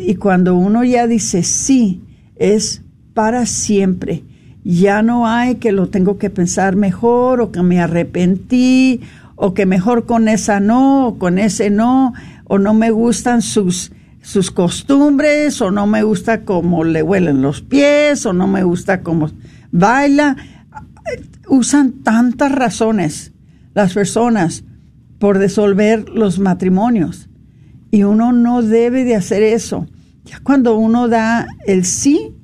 Y 0.00 0.16
cuando 0.16 0.56
uno 0.56 0.82
ya 0.82 1.06
dice 1.06 1.44
sí, 1.44 2.02
es 2.34 2.82
para 3.14 3.46
siempre. 3.46 4.24
Ya 4.64 5.02
no 5.02 5.28
hay 5.28 5.54
que 5.54 5.70
lo 5.70 5.88
tengo 5.88 6.18
que 6.18 6.28
pensar 6.28 6.74
mejor 6.74 7.40
o 7.40 7.52
que 7.52 7.62
me 7.62 7.80
arrepentí 7.80 9.00
o 9.36 9.54
que 9.54 9.64
mejor 9.64 10.06
con 10.06 10.26
esa 10.26 10.58
no 10.58 11.06
o 11.06 11.18
con 11.18 11.38
ese 11.38 11.70
no 11.70 12.14
o 12.44 12.58
no 12.58 12.74
me 12.74 12.90
gustan 12.90 13.42
sus 13.42 13.92
sus 14.20 14.50
costumbres 14.50 15.62
o 15.62 15.70
no 15.70 15.86
me 15.86 16.02
gusta 16.02 16.44
cómo 16.44 16.82
le 16.82 17.02
huelen 17.02 17.40
los 17.40 17.62
pies 17.62 18.26
o 18.26 18.32
no 18.32 18.48
me 18.48 18.64
gusta 18.64 19.02
cómo 19.02 19.30
baila. 19.70 20.36
Usan 21.48 22.02
tantas 22.02 22.52
razones 22.52 23.32
las 23.74 23.94
personas 23.94 24.64
por 25.18 25.38
disolver 25.38 26.08
los 26.08 26.38
matrimonios. 26.38 27.28
Y 27.90 28.02
uno 28.02 28.32
no 28.32 28.62
debe 28.62 29.04
de 29.04 29.14
hacer 29.16 29.42
eso. 29.42 29.86
Ya 30.24 30.40
cuando 30.40 30.76
uno 30.76 31.08
da 31.08 31.46
el 31.66 31.84
sí, 31.84 32.34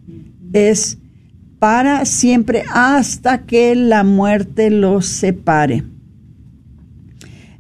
es 0.53 0.99
para 1.59 2.05
siempre 2.05 2.65
hasta 2.73 3.43
que 3.43 3.75
la 3.75 4.05
muerte 4.05 4.71
los 4.71 5.07
separe. 5.07 5.85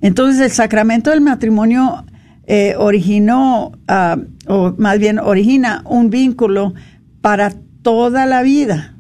Entonces 0.00 0.40
el 0.40 0.50
sacramento 0.50 1.10
del 1.10 1.20
matrimonio 1.20 2.04
eh, 2.46 2.74
originó, 2.78 3.72
ah, 3.88 4.18
o 4.46 4.74
más 4.76 4.98
bien 4.98 5.18
origina 5.18 5.82
un 5.86 6.10
vínculo 6.10 6.74
para 7.20 7.54
toda 7.82 8.26
la 8.26 8.42
vida 8.42 8.93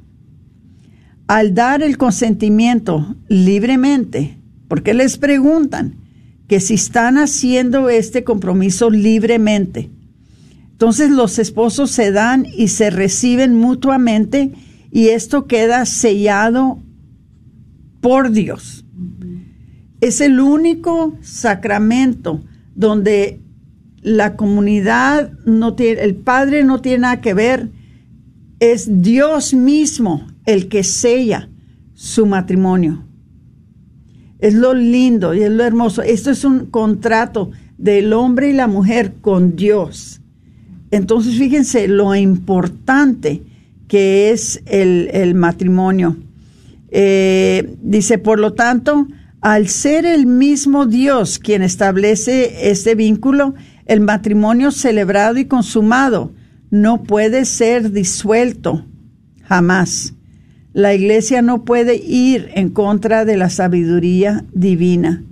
al 1.26 1.54
dar 1.54 1.82
el 1.82 1.96
consentimiento 1.96 3.16
libremente, 3.28 4.38
porque 4.68 4.94
les 4.94 5.18
preguntan 5.18 5.96
que 6.48 6.60
si 6.60 6.74
están 6.74 7.16
haciendo 7.16 7.88
este 7.88 8.24
compromiso 8.24 8.90
libremente. 8.90 9.90
Entonces 10.72 11.10
los 11.10 11.38
esposos 11.38 11.90
se 11.90 12.12
dan 12.12 12.46
y 12.46 12.68
se 12.68 12.90
reciben 12.90 13.56
mutuamente 13.56 14.52
y 14.90 15.08
esto 15.08 15.46
queda 15.46 15.86
sellado 15.86 16.82
por 18.00 18.30
Dios. 18.30 18.84
Es 20.00 20.20
el 20.20 20.40
único 20.40 21.16
sacramento 21.22 22.42
donde 22.74 23.40
la 24.02 24.36
comunidad 24.36 25.32
no 25.46 25.74
tiene, 25.74 26.02
el 26.02 26.16
padre 26.16 26.64
no 26.64 26.82
tiene 26.82 26.98
nada 26.98 27.20
que 27.22 27.32
ver, 27.32 27.70
es 28.60 29.02
Dios 29.02 29.54
mismo 29.54 30.33
el 30.46 30.68
que 30.68 30.82
sella 30.82 31.48
su 31.94 32.26
matrimonio. 32.26 33.04
Es 34.38 34.54
lo 34.54 34.74
lindo 34.74 35.34
y 35.34 35.42
es 35.42 35.50
lo 35.50 35.64
hermoso. 35.64 36.02
Esto 36.02 36.30
es 36.30 36.44
un 36.44 36.66
contrato 36.66 37.50
del 37.78 38.12
hombre 38.12 38.50
y 38.50 38.52
la 38.52 38.66
mujer 38.66 39.14
con 39.20 39.56
Dios. 39.56 40.20
Entonces, 40.90 41.38
fíjense 41.38 41.88
lo 41.88 42.14
importante 42.14 43.42
que 43.88 44.30
es 44.30 44.62
el, 44.66 45.34
matrimonio. 45.34 46.16
Eh, 46.90 47.76
dice, 47.82 48.18
por 48.18 48.38
lo 48.38 48.52
tanto, 48.52 49.06
al 49.40 49.68
ser 49.68 50.06
el 50.06 50.26
mismo 50.26 50.86
Dios 50.86 51.38
quien 51.38 51.62
establece 51.62 52.70
este 52.70 52.94
vínculo, 52.94 53.54
el 53.86 54.00
matrimonio 54.00 54.70
celebrado 54.70 55.38
y 55.38 55.44
consumado 55.46 56.32
no 56.70 57.02
puede 57.02 57.44
ser 57.44 57.92
disuelto 57.92 58.86
jamás. 59.42 60.14
La 60.74 60.92
iglesia 60.92 61.40
no 61.40 61.64
puede 61.64 61.94
ir 61.94 62.50
en 62.54 62.68
contra 62.68 63.24
de 63.24 63.36
la 63.36 63.48
sabiduría 63.48 64.44
divina. 64.52 65.22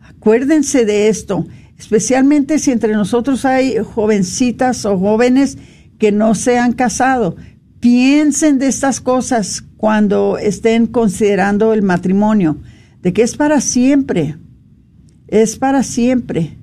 Acuérdense 0.00 0.84
de 0.84 1.08
esto, 1.08 1.44
especialmente 1.76 2.60
si 2.60 2.70
entre 2.70 2.92
nosotros 2.92 3.44
hay 3.44 3.78
jovencitas 3.78 4.86
o 4.86 4.96
jóvenes 4.96 5.58
que 5.98 6.12
no 6.12 6.36
se 6.36 6.56
han 6.56 6.72
casado. 6.72 7.34
Piensen 7.80 8.60
de 8.60 8.68
estas 8.68 9.00
cosas 9.00 9.64
cuando 9.76 10.38
estén 10.38 10.86
considerando 10.86 11.72
el 11.72 11.82
matrimonio, 11.82 12.58
de 13.02 13.12
que 13.12 13.22
es 13.22 13.36
para 13.36 13.60
siempre, 13.60 14.36
es 15.26 15.56
para 15.56 15.82
siempre. 15.82 16.58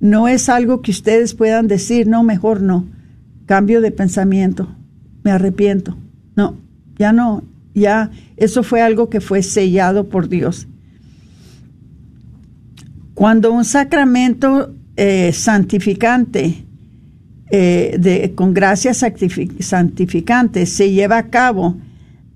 No 0.00 0.26
es 0.26 0.48
algo 0.48 0.82
que 0.82 0.90
ustedes 0.90 1.34
puedan 1.34 1.68
decir, 1.68 2.08
no, 2.08 2.24
mejor 2.24 2.60
no, 2.60 2.88
cambio 3.46 3.80
de 3.80 3.92
pensamiento, 3.92 4.74
me 5.22 5.30
arrepiento. 5.30 5.96
No, 6.34 6.56
ya 7.00 7.14
no, 7.14 7.42
ya 7.74 8.10
eso 8.36 8.62
fue 8.62 8.82
algo 8.82 9.08
que 9.08 9.22
fue 9.22 9.42
sellado 9.42 10.10
por 10.10 10.28
Dios. 10.28 10.68
Cuando 13.14 13.52
un 13.52 13.64
sacramento 13.64 14.74
eh, 14.96 15.32
santificante, 15.32 16.66
eh, 17.50 18.32
con 18.34 18.52
gracia 18.52 18.92
santificante, 18.92 20.66
se 20.66 20.92
lleva 20.92 21.16
a 21.16 21.28
cabo, 21.30 21.78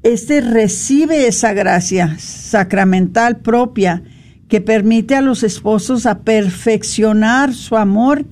este 0.03 0.41
recibe 0.41 1.27
esa 1.27 1.53
gracia 1.53 2.17
sacramental 2.19 3.37
propia 3.37 4.03
que 4.49 4.63
permite 4.63 5.15
a 5.15 5.21
los 5.21 5.43
esposos 5.43 6.07
a 6.07 6.21
perfeccionar 6.21 7.53
su 7.53 7.77
amor 7.77 8.25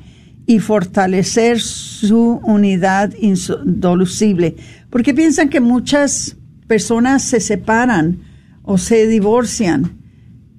y 0.47 0.61
fortalecer 0.61 1.61
su 1.61 2.41
unidad 2.43 3.13
indolucible. 3.21 4.57
Porque 4.93 5.15
piensan 5.15 5.49
que 5.49 5.61
muchas 5.61 6.37
personas 6.69 7.23
se 7.23 7.41
separan 7.41 8.21
o 8.63 8.77
se 8.77 9.07
divorcian 9.07 10.03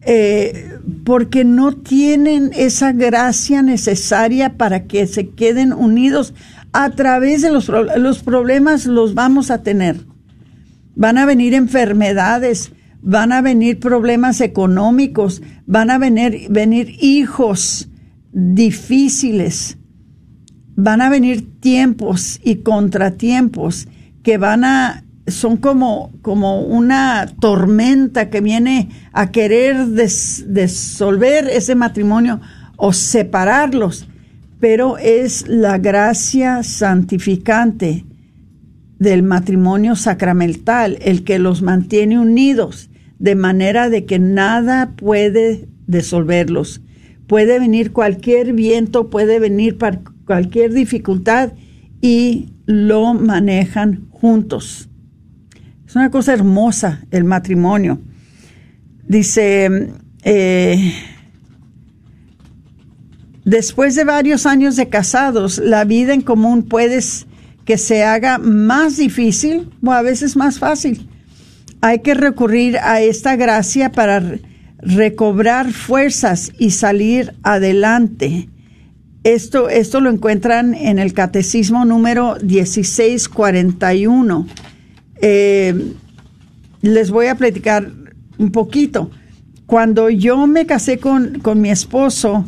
eh, 0.02 0.80
porque 1.06 1.46
no 1.46 1.74
tienen 1.74 2.50
esa 2.56 2.94
gracia 2.94 3.62
necesaria 3.62 4.58
para 4.58 4.86
que 4.86 5.06
se 5.06 5.30
queden 5.30 5.72
unidos 5.72 6.34
a 6.74 6.90
través 6.90 7.44
de 7.44 7.52
los, 7.52 7.70
los 7.70 8.24
problemas 8.24 8.88
los 8.88 9.14
vamos 9.14 9.52
a 9.52 9.62
tener. 9.62 9.98
Van 10.96 11.20
a 11.20 11.28
venir 11.28 11.54
enfermedades, 11.54 12.72
van 13.04 13.32
a 13.32 13.42
venir 13.44 13.80
problemas 13.80 14.42
económicos, 14.42 15.44
van 15.68 15.92
a 15.92 16.00
venir, 16.00 16.48
venir 16.50 16.98
hijos, 17.00 17.88
difíciles. 18.32 19.78
Van 20.76 21.02
a 21.02 21.10
venir 21.12 21.60
tiempos 21.60 22.40
y 22.44 22.58
contratiempos 22.58 23.88
que 24.24 24.38
van 24.38 24.64
a, 24.64 25.04
son 25.28 25.58
como, 25.58 26.12
como 26.22 26.62
una 26.62 27.28
tormenta 27.40 28.30
que 28.30 28.42
viene 28.42 28.90
a 29.12 29.32
querer 29.32 29.88
disolver 29.88 31.48
ese 31.50 31.76
matrimonio 31.76 32.42
o 32.78 32.94
separarlos, 32.94 34.08
pero 34.60 34.98
es 34.98 35.48
la 35.48 35.78
gracia 35.78 36.64
santificante 36.64 38.06
del 38.98 39.24
matrimonio 39.24 39.96
sacramental 39.96 40.98
el 41.02 41.24
que 41.26 41.38
los 41.38 41.62
mantiene 41.62 42.18
unidos 42.18 42.90
de 43.20 43.36
manera 43.36 43.90
de 43.90 44.06
que 44.06 44.20
nada 44.20 44.94
puede 44.96 45.68
resolverlos. 45.88 46.82
Puede 47.28 47.60
venir 47.60 47.92
cualquier 47.92 48.54
viento, 48.54 49.10
puede 49.10 49.40
venir 49.40 49.78
cualquier 50.26 50.74
dificultad 50.74 51.54
y 52.02 52.50
lo 52.66 53.14
manejan 53.14 54.08
juntos. 54.24 54.88
Es 55.86 55.98
una 55.98 56.10
cosa 56.10 56.32
hermosa 56.32 57.02
el 57.12 57.26
matrimonio. 57.26 58.00
Dice, 59.06 59.92
eh, 60.24 60.94
después 63.44 63.96
de 63.96 64.06
varios 64.06 64.46
años 64.46 64.78
de 64.78 64.88
casados, 64.88 65.58
la 65.58 65.84
vida 65.84 66.14
en 66.14 66.22
común 66.22 66.64
puede 66.64 67.02
que 67.66 67.78
se 67.78 68.06
haga 68.06 68.38
más 68.38 68.96
difícil 68.96 69.70
o 69.86 69.92
a 69.92 70.02
veces 70.02 70.38
más 70.38 70.58
fácil. 70.58 71.10
Hay 71.82 72.00
que 72.00 72.14
recurrir 72.14 72.78
a 72.78 73.02
esta 73.02 73.36
gracia 73.36 73.92
para 73.92 74.24
recobrar 74.78 75.74
fuerzas 75.74 76.54
y 76.58 76.70
salir 76.70 77.34
adelante. 77.44 78.48
Esto, 79.24 79.70
esto 79.70 80.02
lo 80.02 80.10
encuentran 80.10 80.74
en 80.74 81.00
el 81.00 81.14
Catecismo 81.14 81.86
número 81.86 82.36
1641. 82.44 84.48
Eh, 85.22 85.94
les 86.82 87.10
voy 87.10 87.28
a 87.28 87.36
platicar 87.36 87.90
un 88.38 88.52
poquito. 88.52 89.12
Cuando 89.66 90.10
yo 90.10 90.46
me 90.46 90.66
casé 90.66 90.98
con, 90.98 91.40
con 91.40 91.62
mi 91.62 91.70
esposo, 91.70 92.44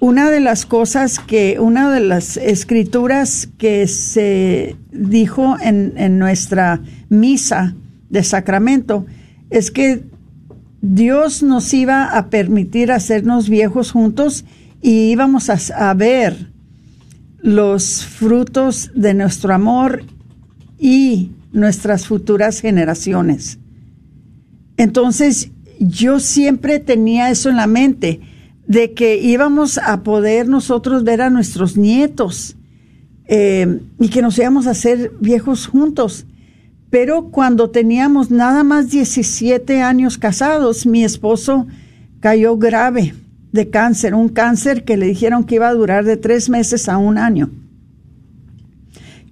una 0.00 0.28
de 0.28 0.40
las 0.40 0.66
cosas 0.66 1.20
que, 1.20 1.60
una 1.60 1.92
de 1.92 2.00
las 2.00 2.36
escrituras 2.36 3.48
que 3.56 3.86
se 3.86 4.74
dijo 4.90 5.56
en, 5.60 5.92
en 5.96 6.18
nuestra 6.18 6.80
misa 7.08 7.76
de 8.10 8.24
sacramento 8.24 9.06
es 9.50 9.70
que 9.70 10.02
Dios 10.80 11.44
nos 11.44 11.72
iba 11.74 12.16
a 12.16 12.28
permitir 12.28 12.90
hacernos 12.90 13.48
viejos 13.48 13.92
juntos 13.92 14.44
y 14.80 15.10
íbamos 15.10 15.50
a, 15.50 15.94
ver 15.94 16.50
los 17.40 18.04
frutos 18.04 18.90
de 18.94 19.14
nuestro 19.14 19.54
amor 19.54 20.04
y 20.78 21.30
nuestras 21.52 22.06
futuras 22.06 22.60
generaciones. 22.60 23.58
Entonces, 24.76 25.50
yo 25.80 26.20
siempre 26.20 26.78
tenía 26.78 27.30
eso 27.30 27.48
en 27.48 27.56
la 27.56 27.66
mente, 27.66 28.20
de 28.66 28.92
que 28.92 29.16
íbamos 29.16 29.78
a 29.78 30.02
poder 30.02 30.48
nosotros 30.48 31.02
ver 31.02 31.22
a 31.22 31.30
nuestros 31.30 31.76
nietos 31.76 32.56
eh, 33.26 33.80
y 33.98 34.08
que 34.08 34.22
nos 34.22 34.38
íbamos 34.38 34.66
a 34.66 34.72
hacer 34.72 35.12
viejos 35.20 35.66
juntos. 35.66 36.26
Pero 36.90 37.30
cuando 37.30 37.70
teníamos 37.70 38.30
nada 38.30 38.64
más 38.64 38.90
17 38.90 39.80
años 39.80 40.18
casados, 40.18 40.86
mi 40.86 41.02
esposo 41.02 41.66
cayó 42.20 42.56
grave 42.56 43.14
de 43.52 43.70
cáncer, 43.70 44.14
un 44.14 44.28
cáncer 44.28 44.84
que 44.84 44.96
le 44.96 45.06
dijeron 45.06 45.44
que 45.44 45.56
iba 45.56 45.68
a 45.68 45.74
durar 45.74 46.04
de 46.04 46.16
tres 46.16 46.48
meses 46.48 46.88
a 46.88 46.98
un 46.98 47.18
año. 47.18 47.50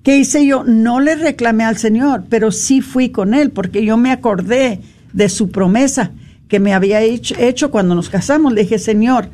¿Qué 0.02 0.18
hice 0.18 0.46
yo? 0.46 0.62
No 0.62 1.00
le 1.00 1.16
reclamé 1.16 1.64
al 1.64 1.76
Señor, 1.76 2.24
pero 2.28 2.52
sí 2.52 2.80
fui 2.80 3.10
con 3.10 3.34
Él, 3.34 3.50
porque 3.50 3.84
yo 3.84 3.96
me 3.96 4.12
acordé 4.12 4.80
de 5.12 5.28
su 5.28 5.50
promesa 5.50 6.12
que 6.48 6.60
me 6.60 6.74
había 6.74 7.02
hecho, 7.02 7.70
cuando 7.70 7.94
nos 7.94 8.08
casamos. 8.08 8.52
Le 8.52 8.62
dije, 8.62 8.78
Señor, 8.78 9.30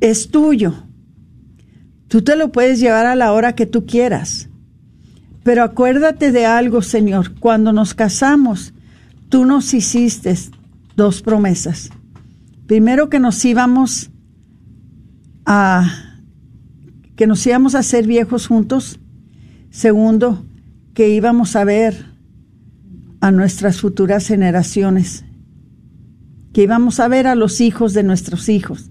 es 0.00 0.30
tuyo. 0.30 0.84
Tú 2.08 2.22
te 2.22 2.36
lo 2.36 2.52
puedes 2.52 2.78
llevar 2.78 3.06
a 3.06 3.16
la 3.16 3.32
hora 3.32 3.56
que 3.56 3.66
tú 3.66 3.86
quieras. 3.86 4.48
Pero 5.42 5.64
acuérdate 5.64 6.30
de 6.30 6.46
algo, 6.46 6.82
Señor, 6.82 7.34
cuando 7.38 7.72
nos 7.72 7.94
casamos, 7.94 8.72
tú 9.28 9.44
nos 9.46 9.74
hiciste 9.74 10.32
dos 10.94 11.22
promesas. 11.22 11.90
Primero 12.66 13.08
que 13.08 13.18
nos 13.18 13.44
íbamos 13.44 14.10
a 15.44 16.02
que 17.14 17.26
nos 17.26 17.46
íbamos 17.46 17.74
a 17.74 17.82
ser 17.82 18.06
viejos 18.06 18.46
juntos. 18.46 19.00
Segundo, 19.70 20.44
que 20.92 21.08
íbamos 21.08 21.56
a 21.56 21.64
ver 21.64 22.06
a 23.20 23.30
nuestras 23.30 23.80
futuras 23.80 24.26
generaciones, 24.26 25.24
que 26.52 26.62
íbamos 26.62 27.00
a 27.00 27.08
ver 27.08 27.26
a 27.26 27.34
los 27.34 27.60
hijos 27.60 27.94
de 27.94 28.02
nuestros 28.02 28.48
hijos. 28.48 28.90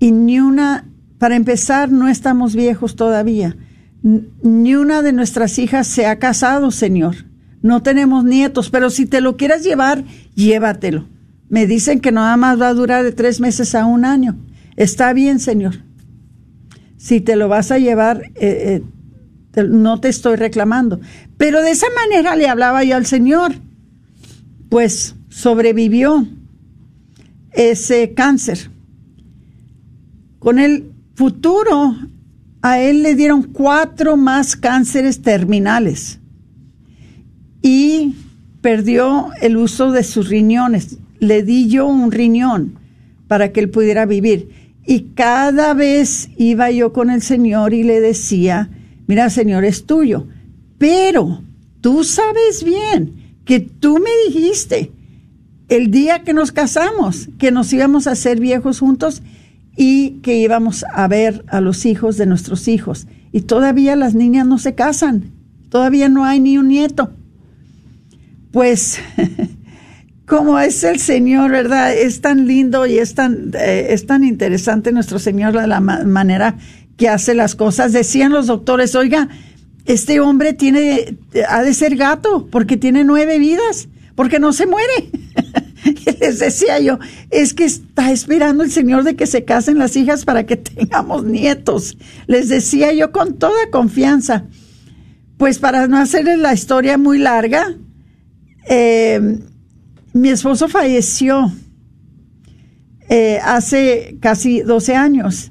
Y 0.00 0.12
ni 0.12 0.40
una, 0.40 0.88
para 1.18 1.36
empezar, 1.36 1.92
no 1.92 2.08
estamos 2.08 2.54
viejos 2.54 2.96
todavía 2.96 3.56
ni 4.04 4.74
una 4.74 5.00
de 5.00 5.14
nuestras 5.14 5.58
hijas 5.58 5.86
se 5.86 6.06
ha 6.06 6.18
casado, 6.18 6.70
Señor. 6.70 7.16
No 7.62 7.82
tenemos 7.82 8.24
nietos, 8.24 8.68
pero 8.68 8.90
si 8.90 9.06
te 9.06 9.22
lo 9.22 9.38
quieras 9.38 9.64
llevar, 9.64 10.04
llévatelo. 10.34 11.06
Me 11.54 11.68
dicen 11.68 12.00
que 12.00 12.10
nada 12.10 12.36
más 12.36 12.60
va 12.60 12.66
a 12.66 12.74
durar 12.74 13.04
de 13.04 13.12
tres 13.12 13.38
meses 13.38 13.76
a 13.76 13.86
un 13.86 14.04
año. 14.04 14.36
Está 14.74 15.12
bien, 15.12 15.38
Señor. 15.38 15.84
Si 16.96 17.20
te 17.20 17.36
lo 17.36 17.46
vas 17.46 17.70
a 17.70 17.78
llevar, 17.78 18.32
eh, 18.34 18.82
eh, 19.54 19.62
no 19.62 20.00
te 20.00 20.08
estoy 20.08 20.34
reclamando. 20.34 20.98
Pero 21.36 21.62
de 21.62 21.70
esa 21.70 21.86
manera 21.94 22.34
le 22.34 22.48
hablaba 22.48 22.82
yo 22.82 22.96
al 22.96 23.06
Señor. 23.06 23.54
Pues 24.68 25.14
sobrevivió 25.28 26.26
ese 27.52 28.14
cáncer. 28.14 28.72
Con 30.40 30.58
el 30.58 30.90
futuro 31.14 31.96
a 32.62 32.80
él 32.80 33.04
le 33.04 33.14
dieron 33.14 33.44
cuatro 33.44 34.16
más 34.16 34.56
cánceres 34.56 35.22
terminales 35.22 36.18
y 37.62 38.16
perdió 38.60 39.30
el 39.40 39.56
uso 39.56 39.92
de 39.92 40.02
sus 40.02 40.28
riñones. 40.30 40.98
Le 41.20 41.42
di 41.42 41.68
yo 41.68 41.86
un 41.86 42.12
riñón 42.12 42.78
para 43.28 43.52
que 43.52 43.60
él 43.60 43.70
pudiera 43.70 44.06
vivir. 44.06 44.50
Y 44.86 45.12
cada 45.14 45.74
vez 45.74 46.30
iba 46.36 46.70
yo 46.70 46.92
con 46.92 47.10
el 47.10 47.22
Señor 47.22 47.72
y 47.72 47.82
le 47.82 48.00
decía, 48.00 48.70
mira 49.06 49.30
Señor, 49.30 49.64
es 49.64 49.86
tuyo, 49.86 50.26
pero 50.78 51.42
tú 51.80 52.04
sabes 52.04 52.62
bien 52.64 53.14
que 53.44 53.60
tú 53.60 53.98
me 53.98 54.10
dijiste 54.28 54.92
el 55.68 55.90
día 55.90 56.22
que 56.22 56.34
nos 56.34 56.52
casamos 56.52 57.28
que 57.38 57.50
nos 57.50 57.72
íbamos 57.72 58.06
a 58.06 58.12
hacer 58.12 58.40
viejos 58.40 58.80
juntos 58.80 59.22
y 59.76 60.20
que 60.22 60.36
íbamos 60.36 60.84
a 60.92 61.08
ver 61.08 61.44
a 61.48 61.60
los 61.60 61.84
hijos 61.86 62.16
de 62.16 62.26
nuestros 62.26 62.68
hijos. 62.68 63.06
Y 63.32 63.42
todavía 63.42 63.96
las 63.96 64.14
niñas 64.14 64.46
no 64.46 64.58
se 64.58 64.74
casan, 64.74 65.32
todavía 65.68 66.08
no 66.08 66.24
hay 66.24 66.38
ni 66.38 66.58
un 66.58 66.68
nieto. 66.68 67.10
Pues, 68.52 69.00
como 70.26 70.58
es 70.58 70.82
el 70.84 70.98
Señor, 70.98 71.50
¿verdad? 71.50 71.94
Es 71.94 72.20
tan 72.20 72.46
lindo 72.46 72.86
y 72.86 72.98
es 72.98 73.14
tan, 73.14 73.52
eh, 73.58 73.88
es 73.90 74.06
tan 74.06 74.24
interesante 74.24 74.92
nuestro 74.92 75.18
Señor 75.18 75.54
la 75.54 75.80
manera 75.80 76.56
que 76.96 77.08
hace 77.08 77.34
las 77.34 77.54
cosas. 77.54 77.92
Decían 77.92 78.32
los 78.32 78.46
doctores, 78.46 78.94
oiga, 78.94 79.28
este 79.84 80.20
hombre 80.20 80.54
tiene, 80.54 81.18
ha 81.48 81.62
de 81.62 81.74
ser 81.74 81.96
gato 81.96 82.48
porque 82.50 82.76
tiene 82.76 83.04
nueve 83.04 83.38
vidas, 83.38 83.88
porque 84.14 84.38
no 84.38 84.52
se 84.52 84.66
muere. 84.66 85.10
Les 86.20 86.38
decía 86.38 86.78
yo, 86.78 86.98
es 87.30 87.52
que 87.52 87.64
está 87.64 88.10
esperando 88.10 88.64
el 88.64 88.70
Señor 88.70 89.04
de 89.04 89.16
que 89.16 89.26
se 89.26 89.44
casen 89.44 89.78
las 89.78 89.96
hijas 89.96 90.24
para 90.24 90.46
que 90.46 90.56
tengamos 90.56 91.24
nietos. 91.24 91.98
Les 92.26 92.48
decía 92.48 92.92
yo 92.92 93.12
con 93.12 93.34
toda 93.34 93.70
confianza. 93.70 94.44
Pues 95.36 95.58
para 95.58 95.88
no 95.88 95.98
hacerles 95.98 96.38
la 96.38 96.54
historia 96.54 96.96
muy 96.96 97.18
larga, 97.18 97.76
eh, 98.70 99.40
mi 100.14 100.30
esposo 100.30 100.68
falleció 100.68 101.52
eh, 103.08 103.38
hace 103.44 104.16
casi 104.20 104.60
12 104.60 104.94
años. 104.94 105.50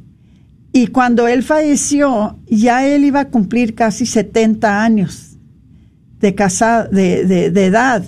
Y 0.72 0.88
cuando 0.88 1.28
él 1.28 1.44
falleció, 1.44 2.40
ya 2.48 2.88
él 2.88 3.06
iba 3.06 3.20
a 3.20 3.30
cumplir 3.30 3.76
casi 3.76 4.08
70 4.08 4.82
años 4.84 5.38
de, 6.20 6.34
casa, 6.34 6.88
de, 6.92 7.26
de, 7.26 7.52
de 7.52 7.66
edad 7.66 8.04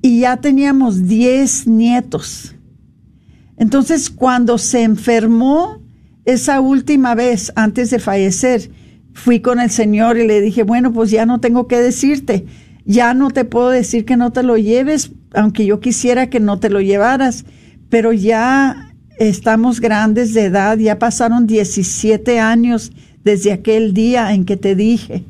y 0.00 0.20
ya 0.20 0.36
teníamos 0.36 1.08
10 1.08 1.66
nietos. 1.66 2.54
Entonces, 3.56 4.08
cuando 4.08 4.58
se 4.58 4.84
enfermó 4.84 5.82
esa 6.24 6.60
última 6.60 7.16
vez 7.16 7.52
antes 7.56 7.90
de 7.90 7.98
fallecer, 7.98 8.70
fui 9.14 9.40
con 9.40 9.58
el 9.58 9.70
Señor 9.70 10.16
y 10.16 10.26
le 10.26 10.40
dije, 10.40 10.62
bueno, 10.62 10.92
pues 10.92 11.10
ya 11.10 11.26
no 11.26 11.40
tengo 11.40 11.66
que 11.66 11.78
decirte, 11.78 12.46
ya 12.86 13.12
no 13.14 13.30
te 13.30 13.44
puedo 13.44 13.70
decir 13.70 14.04
que 14.04 14.16
no 14.16 14.32
te 14.32 14.42
lo 14.42 14.56
lleves, 14.56 15.10
aunque 15.34 15.66
yo 15.66 15.80
quisiera 15.80 16.30
que 16.30 16.40
no 16.40 16.58
te 16.60 16.70
lo 16.70 16.80
llevaras, 16.80 17.44
pero 17.90 18.12
ya 18.12 18.94
estamos 19.18 19.80
grandes 19.80 20.32
de 20.34 20.44
edad, 20.44 20.78
ya 20.78 20.98
pasaron 20.98 21.46
17 21.46 22.38
años 22.38 22.92
desde 23.24 23.52
aquel 23.52 23.92
día 23.92 24.32
en 24.32 24.44
que 24.44 24.56
te 24.56 24.74
dije 24.76 25.24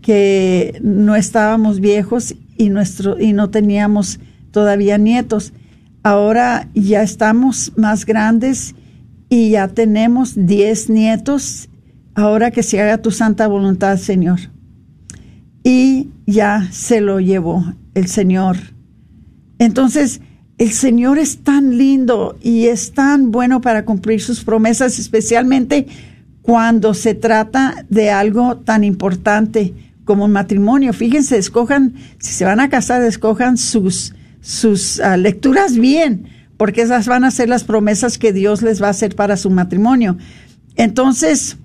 que 0.00 0.80
no 0.82 1.16
estábamos 1.16 1.80
viejos 1.80 2.34
y, 2.56 2.68
nuestro, 2.68 3.18
y 3.20 3.32
no 3.32 3.50
teníamos 3.50 4.20
todavía 4.50 4.98
nietos. 4.98 5.52
Ahora 6.02 6.68
ya 6.74 7.02
estamos 7.02 7.72
más 7.76 8.04
grandes 8.04 8.74
y 9.28 9.50
ya 9.50 9.68
tenemos 9.68 10.34
10 10.36 10.90
nietos. 10.90 11.68
Ahora 12.14 12.50
que 12.50 12.62
se 12.62 12.80
haga 12.80 12.98
tu 12.98 13.10
santa 13.10 13.46
voluntad, 13.46 13.96
Señor. 13.96 14.40
Y 15.64 16.08
ya 16.32 16.68
se 16.72 17.00
lo 17.00 17.20
llevó 17.20 17.64
el 17.94 18.08
Señor. 18.08 18.56
Entonces, 19.58 20.20
el 20.58 20.72
Señor 20.72 21.18
es 21.18 21.38
tan 21.38 21.78
lindo 21.78 22.38
y 22.42 22.66
es 22.66 22.92
tan 22.92 23.30
bueno 23.30 23.60
para 23.60 23.84
cumplir 23.84 24.20
sus 24.20 24.44
promesas, 24.44 24.98
especialmente 24.98 25.86
cuando 26.42 26.94
se 26.94 27.14
trata 27.14 27.84
de 27.88 28.10
algo 28.10 28.58
tan 28.58 28.84
importante 28.84 29.74
como 30.04 30.24
un 30.24 30.32
matrimonio. 30.32 30.92
Fíjense, 30.92 31.38
escojan, 31.38 31.94
si 32.18 32.32
se 32.32 32.44
van 32.44 32.60
a 32.60 32.68
casar, 32.68 33.02
escojan 33.02 33.56
sus, 33.56 34.14
sus 34.40 35.00
ah, 35.00 35.16
lecturas 35.16 35.76
bien, 35.76 36.28
porque 36.56 36.82
esas 36.82 37.06
van 37.06 37.24
a 37.24 37.30
ser 37.30 37.48
las 37.48 37.64
promesas 37.64 38.18
que 38.18 38.32
Dios 38.32 38.62
les 38.62 38.82
va 38.82 38.88
a 38.88 38.90
hacer 38.90 39.14
para 39.14 39.36
su 39.36 39.50
matrimonio. 39.50 40.16
Entonces, 40.76 41.56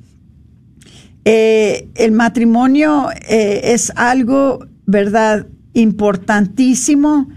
eh, 1.30 1.90
el 1.96 2.14
matrimonio 2.14 3.10
eh, 3.28 3.74
es 3.74 3.92
algo, 3.98 4.66
¿verdad?, 4.86 5.46
importantísimo. 5.74 7.28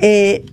Eh, 0.00 0.46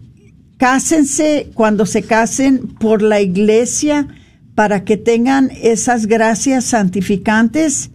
cásense 0.57 1.49
cuando 1.53 1.85
se 1.85 2.03
casen 2.03 2.67
por 2.67 3.01
la 3.01 3.21
iglesia 3.21 4.09
para 4.53 4.83
que 4.83 4.97
tengan 4.97 5.49
esas 5.61 6.07
gracias 6.07 6.65
santificantes. 6.65 7.89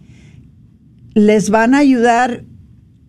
Les 1.13 1.51
van 1.51 1.75
a 1.75 1.79
ayudar 1.79 2.43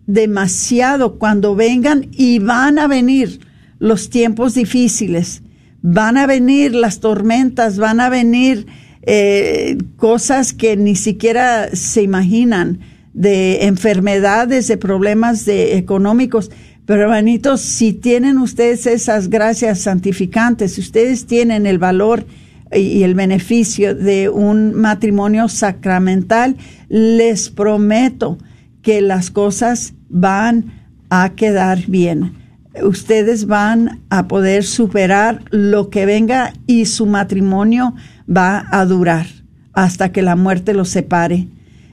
demasiado 0.05 1.17
cuando 1.17 1.55
vengan 1.55 2.09
y 2.11 2.37
van 2.37 2.77
a 2.77 2.85
venir 2.85 3.39
los 3.79 4.11
tiempos 4.11 4.53
difíciles, 4.53 5.41
van 5.81 6.17
a 6.17 6.27
venir 6.27 6.75
las 6.75 6.99
tormentas, 6.99 7.79
van 7.79 7.99
a 8.01 8.09
venir 8.09 8.67
eh, 9.03 9.77
cosas 9.97 10.53
que 10.53 10.77
ni 10.77 10.95
siquiera 10.95 11.69
se 11.73 12.01
imaginan, 12.01 12.79
de 13.13 13.65
enfermedades, 13.65 14.67
de 14.67 14.77
problemas 14.77 15.45
de 15.45 15.77
económicos. 15.77 16.51
Pero 16.85 17.03
hermanitos, 17.03 17.61
si 17.61 17.93
tienen 17.93 18.37
ustedes 18.37 18.85
esas 18.85 19.29
gracias 19.29 19.79
santificantes, 19.81 20.73
si 20.73 20.81
ustedes 20.81 21.25
tienen 21.25 21.65
el 21.65 21.77
valor 21.77 22.25
y 22.73 23.03
el 23.03 23.15
beneficio 23.15 23.95
de 23.95 24.29
un 24.29 24.73
matrimonio 24.73 25.49
sacramental, 25.49 26.55
les 26.87 27.49
prometo 27.49 28.37
que 28.81 29.01
las 29.01 29.29
cosas 29.29 29.93
van 30.09 30.73
a 31.09 31.33
quedar 31.35 31.85
bien. 31.87 32.40
Ustedes 32.81 33.47
van 33.47 34.01
a 34.09 34.27
poder 34.27 34.63
superar 34.63 35.43
lo 35.49 35.89
que 35.89 36.05
venga 36.05 36.53
y 36.67 36.85
su 36.85 37.05
matrimonio 37.05 37.95
va 38.29 38.65
a 38.71 38.85
durar 38.85 39.27
hasta 39.73 40.11
que 40.11 40.21
la 40.21 40.35
muerte 40.35 40.73
los 40.73 40.89
separe. 40.89 41.47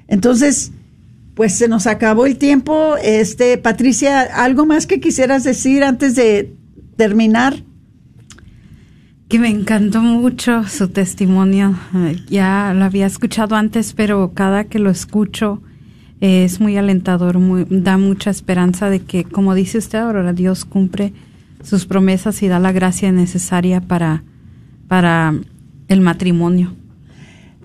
Entonces, 0.06 0.72
pues 1.34 1.54
se 1.54 1.68
nos 1.68 1.86
acabó 1.86 2.26
el 2.26 2.38
tiempo. 2.38 2.96
Este, 3.02 3.58
Patricia, 3.58 4.22
¿algo 4.22 4.66
más 4.66 4.86
que 4.86 5.00
quisieras 5.00 5.44
decir 5.44 5.84
antes 5.84 6.14
de 6.14 6.56
terminar? 6.96 7.62
Que 9.28 9.38
me 9.38 9.48
encantó 9.48 10.00
mucho 10.00 10.64
su 10.64 10.88
testimonio. 10.88 11.78
Ya 12.28 12.72
lo 12.74 12.84
había 12.84 13.06
escuchado 13.06 13.56
antes, 13.56 13.92
pero 13.92 14.32
cada 14.32 14.64
que 14.64 14.78
lo 14.78 14.90
escucho 14.90 15.62
eh, 15.62 15.67
es 16.20 16.60
muy 16.60 16.76
alentador, 16.76 17.38
da 17.70 17.96
mucha 17.96 18.30
esperanza 18.30 18.90
de 18.90 19.00
que, 19.00 19.24
como 19.24 19.54
dice 19.54 19.78
usted 19.78 19.98
ahora, 19.98 20.32
Dios 20.32 20.64
cumple 20.64 21.12
sus 21.62 21.86
promesas 21.86 22.42
y 22.42 22.48
da 22.48 22.58
la 22.58 22.72
gracia 22.72 23.12
necesaria 23.12 23.80
para, 23.80 24.24
para 24.88 25.34
el 25.88 26.00
matrimonio. 26.00 26.74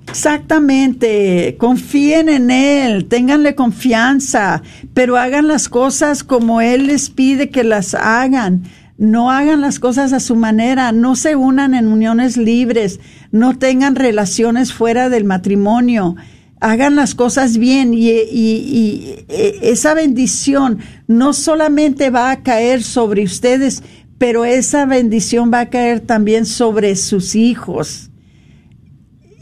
Exactamente, 0.08 1.56
confíen 1.58 2.30
en 2.30 2.52
Él, 2.52 3.06
ténganle 3.06 3.56
confianza, 3.56 4.62
pero 4.94 5.18
hagan 5.18 5.48
las 5.48 5.70
cosas 5.70 6.24
como 6.24 6.62
Él 6.62 6.88
les 6.88 7.10
pide 7.10 7.50
que 7.50 7.64
las 7.64 7.94
hagan. 7.96 8.64
No 8.98 9.32
hagan 9.32 9.62
las 9.62 9.80
cosas 9.80 10.14
a 10.14 10.20
su 10.20 10.36
manera, 10.36 10.92
no 10.92 11.16
se 11.16 11.36
unan 11.36 11.74
en 11.74 11.88
uniones 11.88 12.38
libres, 12.38 13.00
no 13.32 13.58
tengan 13.58 13.96
relaciones 13.96 14.72
fuera 14.72 15.10
del 15.10 15.26
matrimonio, 15.26 16.16
hagan 16.64 16.96
las 16.96 17.14
cosas 17.14 17.58
bien 17.58 17.94
y, 17.94 18.10
y 18.10 19.26
esa 19.28 19.94
bendición 19.94 20.80
no 21.08 21.34
solamente 21.34 22.10
va 22.10 22.32
a 22.32 22.42
caer 22.42 22.82
sobre 22.82 23.24
ustedes, 23.24 23.84
pero 24.18 24.46
esa 24.46 24.86
bendición 24.86 25.52
va 25.54 25.62
a 25.62 25.70
caer 25.70 26.00
también 26.00 26.46
sobre 26.46 26.96
sus 26.96 27.36
hijos 27.36 28.10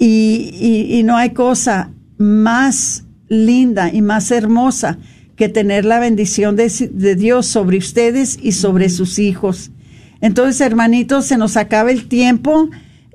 y, 0.04 1.02
no 1.06 1.16
hay 1.16 1.32
cosa 1.32 1.92
más 2.18 3.04
linda 3.28 3.92
y 3.94 4.02
más 4.02 4.32
hermosa 4.32 4.98
que 5.36 5.48
tener 5.48 5.86
la 5.86 6.00
bendición 6.00 6.56
de, 6.56 7.16
Dios 7.16 7.46
sobre 7.46 7.78
ustedes 7.78 8.40
y 8.42 8.54
sobre 8.54 8.90
sus 8.90 9.20
hijos. 9.20 9.72
Entonces, 10.20 10.62
hermanitos, 10.62 11.26
se 11.26 11.38
nos 11.38 11.58
acaba 11.58 11.92
el 11.92 12.08
tiempo. 12.08 12.70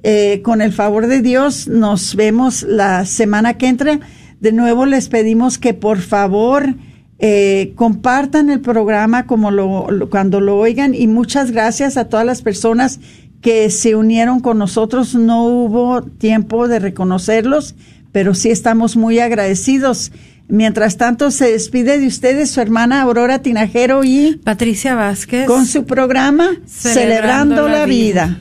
Eh, 0.08 0.40
con 0.42 0.62
el 0.62 0.72
favor 0.72 1.08
de 1.08 1.20
Dios, 1.20 1.66
nos 1.66 2.14
vemos 2.14 2.62
la 2.62 3.04
semana 3.06 3.54
que 3.54 3.66
entra. 3.66 3.98
De 4.38 4.52
nuevo, 4.52 4.86
les 4.86 5.08
pedimos 5.08 5.58
que 5.58 5.74
por 5.74 5.98
favor 5.98 6.76
eh, 7.18 7.72
compartan 7.74 8.48
el 8.48 8.60
programa 8.60 9.26
como 9.26 9.50
lo, 9.50 9.88
cuando 10.08 10.40
lo 10.40 10.58
oigan 10.58 10.94
y 10.94 11.08
muchas 11.08 11.50
gracias 11.50 11.96
a 11.96 12.04
todas 12.04 12.24
las 12.24 12.42
personas 12.42 13.00
que 13.40 13.68
se 13.68 13.96
unieron 13.96 14.38
con 14.38 14.58
nosotros. 14.58 15.16
No 15.16 15.44
hubo 15.44 16.02
tiempo 16.04 16.68
de 16.68 16.78
reconocerlos, 16.78 17.74
pero 18.12 18.32
sí 18.34 18.50
estamos 18.50 18.96
muy 18.96 19.18
agradecidos. 19.18 20.12
Mientras 20.46 20.98
tanto, 20.98 21.32
se 21.32 21.50
despide 21.50 21.98
de 21.98 22.06
ustedes 22.06 22.52
su 22.52 22.60
hermana 22.60 23.02
Aurora 23.02 23.40
Tinajero 23.40 24.04
y 24.04 24.40
Patricia 24.44 24.94
Vázquez 24.94 25.46
con 25.46 25.66
su 25.66 25.84
programa 25.84 26.50
Celebrando, 26.64 27.66
la, 27.68 27.86
vida. 27.86 28.38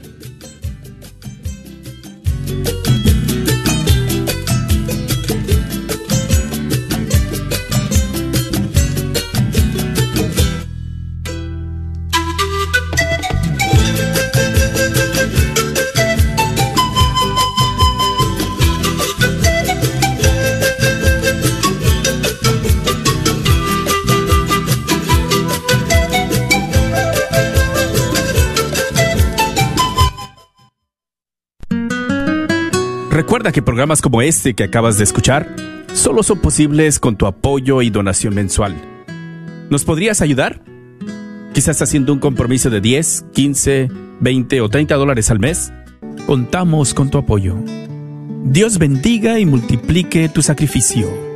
Thank 2.47 2.67
you. 2.69 2.84
Recuerda 33.35 33.51
que 33.51 33.61
programas 33.61 34.01
como 34.01 34.21
este 34.21 34.53
que 34.53 34.63
acabas 34.63 34.97
de 34.97 35.03
escuchar 35.03 35.53
solo 35.93 36.23
son 36.23 36.39
posibles 36.39 36.99
con 36.99 37.17
tu 37.17 37.25
apoyo 37.25 37.81
y 37.81 37.89
donación 37.89 38.33
mensual. 38.33 38.73
¿Nos 39.69 39.83
podrías 39.83 40.21
ayudar? 40.21 40.61
Quizás 41.53 41.81
haciendo 41.81 42.13
un 42.13 42.19
compromiso 42.19 42.69
de 42.69 42.79
10, 42.79 43.25
15, 43.33 43.89
20 44.21 44.61
o 44.61 44.69
30 44.69 44.95
dólares 44.95 45.31
al 45.31 45.39
mes. 45.39 45.73
Contamos 46.25 46.93
con 46.93 47.09
tu 47.09 47.17
apoyo. 47.17 47.57
Dios 48.45 48.77
bendiga 48.77 49.37
y 49.37 49.45
multiplique 49.45 50.29
tu 50.29 50.41
sacrificio. 50.41 51.35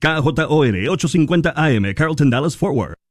KJOR 0.00 0.90
850 0.90 1.54
AM, 1.56 1.94
Carlton 1.94 2.28
Dallas 2.28 2.54
Forward. 2.54 2.96